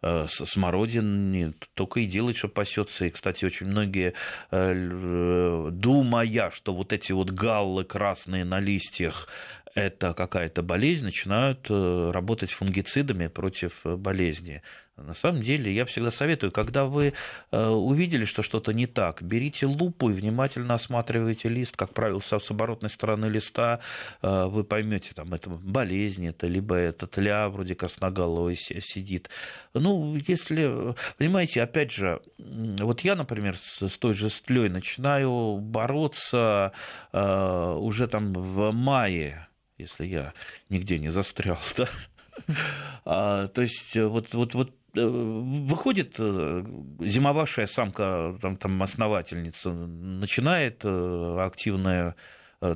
там, 0.00 0.26
смородине 0.26 1.54
только 1.74 2.00
и 2.00 2.06
делает, 2.06 2.38
что 2.38 2.48
пасется. 2.48 3.04
И, 3.04 3.10
кстати, 3.10 3.44
очень 3.44 3.68
многие, 3.68 4.14
думая, 4.50 6.50
что 6.50 6.74
вот 6.74 6.92
эти 6.92 7.12
вот 7.12 7.30
галлы 7.30 7.84
красные 7.84 8.44
на 8.44 8.58
листьях 8.58 9.28
это 9.76 10.14
какая-то 10.14 10.62
болезнь, 10.62 11.04
начинают 11.04 11.70
работать 11.70 12.50
фунгицидами 12.50 13.28
против 13.28 13.82
болезни. 13.84 14.62
На 15.06 15.14
самом 15.14 15.42
деле, 15.42 15.72
я 15.72 15.84
всегда 15.84 16.10
советую, 16.10 16.52
когда 16.52 16.84
вы 16.84 17.14
э, 17.50 17.66
увидели, 17.66 18.24
что 18.24 18.42
что-то 18.42 18.72
не 18.72 18.86
так, 18.86 19.22
берите 19.22 19.66
лупу 19.66 20.10
и 20.10 20.12
внимательно 20.12 20.74
осматривайте 20.74 21.48
лист. 21.48 21.76
Как 21.76 21.94
правило, 21.94 22.20
с 22.20 22.50
оборотной 22.50 22.90
стороны 22.90 23.26
листа 23.26 23.80
э, 24.22 24.44
вы 24.46 24.64
поймете, 24.64 25.12
там, 25.14 25.32
это 25.32 25.50
болезнь, 25.50 26.26
это 26.26 26.46
либо 26.46 26.74
это 26.74 27.06
тля 27.06 27.48
вроде 27.48 27.74
красноголовой 27.74 28.56
сидит. 28.56 29.30
Ну, 29.74 30.16
если, 30.26 30.94
понимаете, 31.16 31.62
опять 31.62 31.92
же, 31.92 32.20
вот 32.38 33.00
я, 33.00 33.14
например, 33.14 33.56
с 33.56 33.96
той 33.98 34.14
же 34.14 34.30
стлей 34.30 34.68
начинаю 34.68 35.58
бороться 35.58 36.72
э, 37.12 37.74
уже 37.78 38.06
там 38.08 38.32
в 38.32 38.72
мае, 38.72 39.48
если 39.78 40.06
я 40.06 40.34
нигде 40.68 40.98
не 40.98 41.10
застрял, 41.10 41.58
да? 41.76 41.88
А, 43.04 43.48
то 43.48 43.62
есть 43.62 43.96
вот, 43.96 44.32
вот, 44.34 44.54
вот 44.54 44.79
выходит 44.94 46.14
э, 46.18 46.64
зимовавшая 47.00 47.66
самка, 47.66 48.36
там, 48.40 48.56
там 48.56 48.82
основательница, 48.82 49.70
начинает 49.70 50.80
э, 50.84 51.36
активное 51.40 52.16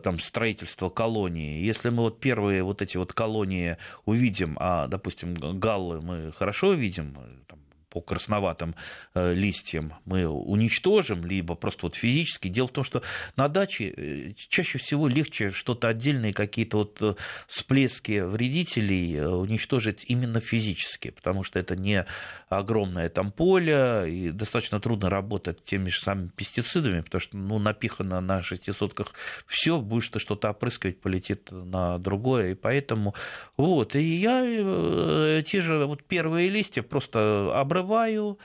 там, 0.02 0.18
строительство 0.18 0.88
колонии. 0.88 1.62
Если 1.62 1.90
мы 1.90 2.04
вот 2.04 2.18
первые 2.18 2.62
вот 2.62 2.80
эти 2.80 2.96
вот 2.96 3.12
колонии 3.12 3.76
увидим, 4.06 4.56
а, 4.58 4.86
допустим, 4.86 5.34
галлы 5.34 6.00
мы 6.00 6.32
хорошо 6.32 6.72
видим, 6.72 7.14
там, 7.46 7.58
по 7.94 8.00
красноватым 8.00 8.74
э, 9.14 9.32
листьям 9.34 9.94
мы 10.04 10.26
уничтожим, 10.26 11.24
либо 11.24 11.54
просто 11.54 11.86
вот 11.86 11.94
физически. 11.94 12.48
Дело 12.48 12.66
в 12.66 12.72
том, 12.72 12.82
что 12.82 13.02
на 13.36 13.46
даче 13.46 13.94
э, 13.96 14.32
чаще 14.48 14.78
всего 14.78 15.06
легче 15.06 15.52
что-то 15.52 15.86
отдельные 15.86 16.34
какие-то 16.34 16.78
вот 16.78 17.00
э, 17.00 17.14
всплески 17.46 18.18
вредителей 18.20 19.24
уничтожить 19.24 20.04
именно 20.08 20.40
физически, 20.40 21.10
потому 21.10 21.44
что 21.44 21.60
это 21.60 21.76
не 21.76 22.04
огромное 22.48 23.08
там 23.08 23.30
поле, 23.30 24.06
и 24.08 24.30
достаточно 24.32 24.80
трудно 24.80 25.08
работать 25.08 25.64
теми 25.64 25.88
же 25.88 26.00
самыми 26.00 26.30
пестицидами, 26.34 27.00
потому 27.00 27.20
что 27.20 27.36
ну, 27.36 27.60
напихано 27.60 28.20
на 28.20 28.42
шестисотках 28.42 29.12
все, 29.46 29.80
будешь 29.80 30.08
ты 30.08 30.18
что-то 30.18 30.50
опрыскивать, 30.50 31.00
полетит 31.00 31.52
на 31.52 31.98
другое, 31.98 32.50
и 32.50 32.54
поэтому 32.54 33.14
вот, 33.56 33.94
и 33.94 34.02
я 34.02 35.42
те 35.42 35.60
же 35.60 35.86
вот 35.86 36.02
первые 36.02 36.48
листья 36.48 36.82
просто 36.82 37.52
обрываю, 37.54 37.83
Э, 37.84 38.36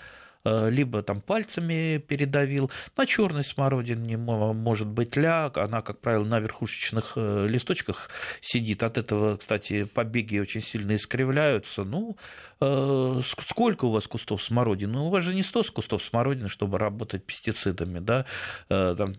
либо 0.69 1.03
там 1.03 1.21
пальцами 1.21 1.97
передавил. 1.97 2.71
На 2.97 3.05
черной 3.05 3.43
смородине 3.43 4.17
может 4.17 4.87
быть 4.87 5.15
ляг, 5.15 5.57
она, 5.57 5.81
как 5.81 5.99
правило, 5.99 6.23
на 6.23 6.39
верхушечных 6.39 7.13
э, 7.15 7.47
листочках 7.47 8.09
сидит. 8.41 8.83
От 8.83 8.97
этого, 8.97 9.37
кстати, 9.37 9.85
побеги 9.85 10.39
очень 10.39 10.61
сильно 10.61 10.95
искривляются. 10.95 11.83
Ну, 11.83 12.17
э, 12.61 13.21
сколько 13.47 13.85
у 13.85 13.91
вас 13.91 14.07
кустов 14.07 14.43
смородины? 14.43 14.93
Ну, 14.93 15.07
у 15.07 15.09
вас 15.09 15.23
же 15.23 15.33
не 15.33 15.43
100 15.43 15.63
кустов 15.73 16.03
смородины, 16.03 16.49
чтобы 16.49 16.77
работать 16.77 17.23
пестицидами, 17.23 17.99
да? 17.99 18.25
Там 18.67 19.13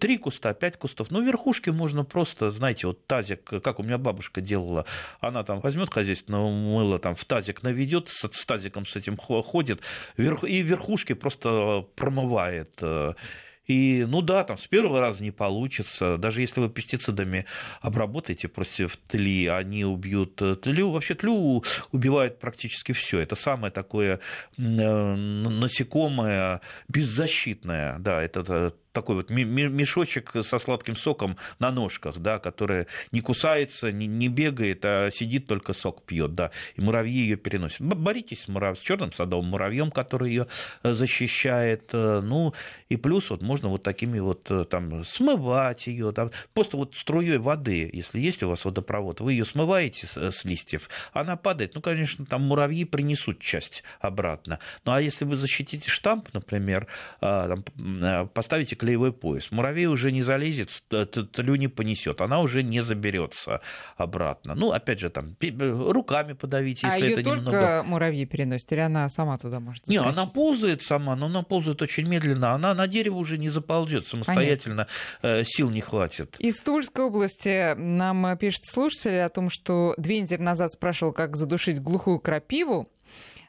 три 0.00 0.18
куста, 0.18 0.52
пять 0.54 0.76
кустов. 0.78 1.10
Ну, 1.10 1.22
верхушки 1.22 1.70
можно 1.70 2.04
просто, 2.04 2.50
знаете, 2.50 2.86
вот 2.86 3.06
тазик, 3.06 3.44
как 3.44 3.78
у 3.78 3.82
меня 3.82 3.98
бабушка 3.98 4.40
делала, 4.40 4.84
она 5.20 5.44
там 5.44 5.60
возьмет 5.60 5.92
хозяйственного 5.92 6.50
мыла, 6.50 6.98
там 6.98 7.14
в 7.14 7.24
тазик 7.24 7.62
наведет, 7.62 8.08
с 8.08 8.44
тазиком 8.44 8.86
с 8.86 8.96
этим 8.96 9.16
ходит, 9.16 9.80
и 10.16 10.26
и 10.44 10.62
верхушки 10.66 11.14
просто 11.14 11.86
промывает. 11.94 12.76
Э, 12.80 13.14
и, 13.66 14.06
ну 14.08 14.22
да, 14.22 14.44
там 14.44 14.58
с 14.58 14.66
первого 14.66 15.00
раза 15.00 15.22
не 15.22 15.32
получится. 15.32 16.18
Даже 16.18 16.40
если 16.40 16.60
вы 16.60 16.68
пестицидами 16.68 17.46
обработаете 17.80 18.48
против 18.48 18.96
тли, 19.08 19.48
они 19.48 19.84
убьют 19.84 20.40
э, 20.40 20.56
тлю. 20.56 20.92
Вообще 20.92 21.14
тлю 21.14 21.64
убивает 21.90 22.38
практически 22.38 22.92
все. 22.92 23.18
Это 23.18 23.34
самое 23.34 23.72
такое 23.72 24.20
э, 24.56 24.60
насекомое 24.60 26.60
беззащитное. 26.88 27.98
Да, 27.98 28.22
это 28.22 28.72
такой 28.96 29.16
вот 29.16 29.28
мешочек 29.28 30.32
со 30.42 30.58
сладким 30.58 30.96
соком 30.96 31.36
на 31.58 31.70
ножках, 31.70 32.16
да, 32.16 32.38
которая 32.38 32.86
не 33.12 33.20
кусается, 33.20 33.92
не, 33.92 34.06
не 34.06 34.28
бегает, 34.28 34.80
а 34.84 35.10
сидит 35.10 35.46
только 35.46 35.74
сок 35.74 36.02
пьет, 36.04 36.34
да, 36.34 36.50
и 36.76 36.80
муравьи 36.80 37.12
ее 37.12 37.36
переносят. 37.36 37.80
Боритесь 37.82 38.44
с, 38.44 38.48
мурав... 38.48 38.78
с 38.78 38.82
черным 38.82 39.12
садовым 39.12 39.50
муравьем, 39.50 39.90
который 39.90 40.30
ее 40.30 40.46
э, 40.82 40.94
защищает, 40.94 41.90
э, 41.92 42.22
ну, 42.24 42.54
и 42.88 42.96
плюс 42.96 43.28
вот 43.28 43.42
можно 43.42 43.68
вот 43.68 43.82
такими 43.82 44.18
вот 44.18 44.50
э, 44.50 44.64
там 44.64 45.04
смывать 45.04 45.88
ее, 45.88 46.12
там, 46.12 46.30
просто 46.54 46.78
вот 46.78 46.94
струей 46.94 47.36
воды, 47.36 47.90
если 47.92 48.18
есть 48.18 48.42
у 48.42 48.48
вас 48.48 48.64
водопровод, 48.64 49.20
вы 49.20 49.32
ее 49.32 49.44
смываете 49.44 50.06
с, 50.06 50.16
с 50.16 50.44
листьев, 50.46 50.88
она 51.12 51.36
падает, 51.36 51.74
ну, 51.74 51.82
конечно, 51.82 52.24
там 52.24 52.44
муравьи 52.44 52.86
принесут 52.86 53.40
часть 53.40 53.82
обратно, 54.00 54.58
ну, 54.86 54.92
а 54.92 55.02
если 55.02 55.26
вы 55.26 55.36
защитите 55.36 55.90
штамп, 55.90 56.32
например, 56.32 56.86
там, 57.20 57.62
поставите 58.32 58.74
клеевой 58.86 59.12
пояс. 59.12 59.50
Муравей 59.50 59.86
уже 59.86 60.12
не 60.12 60.22
залезет, 60.22 60.70
тлю 60.88 61.56
не 61.56 61.66
понесет, 61.68 62.20
она 62.20 62.40
уже 62.40 62.62
не 62.62 62.82
заберется 62.82 63.60
обратно. 63.96 64.54
Ну, 64.54 64.70
опять 64.70 65.00
же, 65.00 65.10
там 65.10 65.36
руками 65.40 66.34
подавить, 66.34 66.82
если 66.84 67.06
а 67.06 67.10
это 67.10 67.22
только 67.24 67.40
немного. 67.40 67.82
муравьи 67.84 68.24
переносят, 68.26 68.70
или 68.72 68.80
она 68.80 69.08
сама 69.08 69.38
туда 69.38 69.58
может 69.58 69.88
Не, 69.88 69.96
она 69.96 70.26
ползает 70.26 70.82
сама, 70.82 71.16
но 71.16 71.26
она 71.26 71.42
ползает 71.42 71.82
очень 71.82 72.06
медленно. 72.06 72.52
Она 72.52 72.74
на 72.74 72.86
дерево 72.86 73.16
уже 73.16 73.38
не 73.38 73.48
заползет 73.48 74.06
самостоятельно, 74.06 74.86
Понятно. 75.22 75.40
Э, 75.40 75.44
сил 75.44 75.70
не 75.70 75.80
хватит. 75.80 76.36
Из 76.38 76.60
Тульской 76.60 77.04
области 77.04 77.74
нам 77.74 78.36
пишет 78.38 78.64
слушатель 78.64 79.20
о 79.20 79.28
том, 79.28 79.50
что 79.50 79.94
две 79.96 80.20
недели 80.20 80.40
назад 80.40 80.72
спрашивал, 80.72 81.12
как 81.12 81.34
задушить 81.34 81.80
глухую 81.80 82.20
крапиву 82.20 82.88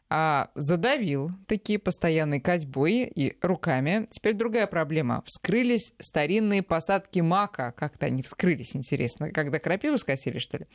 а 0.10 0.50
задавил 0.56 1.32
такие 1.48 1.80
постоянные 1.80 2.40
козьбой 2.40 3.04
и 3.04 3.38
руками. 3.42 4.08
Теперь 4.12 4.34
другая 4.34 4.68
проблема. 4.68 5.24
Вскрылись 5.26 5.94
старинные 6.00 6.64
посадки 6.64 7.20
мака. 7.20 7.74
Как-то 7.76 8.06
они 8.06 8.24
вскрылись, 8.24 8.76
интересно. 8.76 9.32
Когда 9.32 9.60
крапиву 9.60 9.98
скосили, 9.98 10.40
что 10.40 10.60
ли? 10.60 10.68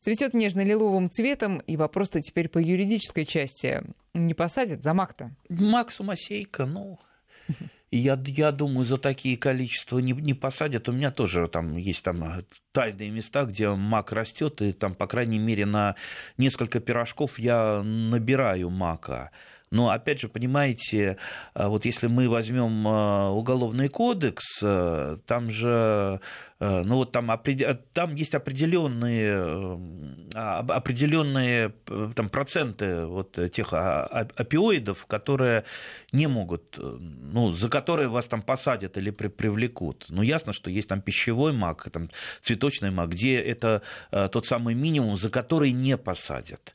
Цветет 0.00 0.34
нежно-лиловым 0.34 1.08
цветом, 1.08 1.60
и 1.60 1.76
вопрос-то 1.76 2.20
теперь 2.20 2.48
по 2.48 2.58
юридической 2.58 3.24
части. 3.24 3.82
Не 4.12 4.34
посадят 4.34 4.82
за 4.82 4.92
мак-то? 4.92 5.34
Мак 5.48 5.90
самосейка, 5.92 6.66
ну... 6.66 6.98
Я, 7.96 8.20
я 8.26 8.50
думаю, 8.50 8.84
за 8.84 8.98
такие 8.98 9.36
количества 9.36 10.00
не, 10.00 10.12
не 10.12 10.34
посадят. 10.34 10.88
У 10.88 10.92
меня 10.92 11.12
тоже 11.12 11.46
там 11.46 11.76
есть 11.76 12.02
там 12.02 12.24
э, 12.24 12.42
тайные 12.72 13.10
места, 13.10 13.44
где 13.44 13.70
мак 13.70 14.10
растет, 14.10 14.62
и 14.62 14.72
там, 14.72 14.96
по 14.96 15.06
крайней 15.06 15.38
мере, 15.38 15.64
на 15.64 15.94
несколько 16.36 16.80
пирожков 16.80 17.38
я 17.38 17.82
набираю 17.84 18.70
мака. 18.70 19.30
Но 19.70 19.90
опять 19.90 20.20
же, 20.20 20.28
понимаете, 20.28 21.16
э, 21.54 21.66
вот 21.66 21.84
если 21.84 22.06
мы 22.06 22.28
возьмем 22.28 22.86
э, 22.86 23.28
уголовный 23.30 23.88
кодекс, 23.88 24.60
э, 24.62 25.18
там 25.26 25.50
же 25.50 26.20
ну 26.60 26.94
вот 26.96 27.12
там, 27.12 27.30
там 27.92 28.14
есть 28.14 28.34
определенные, 28.34 29.78
определенные 30.34 31.74
там, 32.14 32.30
проценты 32.30 33.04
вот 33.04 33.38
тех 33.52 33.72
опиоидов, 33.72 35.04
которые 35.04 35.64
не 36.12 36.26
могут, 36.26 36.78
ну, 36.78 37.52
за 37.52 37.68
которые 37.68 38.08
вас 38.08 38.26
там 38.26 38.40
посадят 38.40 38.96
или 38.96 39.10
привлекут. 39.10 40.06
Ну, 40.08 40.22
ясно, 40.22 40.54
что 40.54 40.70
есть 40.70 40.88
там 40.88 41.02
пищевой 41.02 41.52
мак, 41.52 41.90
там, 41.90 42.08
цветочный 42.42 42.92
мак, 42.92 43.10
где 43.10 43.36
это 43.36 43.82
тот 44.10 44.46
самый 44.46 44.74
минимум, 44.74 45.18
за 45.18 45.28
который 45.28 45.72
не 45.72 45.98
посадят. 45.98 46.74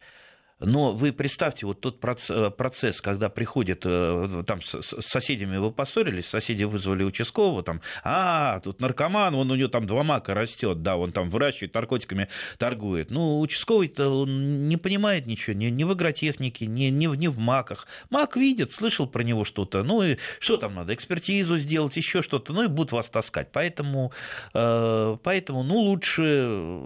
Но 0.59 0.91
вы 0.91 1.13
представьте 1.13 1.65
вот 1.65 1.79
тот 1.79 2.03
э, 2.03 2.51
процесс, 2.51 3.01
когда 3.01 3.29
приходит, 3.29 3.83
э, 3.85 4.43
там 4.45 4.61
с 4.61 5.01
соседями 5.01 5.57
вы 5.57 5.71
поссорились, 5.71 6.27
соседи 6.27 6.63
вызвали 6.63 7.03
участкового, 7.03 7.63
там, 7.63 7.81
а, 8.03 8.59
тут 8.59 8.81
наркоман, 8.81 9.35
он 9.35 9.49
у 9.51 9.55
него 9.55 9.69
там 9.69 9.87
два 9.87 10.03
мака 10.03 10.33
растет, 10.33 10.83
да, 10.83 10.97
он 10.97 11.11
там 11.11 11.29
выращивает, 11.29 11.73
наркотиками 11.73 12.27
торгует. 12.57 13.09
Ну, 13.09 13.39
участковый-то 13.39 14.25
не 14.27 14.75
понимает 14.77 15.27
ничего, 15.27 15.55
ни, 15.55 15.67
ни 15.67 15.83
в 15.83 15.91
агротехнике, 15.91 16.65
ни, 16.65 16.85
ни, 16.85 17.07
ни 17.15 17.27
в 17.27 17.39
маках. 17.39 17.87
Мак 18.09 18.35
видит, 18.35 18.73
слышал 18.73 19.07
про 19.07 19.23
него 19.23 19.45
что-то, 19.45 19.83
ну 19.83 20.03
и 20.03 20.17
что 20.39 20.57
там 20.57 20.75
надо, 20.75 20.93
экспертизу 20.93 21.57
сделать, 21.57 21.95
еще 21.95 22.21
что-то, 22.21 22.51
ну 22.51 22.63
и 22.63 22.67
будут 22.67 22.91
вас 22.91 23.07
таскать. 23.07 23.49
Поэтому, 23.53 24.11
э, 24.53 25.17
поэтому 25.23 25.63
ну, 25.63 25.75
лучше 25.75 26.83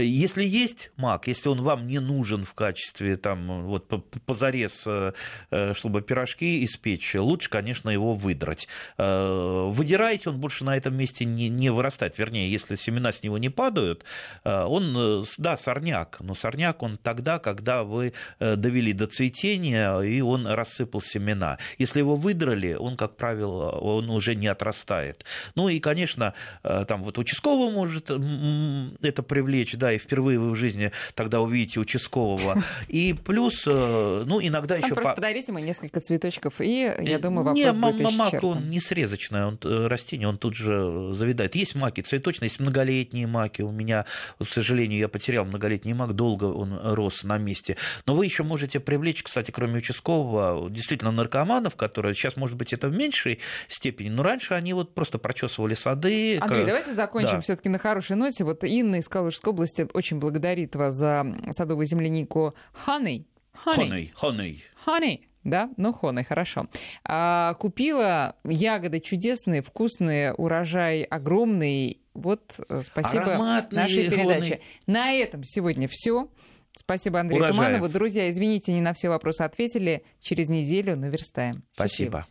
если 0.00 0.44
есть 0.44 0.90
мак, 0.96 1.26
если 1.26 1.48
он 1.48 1.62
вам 1.62 1.86
не 1.86 1.98
нужен 1.98 2.44
в 2.44 2.54
качестве 2.54 3.16
там 3.16 3.64
вот 3.64 3.88
позарез, 4.26 4.84
э, 4.86 5.12
э, 5.50 5.74
чтобы 5.74 6.02
пирожки 6.02 6.64
испечь, 6.64 7.14
лучше, 7.14 7.50
конечно, 7.50 7.90
его 7.90 8.14
выдрать. 8.14 8.68
Выдираете, 8.96 10.30
он 10.30 10.38
больше 10.38 10.64
на 10.64 10.76
этом 10.76 10.96
месте 10.96 11.24
не, 11.24 11.48
не 11.48 11.70
вырастает. 11.70 12.18
Вернее, 12.18 12.50
если 12.50 12.76
семена 12.76 13.12
с 13.12 13.22
него 13.22 13.38
не 13.38 13.48
падают, 13.48 14.04
он, 14.44 15.24
да, 15.38 15.56
сорняк, 15.56 16.18
но 16.20 16.34
сорняк 16.34 16.82
он 16.82 16.98
тогда, 16.98 17.38
когда 17.38 17.82
вы 17.82 18.12
довели 18.38 18.92
до 18.92 19.06
цветения, 19.06 20.00
и 20.00 20.20
он 20.20 20.46
рассыпал 20.46 21.00
семена. 21.00 21.58
Если 21.78 21.98
его 21.98 22.14
выдрали, 22.14 22.74
он, 22.74 22.96
как 22.96 23.16
правило, 23.16 23.70
он 23.70 24.10
уже 24.10 24.34
не 24.34 24.46
отрастает. 24.46 25.24
Ну 25.54 25.68
и, 25.68 25.80
конечно, 25.80 26.34
там 26.62 27.02
вот 27.02 27.18
участковый 27.18 27.70
может 27.70 28.10
это 28.10 29.22
привлечь, 29.22 29.76
да, 29.82 29.92
и 29.92 29.98
впервые 29.98 30.38
вы 30.38 30.52
в 30.52 30.54
жизни 30.54 30.92
тогда 31.16 31.40
увидите 31.40 31.80
участкового. 31.80 32.62
И 32.86 33.14
плюс, 33.14 33.64
э, 33.66 34.24
ну, 34.24 34.40
иногда 34.40 34.76
еще... 34.76 34.94
Просто 34.94 35.14
подарите 35.14 35.50
ему 35.50 35.58
несколько 35.58 35.98
цветочков, 35.98 36.60
и, 36.60 36.94
я 37.00 37.18
думаю, 37.18 37.44
вопрос 37.44 37.58
не, 37.58 37.72
будет 37.72 38.12
мак, 38.12 38.44
он 38.44 38.70
не 38.70 38.80
срезочное 38.80 39.46
он, 39.46 39.58
э, 39.64 39.86
растение, 39.88 40.28
он 40.28 40.38
тут 40.38 40.54
же 40.54 41.12
завидает. 41.12 41.56
Есть 41.56 41.74
маки 41.74 42.00
цветочные, 42.00 42.46
есть 42.46 42.60
многолетние 42.60 43.26
маки. 43.26 43.62
У 43.62 43.72
меня, 43.72 44.06
к 44.38 44.52
сожалению, 44.52 45.00
я 45.00 45.08
потерял 45.08 45.44
многолетний 45.44 45.94
мак, 45.94 46.14
долго 46.14 46.44
он 46.44 46.78
рос 46.80 47.24
на 47.24 47.38
месте. 47.38 47.76
Но 48.06 48.14
вы 48.14 48.26
еще 48.26 48.44
можете 48.44 48.78
привлечь, 48.78 49.24
кстати, 49.24 49.50
кроме 49.50 49.78
участкового, 49.78 50.70
действительно 50.70 51.10
наркоманов, 51.10 51.74
которые 51.74 52.14
сейчас, 52.14 52.36
может 52.36 52.56
быть, 52.56 52.72
это 52.72 52.86
в 52.86 52.96
меньшей 52.96 53.40
степени, 53.66 54.10
но 54.10 54.22
раньше 54.22 54.54
они 54.54 54.74
вот 54.74 54.94
просто 54.94 55.18
прочесывали 55.18 55.74
сады. 55.74 56.38
Андрей, 56.38 56.66
давайте 56.66 56.92
закончим 56.92 57.36
да. 57.36 57.40
все-таки 57.40 57.68
на 57.68 57.78
хорошей 57.78 58.14
ноте. 58.14 58.44
Вот 58.44 58.62
Инна 58.62 58.96
из 58.96 59.08
Калужской 59.08 59.52
области 59.52 59.71
области 59.72 59.96
очень 59.96 60.18
благодарит 60.18 60.76
вас 60.76 60.94
за 60.96 61.26
садовую 61.50 61.86
землянику 61.86 62.54
Honey. 62.86 63.24
Honey. 63.64 64.12
Honey. 64.20 64.60
Honey. 64.86 65.20
Да, 65.44 65.70
ну 65.76 65.92
хоны, 65.92 66.22
хорошо. 66.22 66.68
А, 67.04 67.54
купила 67.54 68.36
ягоды 68.44 69.00
чудесные, 69.00 69.60
вкусные, 69.60 70.34
урожай 70.34 71.02
огромный. 71.02 72.00
Вот, 72.14 72.54
э, 72.68 72.82
спасибо 72.84 73.24
Ароматные 73.24 73.82
нашей 73.82 74.08
передаче. 74.08 74.60
На 74.86 75.12
этом 75.12 75.42
сегодня 75.42 75.88
все. 75.90 76.28
Спасибо, 76.76 77.18
Андрей 77.18 77.38
Урожаев. 77.38 77.56
Туманову. 77.56 77.88
Друзья, 77.88 78.30
извините, 78.30 78.72
не 78.72 78.80
на 78.80 78.94
все 78.94 79.08
вопросы 79.08 79.42
ответили. 79.42 80.04
Через 80.20 80.48
неделю 80.48 80.96
наверстаем. 80.96 81.64
Спасибо. 81.74 82.26